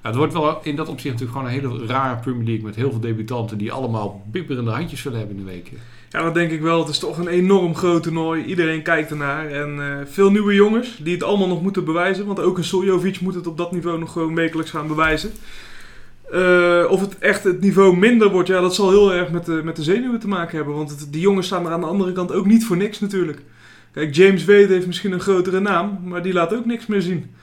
het 0.00 0.14
wordt 0.14 0.32
wel 0.32 0.60
in 0.62 0.76
dat 0.76 0.88
opzicht 0.88 1.14
natuurlijk 1.20 1.38
gewoon 1.38 1.54
een 1.54 1.78
hele 1.78 1.86
rare 1.86 2.20
Premier 2.20 2.44
League 2.44 2.64
met 2.64 2.74
heel 2.74 2.90
veel 2.90 3.00
debutanten 3.00 3.58
die 3.58 3.72
allemaal 3.72 4.22
bibberende 4.30 4.70
handjes 4.70 5.00
zullen 5.00 5.18
hebben 5.18 5.36
in 5.36 5.44
de 5.44 5.50
weken. 5.50 5.78
Ja, 6.10 6.22
dat 6.22 6.34
denk 6.34 6.50
ik 6.50 6.60
wel. 6.60 6.78
Het 6.78 6.88
is 6.88 6.98
toch 6.98 7.18
een 7.18 7.28
enorm 7.28 7.74
groot 7.74 8.02
toernooi. 8.02 8.44
Iedereen 8.44 8.82
kijkt 8.82 9.10
ernaar. 9.10 9.50
En 9.50 9.76
uh, 9.76 9.96
veel 10.04 10.30
nieuwe 10.30 10.54
jongens 10.54 10.96
die 10.96 11.14
het 11.14 11.22
allemaal 11.22 11.48
nog 11.48 11.62
moeten 11.62 11.84
bewijzen. 11.84 12.26
Want 12.26 12.40
ook 12.40 12.58
een 12.58 12.64
Soljovic 12.64 13.20
moet 13.20 13.34
het 13.34 13.46
op 13.46 13.56
dat 13.56 13.72
niveau 13.72 13.98
nog 13.98 14.12
gewoon 14.12 14.34
wekelijks 14.34 14.70
gaan 14.70 14.86
bewijzen. 14.86 15.32
Uh, 16.32 16.84
of 16.88 17.00
het 17.00 17.18
echt 17.18 17.44
het 17.44 17.60
niveau 17.60 17.96
minder 17.96 18.30
wordt, 18.30 18.48
ja, 18.48 18.60
dat 18.60 18.74
zal 18.74 18.90
heel 18.90 19.12
erg 19.12 19.30
met 19.30 19.44
de, 19.44 19.60
met 19.64 19.76
de 19.76 19.82
zenuwen 19.82 20.20
te 20.20 20.28
maken 20.28 20.56
hebben. 20.56 20.74
Want 20.74 20.90
het, 20.90 21.06
die 21.12 21.20
jongens 21.20 21.46
staan 21.46 21.66
er 21.66 21.72
aan 21.72 21.80
de 21.80 21.86
andere 21.86 22.12
kant 22.12 22.32
ook 22.32 22.46
niet 22.46 22.64
voor 22.66 22.76
niks 22.76 23.00
natuurlijk. 23.00 23.42
Kijk, 23.92 24.14
James 24.14 24.44
Wade 24.44 24.66
heeft 24.66 24.86
misschien 24.86 25.12
een 25.12 25.20
grotere 25.20 25.60
naam, 25.60 25.98
maar 26.04 26.22
die 26.22 26.32
laat 26.32 26.54
ook 26.54 26.66
niks 26.66 26.86
meer 26.86 27.02
zien. 27.02 27.34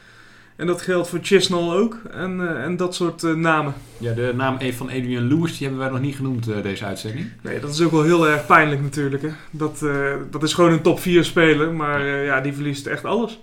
En 0.55 0.67
dat 0.67 0.81
geldt 0.81 1.09
voor 1.09 1.19
Chisnall 1.21 1.77
ook 1.77 2.01
en, 2.11 2.39
uh, 2.39 2.63
en 2.63 2.77
dat 2.77 2.95
soort 2.95 3.23
uh, 3.23 3.33
namen. 3.33 3.73
Ja, 3.97 4.13
de 4.13 4.33
naam 4.35 4.57
van 4.73 4.87
Adrian 4.87 5.27
Lewis 5.27 5.57
die 5.57 5.67
hebben 5.67 5.85
wij 5.85 5.89
nog 5.93 6.01
niet 6.01 6.15
genoemd 6.15 6.49
uh, 6.49 6.61
deze 6.63 6.85
uitzending. 6.85 7.27
Nee, 7.41 7.59
dat 7.59 7.69
is 7.69 7.81
ook 7.81 7.91
wel 7.91 8.03
heel 8.03 8.27
erg 8.27 8.45
pijnlijk 8.45 8.81
natuurlijk. 8.81 9.21
Hè? 9.21 9.29
Dat, 9.51 9.85
dat 10.31 10.43
is 10.43 10.53
gewoon 10.53 10.71
een 10.71 10.81
top 10.81 10.99
4 10.99 11.23
speler, 11.23 11.73
maar 11.73 12.05
ja, 12.05 12.41
die 12.41 12.53
verliest 12.53 12.85
echt 12.85 13.05
alles. 13.05 13.39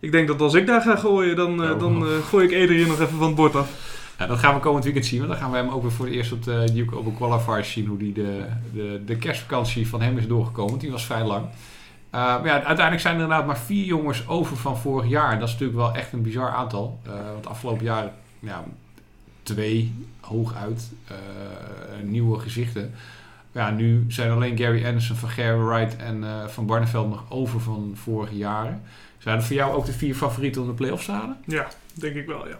Ik 0.00 0.12
denk 0.12 0.28
dat 0.28 0.40
als 0.40 0.54
ik 0.54 0.66
daar 0.66 0.82
ga 0.82 0.96
gooien, 0.96 1.36
dan, 1.36 1.62
Oh. 1.62 1.78
dan 1.78 2.06
gooi 2.28 2.48
ik 2.48 2.62
Adrian 2.62 2.88
nog 2.88 3.00
even 3.00 3.18
van 3.18 3.26
het 3.26 3.36
bord 3.36 3.56
af. 3.56 3.70
Ja, 4.18 4.26
dat 4.26 4.38
gaan 4.38 4.54
we 4.54 4.60
komend 4.60 4.84
weekend 4.84 5.06
zien. 5.06 5.18
Want 5.18 5.30
dan 5.30 5.40
gaan 5.40 5.50
we 5.50 5.56
hem 5.56 5.68
ook 5.68 5.82
weer 5.82 5.92
voor 5.92 6.06
het 6.06 6.14
eerst 6.14 6.32
op 6.32 6.44
de 6.44 6.70
Duke 6.74 6.96
Open 6.96 7.14
Qualifiers 7.14 7.72
zien. 7.72 7.86
Hoe 7.86 7.98
die 7.98 8.12
de, 8.12 8.44
de, 8.74 9.00
de 9.06 9.16
kerstvakantie 9.16 9.88
van 9.88 10.02
hem 10.02 10.18
is 10.18 10.26
doorgekomen. 10.26 10.78
Die 10.78 10.90
was 10.90 11.06
vrij 11.06 11.24
lang. 11.24 11.46
Uh, 12.14 12.20
maar 12.20 12.46
ja, 12.46 12.52
uiteindelijk 12.52 13.00
zijn 13.00 13.14
er 13.14 13.20
inderdaad 13.20 13.46
maar 13.46 13.58
vier 13.58 13.84
jongens 13.84 14.28
over 14.28 14.56
van 14.56 14.78
vorig 14.78 15.08
jaar. 15.08 15.38
Dat 15.38 15.48
is 15.48 15.52
natuurlijk 15.52 15.78
wel 15.78 15.94
echt 15.94 16.12
een 16.12 16.22
bizar 16.22 16.50
aantal. 16.50 17.00
Uh, 17.06 17.12
want 17.32 17.46
afgelopen 17.46 17.84
jaar 17.84 18.12
ja, 18.38 18.64
twee 19.42 19.94
hooguit 20.20 20.90
uh, 21.10 21.16
nieuwe 22.02 22.38
gezichten. 22.38 22.94
Ja, 23.52 23.70
nu 23.70 24.04
zijn 24.08 24.30
alleen 24.30 24.58
Gary 24.58 24.86
Anderson, 24.86 25.16
Van 25.16 25.28
Gerwen, 25.28 25.66
Wright 25.66 25.96
en 25.96 26.24
Van 26.46 26.66
Barneveld 26.66 27.08
nog 27.08 27.24
over 27.28 27.60
van 27.60 27.92
vorige 27.94 28.36
jaren. 28.36 28.82
Zijn 29.18 29.36
dat 29.36 29.46
voor 29.46 29.56
jou 29.56 29.74
ook 29.74 29.86
de 29.86 29.92
vier 29.92 30.14
favorieten 30.14 30.62
om 30.62 30.68
de 30.68 30.74
play-offs 30.74 31.04
te 31.04 31.12
halen? 31.12 31.36
Ja, 31.44 31.68
denk 31.94 32.14
ik 32.14 32.26
wel, 32.26 32.48
ja. 32.48 32.58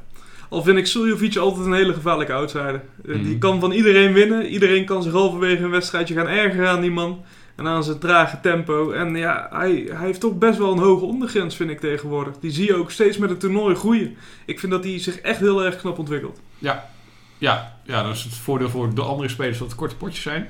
Al 0.49 0.63
vind 0.63 0.79
ik 0.79 0.87
Suljovic 0.87 1.37
altijd 1.37 1.67
een 1.67 1.73
hele 1.73 1.93
gevaarlijke 1.93 2.33
outsider. 2.33 2.83
Mm. 3.05 3.23
Die 3.23 3.39
kan 3.39 3.61
van 3.61 3.73
iedereen 3.73 4.13
winnen. 4.13 4.47
Iedereen 4.47 4.85
kan 4.85 5.03
zich 5.03 5.13
halverwege 5.13 5.63
een 5.63 5.71
wedstrijdje 5.71 6.15
gaan 6.15 6.29
ergeren 6.29 6.69
aan 6.69 6.81
die 6.81 6.91
man. 6.91 7.25
En 7.59 7.67
aan 7.67 7.85
zijn 7.85 7.99
trage 7.99 8.41
tempo. 8.41 8.91
En 8.91 9.17
ja, 9.17 9.49
hij, 9.51 9.85
hij 9.89 10.07
heeft 10.07 10.21
toch 10.21 10.39
best 10.39 10.59
wel 10.59 10.73
een 10.73 10.79
hoge 10.79 11.05
ondergrens, 11.05 11.57
vind 11.57 11.71
ik 11.71 11.81
tegenwoordig. 11.81 12.39
Die 12.39 12.51
zie 12.51 12.67
je 12.67 12.75
ook 12.75 12.91
steeds 12.91 13.17
met 13.17 13.31
het 13.31 13.41
toernooi 13.41 13.75
groeien. 13.75 14.17
Ik 14.45 14.61
vind 14.61 14.73
dat 14.73 14.85
hij 14.85 14.99
zich 14.99 15.19
echt 15.19 15.41
heel 15.41 15.65
erg 15.65 15.77
knap 15.77 15.99
ontwikkelt. 15.99 16.41
Ja, 16.59 16.91
ja, 17.39 17.77
ja 17.85 18.03
dat 18.03 18.15
is 18.15 18.23
het 18.23 18.35
voordeel 18.35 18.71
voor 18.71 18.95
de 18.95 19.03
andere 19.03 19.29
spelers 19.29 19.59
dat 19.59 19.67
het 19.67 19.77
korte 19.77 19.97
potjes 19.97 20.23
zijn. 20.23 20.49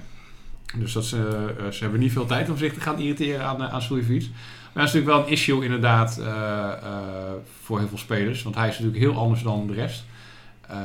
Dus 0.77 0.93
dat 0.93 1.05
ze, 1.05 1.17
uh, 1.61 1.69
ze 1.69 1.83
hebben 1.83 2.01
niet 2.01 2.13
veel 2.13 2.27
tijd 2.27 2.51
om 2.51 2.57
zich 2.57 2.75
te 2.75 2.81
gaan 2.81 2.99
irriteren 2.99 3.45
aan, 3.45 3.63
uh, 3.63 3.73
aan. 3.73 3.83
Maar 3.91 4.87
dat 4.87 4.87
is 4.87 4.93
natuurlijk 4.93 5.07
wel 5.07 5.21
een 5.21 5.33
issue 5.33 5.65
inderdaad 5.65 6.19
uh, 6.21 6.73
voor 7.63 7.79
heel 7.79 7.89
veel 7.89 7.99
spelers. 7.99 8.43
Want 8.43 8.55
hij 8.55 8.69
is 8.69 8.79
natuurlijk 8.79 9.03
heel 9.03 9.21
anders 9.21 9.43
dan 9.43 9.67
de 9.67 9.73
rest. 9.73 10.05
Uh, 10.71 10.77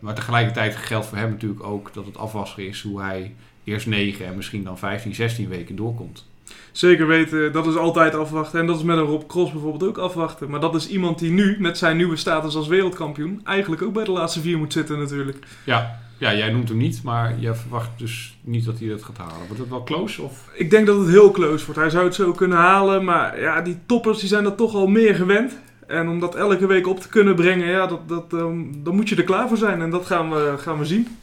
maar 0.00 0.14
tegelijkertijd 0.14 0.76
geldt 0.76 1.06
voor 1.06 1.18
hem 1.18 1.30
natuurlijk 1.30 1.62
ook 1.62 1.94
dat 1.94 2.06
het 2.06 2.16
afwassen 2.16 2.68
is 2.68 2.82
hoe 2.82 3.00
hij 3.00 3.34
eerst 3.64 3.86
9 3.86 4.26
en 4.26 4.36
misschien 4.36 4.64
dan 4.64 4.78
15, 4.78 5.14
16 5.14 5.48
weken 5.48 5.76
doorkomt. 5.76 6.26
Zeker 6.72 7.06
weten, 7.06 7.52
dat 7.52 7.66
is 7.66 7.76
altijd 7.76 8.14
afwachten. 8.14 8.60
En 8.60 8.66
dat 8.66 8.76
is 8.76 8.82
met 8.82 8.96
een 8.96 9.04
Rob 9.04 9.26
Cross 9.26 9.52
bijvoorbeeld 9.52 9.90
ook 9.90 9.98
afwachten. 9.98 10.50
Maar 10.50 10.60
dat 10.60 10.74
is 10.74 10.88
iemand 10.88 11.18
die 11.18 11.30
nu, 11.30 11.56
met 11.58 11.78
zijn 11.78 11.96
nieuwe 11.96 12.16
status 12.16 12.54
als 12.54 12.68
wereldkampioen, 12.68 13.40
eigenlijk 13.44 13.82
ook 13.82 13.92
bij 13.92 14.04
de 14.04 14.10
laatste 14.10 14.40
vier 14.40 14.58
moet 14.58 14.72
zitten 14.72 14.98
natuurlijk. 14.98 15.46
Ja, 15.64 16.00
ja 16.18 16.34
jij 16.34 16.50
noemt 16.52 16.68
hem 16.68 16.78
niet, 16.78 17.02
maar 17.02 17.34
je 17.38 17.54
verwacht 17.54 17.90
dus 17.98 18.38
niet 18.40 18.64
dat 18.64 18.78
hij 18.78 18.88
dat 18.88 19.02
gaat 19.02 19.18
halen. 19.18 19.46
Wordt 19.46 19.58
het 19.58 19.68
wel 19.68 19.82
close? 19.82 20.22
Of? 20.22 20.48
Ik 20.54 20.70
denk 20.70 20.86
dat 20.86 20.98
het 20.98 21.08
heel 21.08 21.30
close 21.30 21.64
wordt. 21.64 21.80
Hij 21.80 21.90
zou 21.90 22.04
het 22.04 22.14
zo 22.14 22.32
kunnen 22.32 22.58
halen, 22.58 23.04
maar 23.04 23.40
ja, 23.40 23.60
die 23.60 23.78
toppers 23.86 24.18
die 24.18 24.28
zijn 24.28 24.44
dat 24.44 24.56
toch 24.56 24.74
al 24.74 24.86
meer 24.86 25.14
gewend. 25.14 25.58
En 25.86 26.08
om 26.08 26.20
dat 26.20 26.34
elke 26.34 26.66
week 26.66 26.86
op 26.86 27.00
te 27.00 27.08
kunnen 27.08 27.34
brengen, 27.34 27.66
ja, 27.66 27.86
dat, 27.86 28.08
dat, 28.08 28.32
um, 28.32 28.84
dan 28.84 28.94
moet 28.94 29.08
je 29.08 29.16
er 29.16 29.24
klaar 29.24 29.48
voor 29.48 29.56
zijn. 29.56 29.82
En 29.82 29.90
dat 29.90 30.06
gaan 30.06 30.30
we, 30.30 30.54
gaan 30.58 30.78
we 30.78 30.84
zien. 30.84 31.18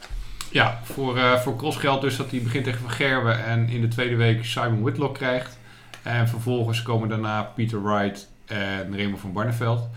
Ja, 0.50 0.80
voor, 0.82 1.16
uh, 1.16 1.36
voor 1.36 1.56
Cross 1.56 1.80
dus 2.00 2.16
dat 2.16 2.30
hij 2.30 2.42
begint 2.42 2.64
tegen 2.64 2.90
Van 2.90 3.30
en 3.30 3.68
in 3.68 3.80
de 3.80 3.88
tweede 3.88 4.16
week 4.16 4.44
Simon 4.44 4.82
Whitlock 4.82 5.14
krijgt. 5.14 5.58
En 6.02 6.28
vervolgens 6.28 6.82
komen 6.82 7.08
daarna 7.08 7.42
Peter 7.42 7.82
Wright 7.82 8.28
en 8.46 8.96
Raymond 8.96 9.20
van 9.20 9.32
Barneveld. 9.32 9.88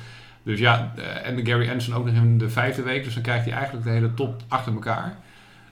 Dus 0.44 0.60
ja, 0.60 0.94
uh, 0.98 1.28
en 1.28 1.46
Gary 1.46 1.68
Anderson 1.68 1.96
ook 1.96 2.06
nog 2.06 2.16
in 2.16 2.38
de 2.38 2.50
vijfde 2.50 2.82
week. 2.82 3.04
Dus 3.04 3.14
dan 3.14 3.24
krijgt 3.24 3.46
hij 3.46 3.54
eigenlijk 3.54 3.86
de 3.86 3.92
hele 3.92 4.14
top 4.14 4.42
achter 4.48 4.74
elkaar. 4.74 5.18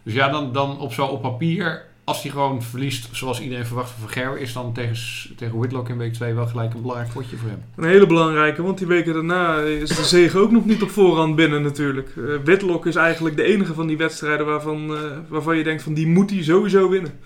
Dus 0.03 0.13
ja, 0.13 0.29
dan, 0.29 0.53
dan 0.53 0.79
op 0.79 0.93
zo 0.93 1.05
op 1.05 1.21
papier, 1.21 1.85
als 2.03 2.21
hij 2.21 2.31
gewoon 2.31 2.61
verliest 2.61 3.09
zoals 3.11 3.41
iedereen 3.41 3.65
verwacht 3.65 3.91
van 3.99 4.09
Gerwen, 4.09 4.39
is 4.39 4.53
dan 4.53 4.73
tegen, 4.73 5.35
tegen 5.35 5.57
Whitlock 5.57 5.89
in 5.89 5.97
week 5.97 6.13
2 6.13 6.33
wel 6.33 6.47
gelijk 6.47 6.73
een 6.73 6.81
belangrijk 6.81 7.13
potje 7.13 7.37
voor 7.37 7.49
hem. 7.49 7.63
Een 7.75 7.83
hele 7.83 8.07
belangrijke, 8.07 8.61
want 8.61 8.77
die 8.77 8.87
weken 8.87 9.13
daarna 9.13 9.59
is 9.59 9.89
de 9.89 10.03
zege 10.03 10.39
ook 10.39 10.51
nog 10.51 10.65
niet 10.65 10.81
op 10.81 10.89
voorhand 10.89 11.35
binnen 11.35 11.61
natuurlijk. 11.61 12.15
Uh, 12.15 12.37
Whitlock 12.43 12.85
is 12.85 12.95
eigenlijk 12.95 13.35
de 13.35 13.43
enige 13.43 13.73
van 13.73 13.87
die 13.87 13.97
wedstrijden 13.97 14.45
waarvan, 14.45 14.91
uh, 14.91 14.99
waarvan 15.27 15.57
je 15.57 15.63
denkt 15.63 15.83
van 15.83 15.93
die 15.93 16.07
moet 16.07 16.29
hij 16.29 16.43
sowieso 16.43 16.89
winnen. 16.89 17.19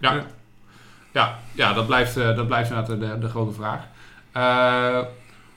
Ja, 0.00 0.14
ja. 0.14 0.26
ja, 1.12 1.38
ja 1.52 1.72
dat, 1.72 1.86
blijft, 1.86 2.16
uh, 2.16 2.36
dat 2.36 2.46
blijft 2.46 2.70
inderdaad 2.70 3.00
de, 3.00 3.18
de 3.18 3.28
grote 3.28 3.52
vraag. 3.52 3.86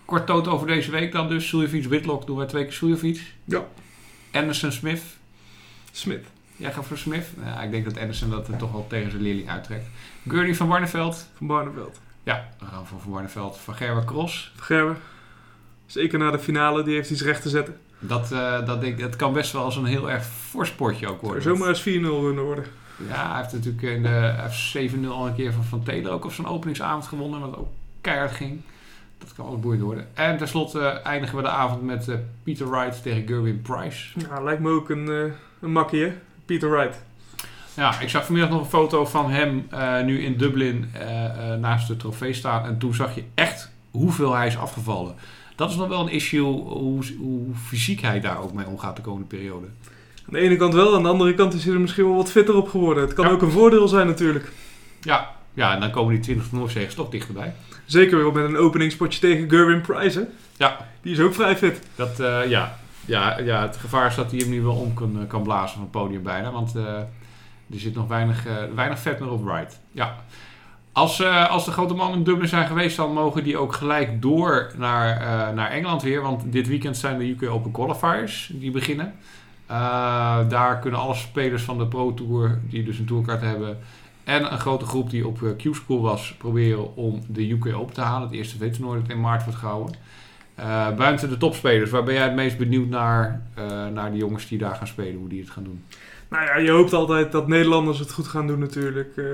Kort 0.06 0.26
toot 0.26 0.48
over 0.48 0.68
deze 0.68 0.92
week 0.92 1.12
dan 1.12 1.30
dus. 1.30 1.48
Suljovic, 1.48 1.86
Whitlock 1.86 2.26
doen 2.26 2.38
wij 2.38 2.46
twee 2.46 2.64
keer 2.64 2.74
Suljovic. 2.74 3.34
Ja. 3.46 3.66
Anderson, 4.32 4.72
Smith. 4.72 5.02
Smith. 5.92 6.26
Jij 6.62 6.74
gaat 6.74 6.86
voor 6.86 6.98
Smith? 6.98 7.26
Ja, 7.44 7.62
ik 7.62 7.72
denk 7.72 7.86
dat 7.86 7.98
Anderson 7.98 8.30
dat 8.30 8.48
er 8.48 8.58
toch 8.58 8.72
wel 8.72 8.86
tegen 8.88 9.12
zijn 9.12 9.24
leerling 9.24 9.50
uittrekt. 9.50 9.88
Gurney 10.28 10.56
van 10.56 10.68
Barneveld. 10.68 11.28
Van 11.34 11.48
Barneveld. 11.48 12.00
Ja, 12.24 12.48
we 12.60 12.66
gaan 12.66 12.88
voor 12.88 13.00
Van 13.00 13.12
Barneveld. 13.12 13.58
Van 13.58 13.76
Gerber 13.76 14.06
Cross. 14.06 14.52
Gerber. 14.56 14.98
Zeker 15.86 16.20
na 16.20 16.32
de 16.32 16.40
finale, 16.40 16.84
die 16.84 16.96
heeft 16.96 17.10
iets 17.10 17.22
recht 17.22 17.42
te 17.42 17.50
zetten. 17.50 17.78
Dat, 18.00 18.32
uh, 18.32 18.66
dat, 18.66 18.82
denk, 18.82 19.00
dat 19.00 19.16
kan 19.16 19.34
best 19.34 19.52
wel 19.52 19.64
als 19.64 19.76
een 19.76 19.86
heel 19.86 20.10
erg 20.10 20.26
fors 20.26 20.72
potje 20.72 21.08
ook 21.08 21.22
worden. 21.22 21.44
Zomaar 21.44 21.68
eens 21.68 21.82
4-0 21.82 21.84
kunnen 21.84 22.44
worden. 22.44 22.66
Ja, 23.08 23.32
hij 23.32 23.42
heeft 23.42 23.54
natuurlijk 23.54 23.84
in 23.84 24.02
de 24.02 24.10
hij 24.10 24.50
heeft 24.72 24.94
7-0 24.96 25.08
al 25.08 25.28
een 25.28 25.36
keer 25.36 25.54
van 25.54 25.64
Van 25.64 25.84
Taylor 25.84 26.12
ook 26.12 26.26
op 26.26 26.34
zijn 26.34 26.48
openingsavond 26.48 27.08
gewonnen. 27.08 27.40
Wat 27.40 27.58
ook 27.58 27.70
keihard 28.02 28.32
ging. 28.32 28.62
Dat 29.18 29.34
kan 29.34 29.46
ook 29.46 29.62
boeiend 29.62 29.84
worden. 29.84 30.08
En 30.14 30.38
tenslotte 30.38 30.80
eh, 30.80 31.06
eindigen 31.06 31.38
we 31.38 31.44
de 31.44 31.50
avond 31.50 31.82
met 31.82 32.08
eh, 32.08 32.16
Peter 32.44 32.70
Wright 32.70 33.04
tegen 33.04 33.28
Gerwin 33.28 33.62
Price. 33.62 34.20
Ja, 34.20 34.42
lijkt 34.42 34.62
me 34.62 34.70
ook 34.70 34.90
een, 34.90 35.10
eh, 35.10 35.34
een 35.60 35.72
makkie, 35.72 36.04
hè? 36.04 36.14
Peter 36.52 36.70
Wright. 36.70 37.02
Ja, 37.74 38.00
ik 38.00 38.10
zag 38.10 38.26
vanmiddag 38.26 38.52
nog 38.52 38.62
een 38.62 38.70
foto 38.70 39.06
van 39.06 39.30
hem 39.30 39.68
eh, 39.70 40.02
nu 40.02 40.24
in 40.24 40.38
Dublin 40.38 40.90
eh, 40.94 41.26
eh, 41.26 41.60
naast 41.60 41.88
de 41.88 41.98
trofee 41.98 42.34
staan. 42.34 42.66
En 42.66 42.78
toen 42.78 42.94
zag 42.94 43.16
je 43.16 43.24
echt 43.36 43.72
hoeveel 43.92 44.34
hij 44.34 44.48
is 44.48 44.58
afgevallen. 44.58 45.16
Dat 45.56 45.70
is 45.70 45.76
nog 45.76 45.88
wel 45.88 46.02
een 46.02 46.12
issue, 46.12 46.42
hoe, 46.42 47.04
hoe 47.20 47.56
fysiek 47.66 48.02
hij 48.02 48.20
daar 48.20 48.42
ook 48.42 48.54
mee 48.54 48.66
omgaat 48.66 48.96
de 48.96 49.02
komende 49.02 49.28
periode. 49.28 49.68
Aan 50.28 50.34
de 50.34 50.40
ene 50.40 50.56
kant 50.56 50.74
wel, 50.74 50.96
aan 50.96 51.04
de 51.04 51.10
andere 51.10 51.34
kant 51.34 51.54
is 51.54 51.64
hij 51.66 51.74
er 51.74 51.80
misschien 51.80 52.06
wel 52.06 52.16
wat 52.16 52.32
fitter 52.32 52.56
op 52.56 52.70
geworden. 52.70 53.04
Het 53.04 53.14
kan 53.14 53.26
Ja. 53.26 53.32
ook 53.32 53.42
een 53.42 53.52
voordeel 53.52 53.88
zijn 53.88 54.08
natuurlijk. 54.08 54.52
Ja, 55.02 55.30
ja 55.54 55.74
en 55.74 55.80
dan 55.80 55.92
komen 55.92 56.14
die 56.14 56.24
20 56.24 56.52
Noorzegens 56.52 56.96
toch 56.96 57.10
dichterbij. 57.10 57.54
Zeker 57.86 58.18
weer 58.18 58.34
met 58.34 58.44
een 58.44 58.58
openingspotje 58.58 59.20
tegen 59.20 59.50
Gerwin 59.50 59.82
Price, 59.82 60.20
hè? 60.20 60.26
Ja. 60.58 60.88
Die 61.02 61.14
is 61.14 61.20
ook 61.20 61.34
vrij 61.34 61.58
fit. 61.58 61.80
Dat, 61.96 62.18
ja. 62.48 62.80
Ja, 63.12 63.40
ja, 63.40 63.62
het 63.62 63.78
gevaar 63.78 64.08
is 64.08 64.16
dat 64.16 64.32
hij 64.32 64.40
hem 64.40 64.50
nu 64.50 64.62
wel 64.62 64.76
om 64.76 64.94
kan, 64.94 65.26
kan 65.28 65.44
blazen 65.44 65.74
van 65.74 65.82
het 65.82 65.92
podium 65.92 66.24
bijna. 66.24 66.52
Want 66.52 66.76
eh, 66.76 66.96
er 67.74 67.80
zit 67.80 67.96
nog 67.96 68.08
weinig, 68.08 68.46
eh, 68.46 68.56
weinig 68.76 69.00
vet 69.00 69.20
meer 69.20 69.32
op 69.32 69.44
Wright. 69.44 69.80
Ja. 69.92 70.16
Als, 70.92 71.20
eh, 71.20 71.50
als 71.50 71.66
de 71.66 71.72
grote 71.72 71.94
mannen 71.94 72.18
in 72.18 72.24
Dublin 72.24 72.48
zijn 72.48 72.68
geweest, 72.68 72.98
dan 72.98 73.14
mogen 73.14 73.44
die 73.44 73.58
ook 73.58 73.74
gelijk 73.74 74.22
door 74.22 74.72
naar, 74.78 75.18
eh, 75.18 75.54
naar 75.54 75.70
Engeland 75.70 76.02
weer. 76.02 76.22
Want 76.22 76.52
dit 76.52 76.68
weekend 76.68 76.98
zijn 76.98 77.18
de 77.18 77.30
UK 77.30 77.50
Open 77.50 77.72
Qualifiers 77.72 78.52
die 78.54 78.72
beginnen. 78.72 79.14
Eh, 79.66 80.50
daar 80.50 80.80
kunnen 80.80 81.00
alle 81.00 81.16
spelers 81.16 81.64
van 81.64 81.78
de 81.78 81.88
Pro 81.88 82.14
Tour, 82.14 82.60
die 82.70 82.84
dus 82.84 83.00
een 83.00 83.06
tourkaart 83.06 83.42
hebben... 83.42 83.78
en 84.24 84.52
een 84.52 84.60
grote 84.60 84.86
groep 84.86 85.10
die 85.10 85.28
op 85.28 85.44
eh, 85.44 85.50
Q-School 85.58 86.02
was, 86.02 86.36
proberen 86.38 86.96
om 86.96 87.22
de 87.28 87.52
UK 87.52 87.74
Open 87.74 87.94
te 87.94 88.02
halen. 88.02 88.28
Het 88.28 88.38
eerste 88.38 88.58
V-toernooi 88.58 89.02
dat 89.02 89.10
in 89.10 89.22
maart 89.22 89.44
wordt 89.44 89.60
gehouden. 89.60 89.96
Eh, 90.56 90.96
buiten 90.96 91.30
de 91.30 91.38
topspelers, 91.38 91.90
waar 91.90 92.04
ben 92.04 92.14
jij 92.14 92.24
het 92.24 92.36
meest 92.36 92.58
benieuwd 92.58 92.88
naar, 92.90 93.42
eh, 93.56 93.88
naar 93.88 94.12
de 94.12 94.18
jongens 94.18 94.48
die 94.48 94.58
daar 94.58 94.76
gaan 94.76 94.88
spelen, 94.88 95.20
hoe 95.20 95.30
die 95.30 95.42
het 95.42 95.50
gaan 95.50 95.64
doen? 95.64 95.84
Nou 96.30 96.46
ja, 96.46 96.58
je 96.58 96.72
hoopt 96.72 96.94
altijd 96.94 97.32
dat 97.32 97.48
Nederlanders 97.48 98.00
het 98.00 98.12
goed 98.12 98.28
gaan 98.28 98.48
doen 98.48 98.60
natuurlijk. 98.60 99.18
Eh, 99.18 99.26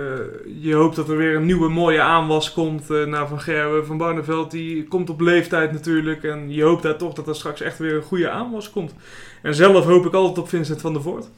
je 0.62 0.74
hoopt 0.74 0.96
dat 0.96 1.10
er 1.10 1.18
weer 1.18 1.36
een 1.36 1.46
nieuwe 1.46 1.70
mooie 1.70 2.02
aanwas 2.02 2.54
komt 2.54 2.90
naar 2.90 3.28
Van 3.28 3.42
Gerwen. 3.42 3.86
Van 3.86 3.98
Barneveld 3.98 4.52
die 4.52 4.84
komt 4.84 5.10
op 5.10 5.20
leeftijd 5.20 5.72
natuurlijk. 5.72 6.24
En 6.24 6.54
je 6.54 6.64
hoopt 6.64 6.84
daar 6.84 6.98
toch 6.98 7.14
dat 7.14 7.28
er 7.28 7.36
straks 7.36 7.62
echt 7.62 7.78
weer 7.78 7.96
een 7.96 8.02
goede 8.02 8.30
aanwas 8.30 8.70
komt. 8.70 8.94
En 9.42 9.56
zelf 9.56 9.86
hoop 9.86 10.06
ik 10.06 10.14
altijd 10.14 10.38
op 10.38 10.50
Vincent 10.50 10.82
van 10.82 10.94
der 10.94 11.02
Voort. 11.02 11.30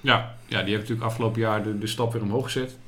Ja, 0.00 0.34
ja 0.46 0.58
die 0.58 0.68
heeft 0.68 0.80
natuurlijk 0.80 1.06
afgelopen 1.06 1.40
jaar 1.40 1.62
de, 1.62 1.78
de 1.78 1.86
stap 1.86 2.12
weer 2.12 2.22
omhoog 2.22 2.44
gezet. 2.44 2.78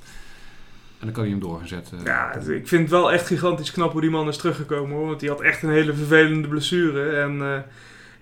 En 1.00 1.04
dan 1.06 1.12
kan 1.12 1.22
hij 1.22 1.32
hem 1.32 1.40
doorgezet. 1.40 1.90
eh. 1.98 2.04
Ja, 2.04 2.30
het- 2.32 2.48
ik 2.48 2.68
vind 2.68 2.80
het 2.82 2.90
wel 2.90 3.12
echt 3.12 3.26
gigantisch 3.26 3.70
knap 3.72 3.92
hoe 3.92 4.00
die 4.00 4.10
man 4.10 4.28
is 4.28 4.36
teruggekomen 4.36 4.96
hoor. 4.96 5.06
Want 5.06 5.20
die 5.20 5.28
had 5.28 5.40
echt 5.40 5.62
een 5.62 5.70
hele 5.70 5.94
vervelende 5.94 6.48
blessure. 6.48 7.10
En 7.10 7.40
eh, 7.42 7.58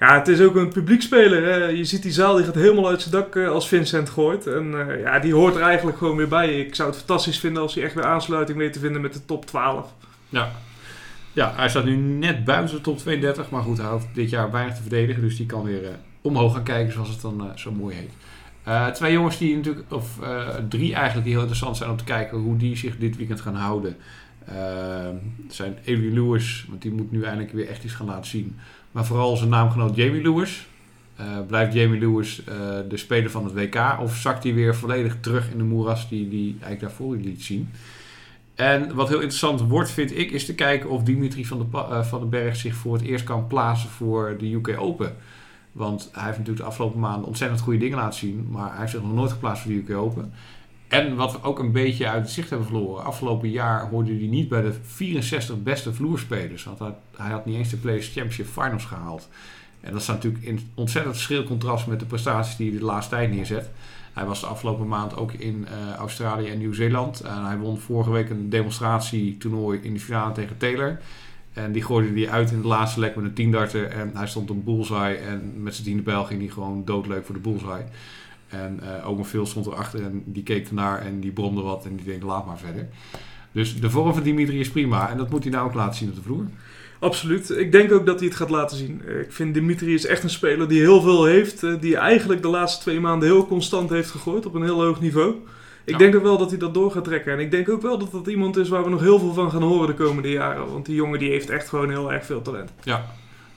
ja, 0.01 0.14
het 0.18 0.29
is 0.29 0.41
ook 0.41 0.55
een 0.55 0.68
publiekspeler. 0.68 1.45
Hè. 1.45 1.64
Je 1.64 1.85
ziet 1.85 2.03
die 2.03 2.12
zaal, 2.12 2.37
die 2.37 2.45
gaat 2.45 2.55
helemaal 2.55 2.89
uit 2.89 3.01
zijn 3.01 3.14
dak 3.14 3.37
eh, 3.37 3.49
als 3.49 3.68
Vincent 3.68 4.09
gooit. 4.11 4.47
En 4.47 4.89
eh, 4.91 5.01
ja, 5.01 5.18
die 5.18 5.35
hoort 5.35 5.55
er 5.55 5.62
eigenlijk 5.62 5.99
gewoon 5.99 6.16
weer 6.16 6.29
bij. 6.29 6.61
Ik 6.61 6.74
zou 6.74 6.89
het 6.89 6.99
fantastisch 6.99 7.39
vinden 7.39 7.62
als 7.62 7.74
hij 7.74 7.85
echt 7.85 7.95
weer 7.95 8.05
aansluiting 8.05 8.59
weet 8.59 8.72
te 8.72 8.79
vinden 8.79 9.01
met 9.03 9.12
de 9.12 9.24
top 9.24 9.47
12. 9.47 9.93
Ja. 10.29 10.51
ja, 11.33 11.53
hij 11.57 11.68
staat 11.68 11.85
nu 11.85 11.97
net 11.97 12.45
buiten 12.45 12.77
de 12.77 12.83
top 12.83 12.99
32. 12.99 13.51
Maar 13.51 13.62
goed, 13.62 13.79
hij 13.79 13.87
hoeft 13.91 14.07
dit 14.14 14.31
jaar 14.31 14.51
weinig 14.51 14.74
te 14.74 14.81
verdedigen. 14.81 15.22
Dus 15.22 15.37
die 15.37 15.47
kan 15.47 15.62
weer 15.64 15.81
omhoog 16.20 16.53
gaan 16.55 16.62
kijken, 16.64 16.93
zoals 16.93 17.09
het 17.09 17.20
dan 17.20 17.53
zo 17.55 17.72
mooi 17.72 17.95
heet. 17.95 18.11
Eh, 18.67 18.87
twee 18.87 19.12
jongens 19.12 19.39
die 19.39 19.57
natuurlijk, 19.57 19.93
of 19.93 20.21
eh, 20.21 20.49
drie 20.69 20.95
eigenlijk, 20.95 21.25
die 21.25 21.33
heel 21.33 21.41
interessant 21.41 21.77
zijn 21.77 21.91
om 21.91 21.97
te 21.97 22.05
kijken 22.05 22.39
hoe 22.39 22.57
die 22.57 22.77
zich 22.77 22.99
dit 22.99 23.17
weekend 23.17 23.41
gaan 23.41 23.55
houden. 23.55 23.97
Eh, 24.45 24.55
zijn 25.49 25.77
Avery 25.81 26.14
Lewis, 26.14 26.67
want 26.69 26.83
die 26.83 26.93
moet 26.93 27.12
nu 27.12 27.23
eindelijk 27.23 27.53
weer 27.53 27.69
echt 27.69 27.85
iets 27.85 27.93
gaan 27.93 28.07
laten 28.07 28.31
zien. 28.31 28.57
Maar 28.93 29.05
vooral 29.05 29.37
zijn 29.37 29.51
naamgenoot 29.51 29.97
Jamie 29.97 30.23
Lewis. 30.23 30.67
Blijft 31.47 31.73
Jamie 31.73 32.01
Lewis 32.01 32.43
de 32.89 32.97
speler 32.97 33.31
van 33.31 33.45
het 33.45 33.53
WK? 33.53 33.99
Of 34.01 34.17
zakt 34.17 34.43
hij 34.43 34.55
weer 34.55 34.77
volledig 34.77 35.17
terug 35.21 35.51
in 35.51 35.59
de 35.59 35.64
moeras 35.64 36.09
die 36.09 36.29
hij 36.29 36.51
eigenlijk 36.51 36.81
daarvoor 36.81 37.17
liet 37.17 37.43
zien? 37.43 37.71
En 38.55 38.95
wat 38.95 39.09
heel 39.09 39.21
interessant 39.21 39.61
wordt, 39.61 39.91
vind 39.91 40.19
ik, 40.19 40.31
is 40.31 40.47
te 40.47 40.55
kijken 40.55 40.91
of 40.91 41.03
Dimitri 41.03 41.47
van, 41.47 41.59
de 41.59 42.05
van 42.05 42.21
den 42.21 42.31
Berg 42.31 42.57
zich 42.57 42.75
voor 42.75 42.93
het 42.93 43.03
eerst 43.03 43.25
kan 43.25 43.47
plaatsen 43.47 43.91
voor 43.91 44.37
de 44.39 44.53
UK 44.53 44.75
Open. 44.79 45.17
Want 45.77 46.09
hij 46.12 46.24
heeft 46.24 46.39
natuurlijk 46.39 46.64
de 46.64 46.70
afgelopen 46.70 47.01
maanden 47.01 47.27
ontzettend 47.27 47.61
goede 47.61 47.79
dingen 47.79 47.99
laten 47.99 48.18
zien, 48.18 48.47
maar 48.51 48.70
hij 48.70 48.79
heeft 48.79 48.91
zich 48.91 49.03
nog 49.03 49.14
nooit 49.14 49.33
geplaatst 49.33 49.62
voor 49.62 49.72
de 49.72 49.79
UK 49.79 49.97
Open. 49.97 50.33
En 50.89 51.16
wat 51.16 51.33
we 51.33 51.43
ook 51.43 51.59
een 51.59 51.72
beetje 51.72 52.09
uit 52.09 52.22
het 52.22 52.31
zicht 52.31 52.51
hebben 52.51 52.66
verloren. 52.66 53.05
Afgelopen 53.05 53.51
jaar 53.51 53.89
hoorde 53.89 54.16
hij 54.16 54.27
niet 54.27 54.49
bij 54.49 54.62
de 54.62 54.72
64 54.83 55.62
beste 55.62 55.95
vloerspelers. 55.95 56.64
Want 56.64 56.79
hij, 57.16 57.31
had 57.31 57.47
niet 57.47 57.57
eens 57.57 57.70
de 57.70 57.77
Players 57.77 58.07
Championship 58.07 58.47
Finals 58.47 58.85
gehaald. 58.85 59.29
En 59.81 59.93
dat 59.93 60.03
staat 60.03 60.14
natuurlijk 60.14 60.45
in 60.45 60.70
ontzettend 60.74 61.16
schril 61.16 61.45
contrast 61.45 61.87
met 61.87 62.01
de 62.01 62.07
prestaties 62.07 62.57
die 62.57 62.70
hij 62.70 62.79
de 62.79 62.85
laatste 62.85 63.14
tijd 63.14 63.31
neerzet. 63.31 63.70
Hij 64.12 64.24
was 64.24 64.41
de 64.41 64.47
afgelopen 64.47 64.89
maand 64.89 65.16
ook 65.16 65.33
in 65.33 65.66
eh, 65.66 65.95
Australië 65.95 66.49
en 66.49 66.59
Nieuw-Zeeland. 66.59 67.20
En 67.20 67.45
hij 67.45 67.59
won 67.59 67.79
vorige 67.79 68.11
week 68.11 68.31
een 68.31 68.51
demonstratietoernooi 68.51 69.81
in 69.83 69.93
de 69.93 70.01
finale 70.01 70.33
tegen 70.33 70.57
Taylor. 70.57 71.01
En 71.57 71.73
die 71.73 71.83
gooide 71.83 72.21
hij 72.21 72.31
uit 72.31 72.51
in 72.51 72.61
de 72.61 72.67
laatste 72.69 73.01
lek 73.01 73.17
met 73.17 73.25
een 73.25 73.33
tiendarter. 73.33 73.85
En 73.87 74.11
hij 74.15 74.27
stond 74.27 74.51
op 74.51 74.65
bullseye. 74.65 75.17
En 75.17 75.63
met 75.63 75.75
zijn 75.75 75.87
tiende 75.87 76.03
bijl 76.03 76.25
ging 76.25 76.41
hij 76.41 76.51
gewoon 76.51 76.83
doodleuk 76.85 77.25
voor 77.25 77.35
de 77.35 77.41
bullseye. 77.41 77.85
En 78.49 78.81
eh 78.83 79.09
Omer 79.09 79.25
Phil 79.25 79.47
stond 79.47 79.67
erachter 79.67 80.03
en 80.05 80.23
die 80.27 80.43
keek 80.43 80.69
ernaar 80.69 80.99
en 81.01 81.21
die 81.21 81.31
bromde 81.33 81.63
wat. 81.63 81.85
En 81.85 81.97
die 81.97 82.07
denkt, 82.07 82.25
laat 82.25 82.47
maar 82.47 82.59
verder. 82.59 82.89
Dus 83.53 83.81
de 83.81 83.91
vorm 83.91 84.15
van 84.15 84.23
Dimitri 84.23 84.61
is 84.61 84.71
prima. 84.71 85.11
En 85.11 85.17
dat 85.17 85.31
moet 85.31 85.43
hij 85.43 85.53
nou 85.53 85.67
ook 85.69 85.75
laten 85.75 85.95
zien 85.95 86.09
op 86.09 86.15
de 86.15 86.23
vloer. 86.23 86.45
Absoluut. 86.99 87.51
Ik 87.51 87.73
denk 87.73 87.93
ook 87.93 88.07
dat 88.07 88.19
hij 88.19 88.29
het 88.29 88.37
gaat 88.37 88.51
laten 88.51 88.77
zien. 88.77 89.03
Ik 89.21 89.33
vind 89.33 89.55
Dimitri 89.55 89.95
is 89.95 90.07
echt 90.07 90.23
een 90.23 90.31
speler 90.31 90.69
die 90.69 90.81
heel 90.81 91.01
veel 91.01 91.25
heeft. 91.25 91.63
eh, 91.63 91.75
Die 91.81 91.97
eigenlijk 91.97 92.43
de 92.43 92.49
laatste 92.49 92.83
twee 92.83 93.01
maanden 93.01 93.29
heel 93.29 93.47
constant 93.47 93.91
heeft 93.91 94.11
gegooid 94.11 94.47
op 94.47 94.55
een 94.55 94.63
heel 94.63 94.83
hoog 94.85 95.01
niveau. 95.01 95.35
Ik 95.87 95.93
Ja. 95.93 95.99
denk 95.99 96.14
ook 96.16 96.22
wel 96.22 96.39
dat 96.39 96.51
hij 96.51 96.59
dat 96.59 96.74
door 96.74 96.91
gaat 96.91 97.05
trekken. 97.05 97.32
En 97.32 97.39
ik 97.39 97.51
denk 97.51 97.68
ook 97.68 97.82
wel 97.82 97.99
dat 97.99 98.12
dat 98.12 98.26
iemand 98.26 98.57
is 98.57 98.68
waar 98.68 98.84
we 98.84 98.91
nog 98.91 99.01
heel 99.01 99.18
veel 99.18 99.32
van 99.32 99.51
gaan 99.51 99.62
horen 99.62 99.87
de 99.87 99.95
komende 100.05 100.30
jaren. 100.30 100.72
Want 100.72 100.87
die 100.87 100.95
jongen 100.95 101.18
die 101.18 101.30
heeft 101.30 101.51
echt 101.51 101.68
gewoon 101.68 101.91
heel 101.91 102.12
erg 102.12 102.26
veel 102.26 102.43
talent. 102.43 102.70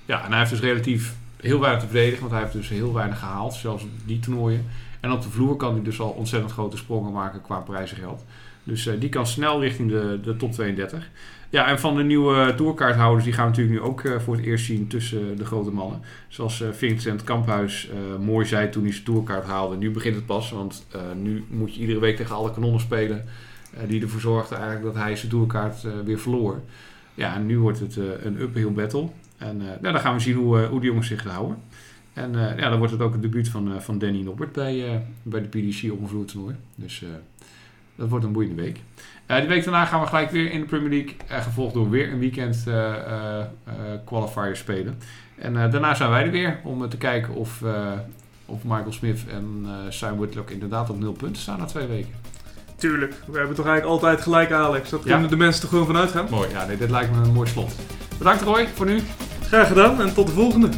Ja, 0.06 0.24
en 0.24 0.30
hij 0.30 0.38
heeft 0.40 0.50
dus 0.52 0.60
relatief 0.60 1.14
heel 1.42 1.60
weinig 1.60 1.82
te 1.82 1.88
verdedigen. 1.90 2.20
Want 2.20 2.32
hij 2.32 2.42
heeft 2.42 2.54
dus 2.54 2.70
heel 2.70 2.94
weinig 2.94 3.20
gehaald. 3.20 3.54
Zelfs 3.54 3.86
die 4.06 4.20
toernooien. 4.20 4.66
En 5.00 5.12
op 5.12 5.22
de 5.22 5.30
vloer 5.30 5.56
kan 5.56 5.74
hij 5.74 5.84
dus 5.84 6.00
al 6.00 6.10
ontzettend 6.10 6.52
grote 6.52 6.78
sprongen 6.78 7.12
maken 7.12 7.42
qua 7.42 7.60
prijzengeld. 7.60 8.26
Dus 8.64 8.88
eh, 8.88 8.94
die 9.00 9.10
kan 9.10 9.28
snel 9.28 9.62
richting 9.62 9.90
de, 9.90 10.20
de 10.24 10.36
top 10.38 10.52
32. 10.52 11.10
Ja, 11.52 11.68
en 11.68 11.80
van 11.80 11.96
de 11.96 12.04
nieuwe 12.04 12.54
tourkaarthouders, 12.56 13.24
die 13.24 13.34
gaan 13.34 13.44
we 13.44 13.50
natuurlijk 13.50 13.82
nu 13.82 13.90
ook 13.90 14.02
eh, 14.04 14.20
voor 14.20 14.36
het 14.36 14.46
eerst 14.46 14.66
zien 14.66 14.88
tussen 14.88 15.38
de 15.38 15.46
grote 15.46 15.72
mannen. 15.72 16.02
Zoals 16.28 16.62
eh, 16.62 16.68
Vincent 16.72 17.24
Kamphuis 17.24 17.90
eh, 17.90 18.26
mooi 18.26 18.46
zei 18.46 18.70
toen 18.70 18.84
hij 18.84 18.92
zijn 18.92 19.04
tourkaart 19.06 19.46
haalde. 19.46 19.76
Nu 19.78 19.92
begint 19.92 20.16
het 20.16 20.26
pas, 20.26 20.52
want 20.52 20.86
eh, 20.92 21.02
nu 21.22 21.44
moet 21.50 21.76
je 21.76 21.82
iedere 21.82 22.00
week 22.00 22.16
tegen 22.18 22.36
alle 22.36 22.52
kanonnen 22.54 22.80
spelen. 22.82 23.26
eh, 23.74 23.88
die 23.90 24.02
ervoor 24.02 24.20
zorgden 24.22 24.58
eigenlijk 24.58 24.94
dat 24.94 25.04
hij 25.04 25.16
zijn 25.16 25.32
tourkaart 25.32 25.84
eh, 25.84 25.92
weer 26.06 26.20
verloor. 26.20 26.60
Ja, 27.14 27.36
en 27.36 27.46
nu 27.46 27.60
wordt 27.60 27.80
het 27.80 27.98
eh, 27.98 28.04
een 28.24 28.42
uphill 28.42 28.72
battle. 28.72 29.08
En 29.38 29.62
eh, 29.62 29.68
nou, 29.68 29.94
dan 29.94 30.00
gaan 30.00 30.14
we 30.14 30.20
zien 30.20 30.36
hoe, 30.36 30.62
eh, 30.62 30.70
hoe 30.70 30.80
die 30.80 30.90
jongens 30.90 31.08
zich 31.08 31.24
houden. 31.24 31.58
En 32.20 32.36
eh, 32.36 32.58
ja, 32.58 32.70
dan 32.70 32.78
wordt 32.78 32.94
het 32.94 33.02
ook 33.02 33.12
het 33.14 33.22
debuut 33.22 33.50
van, 33.50 33.74
eh, 33.74 33.80
van 33.80 33.98
Danny 34.00 34.22
Norbert 34.22 34.52
bij, 34.52 34.88
eh, 34.88 34.96
bij 35.24 35.42
de 35.42 35.48
PDC 35.48 35.92
op 35.92 36.02
een 36.02 36.08
vloertoernooi. 36.08 36.56
Dus 36.76 37.04
dat 37.96 38.10
wordt 38.10 38.26
een 38.26 38.32
boeiende 38.32 38.62
week. 38.62 38.80
De 39.26 39.48
week 39.48 39.64
daarna 39.64 39.86
gaan 39.86 40.02
we 40.02 40.08
gelijk 40.08 40.32
weer 40.32 40.52
in 40.52 40.60
de 40.60 40.66
Premier 40.66 40.90
League. 40.90 41.42
gevolgd 41.42 41.74
door 41.74 41.90
weer 41.90 42.12
een 42.12 42.20
weekend 42.20 42.64
qualifier 44.06 44.56
spelen. 44.56 44.98
En 45.36 45.54
daarna 45.54 45.94
zijn 45.96 46.10
wij 46.10 46.24
er 46.26 46.32
weer 46.32 46.60
om 46.64 46.90
te 46.90 46.98
kijken 46.98 47.34
of, 47.34 47.64
of 48.46 48.64
Michael 48.64 48.92
Smith 48.92 49.26
en 49.28 49.66
Sam 49.90 50.18
Whitlock 50.18 50.50
inderdaad 50.50 50.90
op 50.90 51.00
nul 51.00 51.12
punten 51.12 51.42
staan 51.42 51.60
na 51.60 51.66
twee 51.66 51.88
weken. 51.88 52.12
Tuurlijk, 52.76 53.14
we 53.28 53.38
hebben 53.38 53.56
toch 53.56 53.66
eigenlijk 53.68 53.96
altijd 53.96 54.22
gelijk 54.22 54.52
Alex. 54.52 54.90
Dat 54.90 55.04
Ja. 55.04 55.12
kunnen 55.12 55.30
de 55.30 55.38
mensen 55.38 55.64
er 55.64 55.70
gewoon 55.70 55.86
van 55.86 55.98
uitgaan. 55.98 56.28
Mooi, 56.30 56.50
ja, 56.50 56.66
nee, 56.66 56.78
dit 56.78 56.90
lijkt 56.90 57.16
me 57.16 57.24
een 57.24 57.34
mooi 57.34 57.50
slot. 57.50 57.76
Bedankt 58.18 58.42
Roy 58.42 58.68
voor 58.68 58.86
nu. 58.86 59.00
Graag 59.42 59.68
gedaan 59.68 60.02
en 60.02 60.14
tot 60.14 60.28
de 60.28 60.34
volgende. 60.34 60.70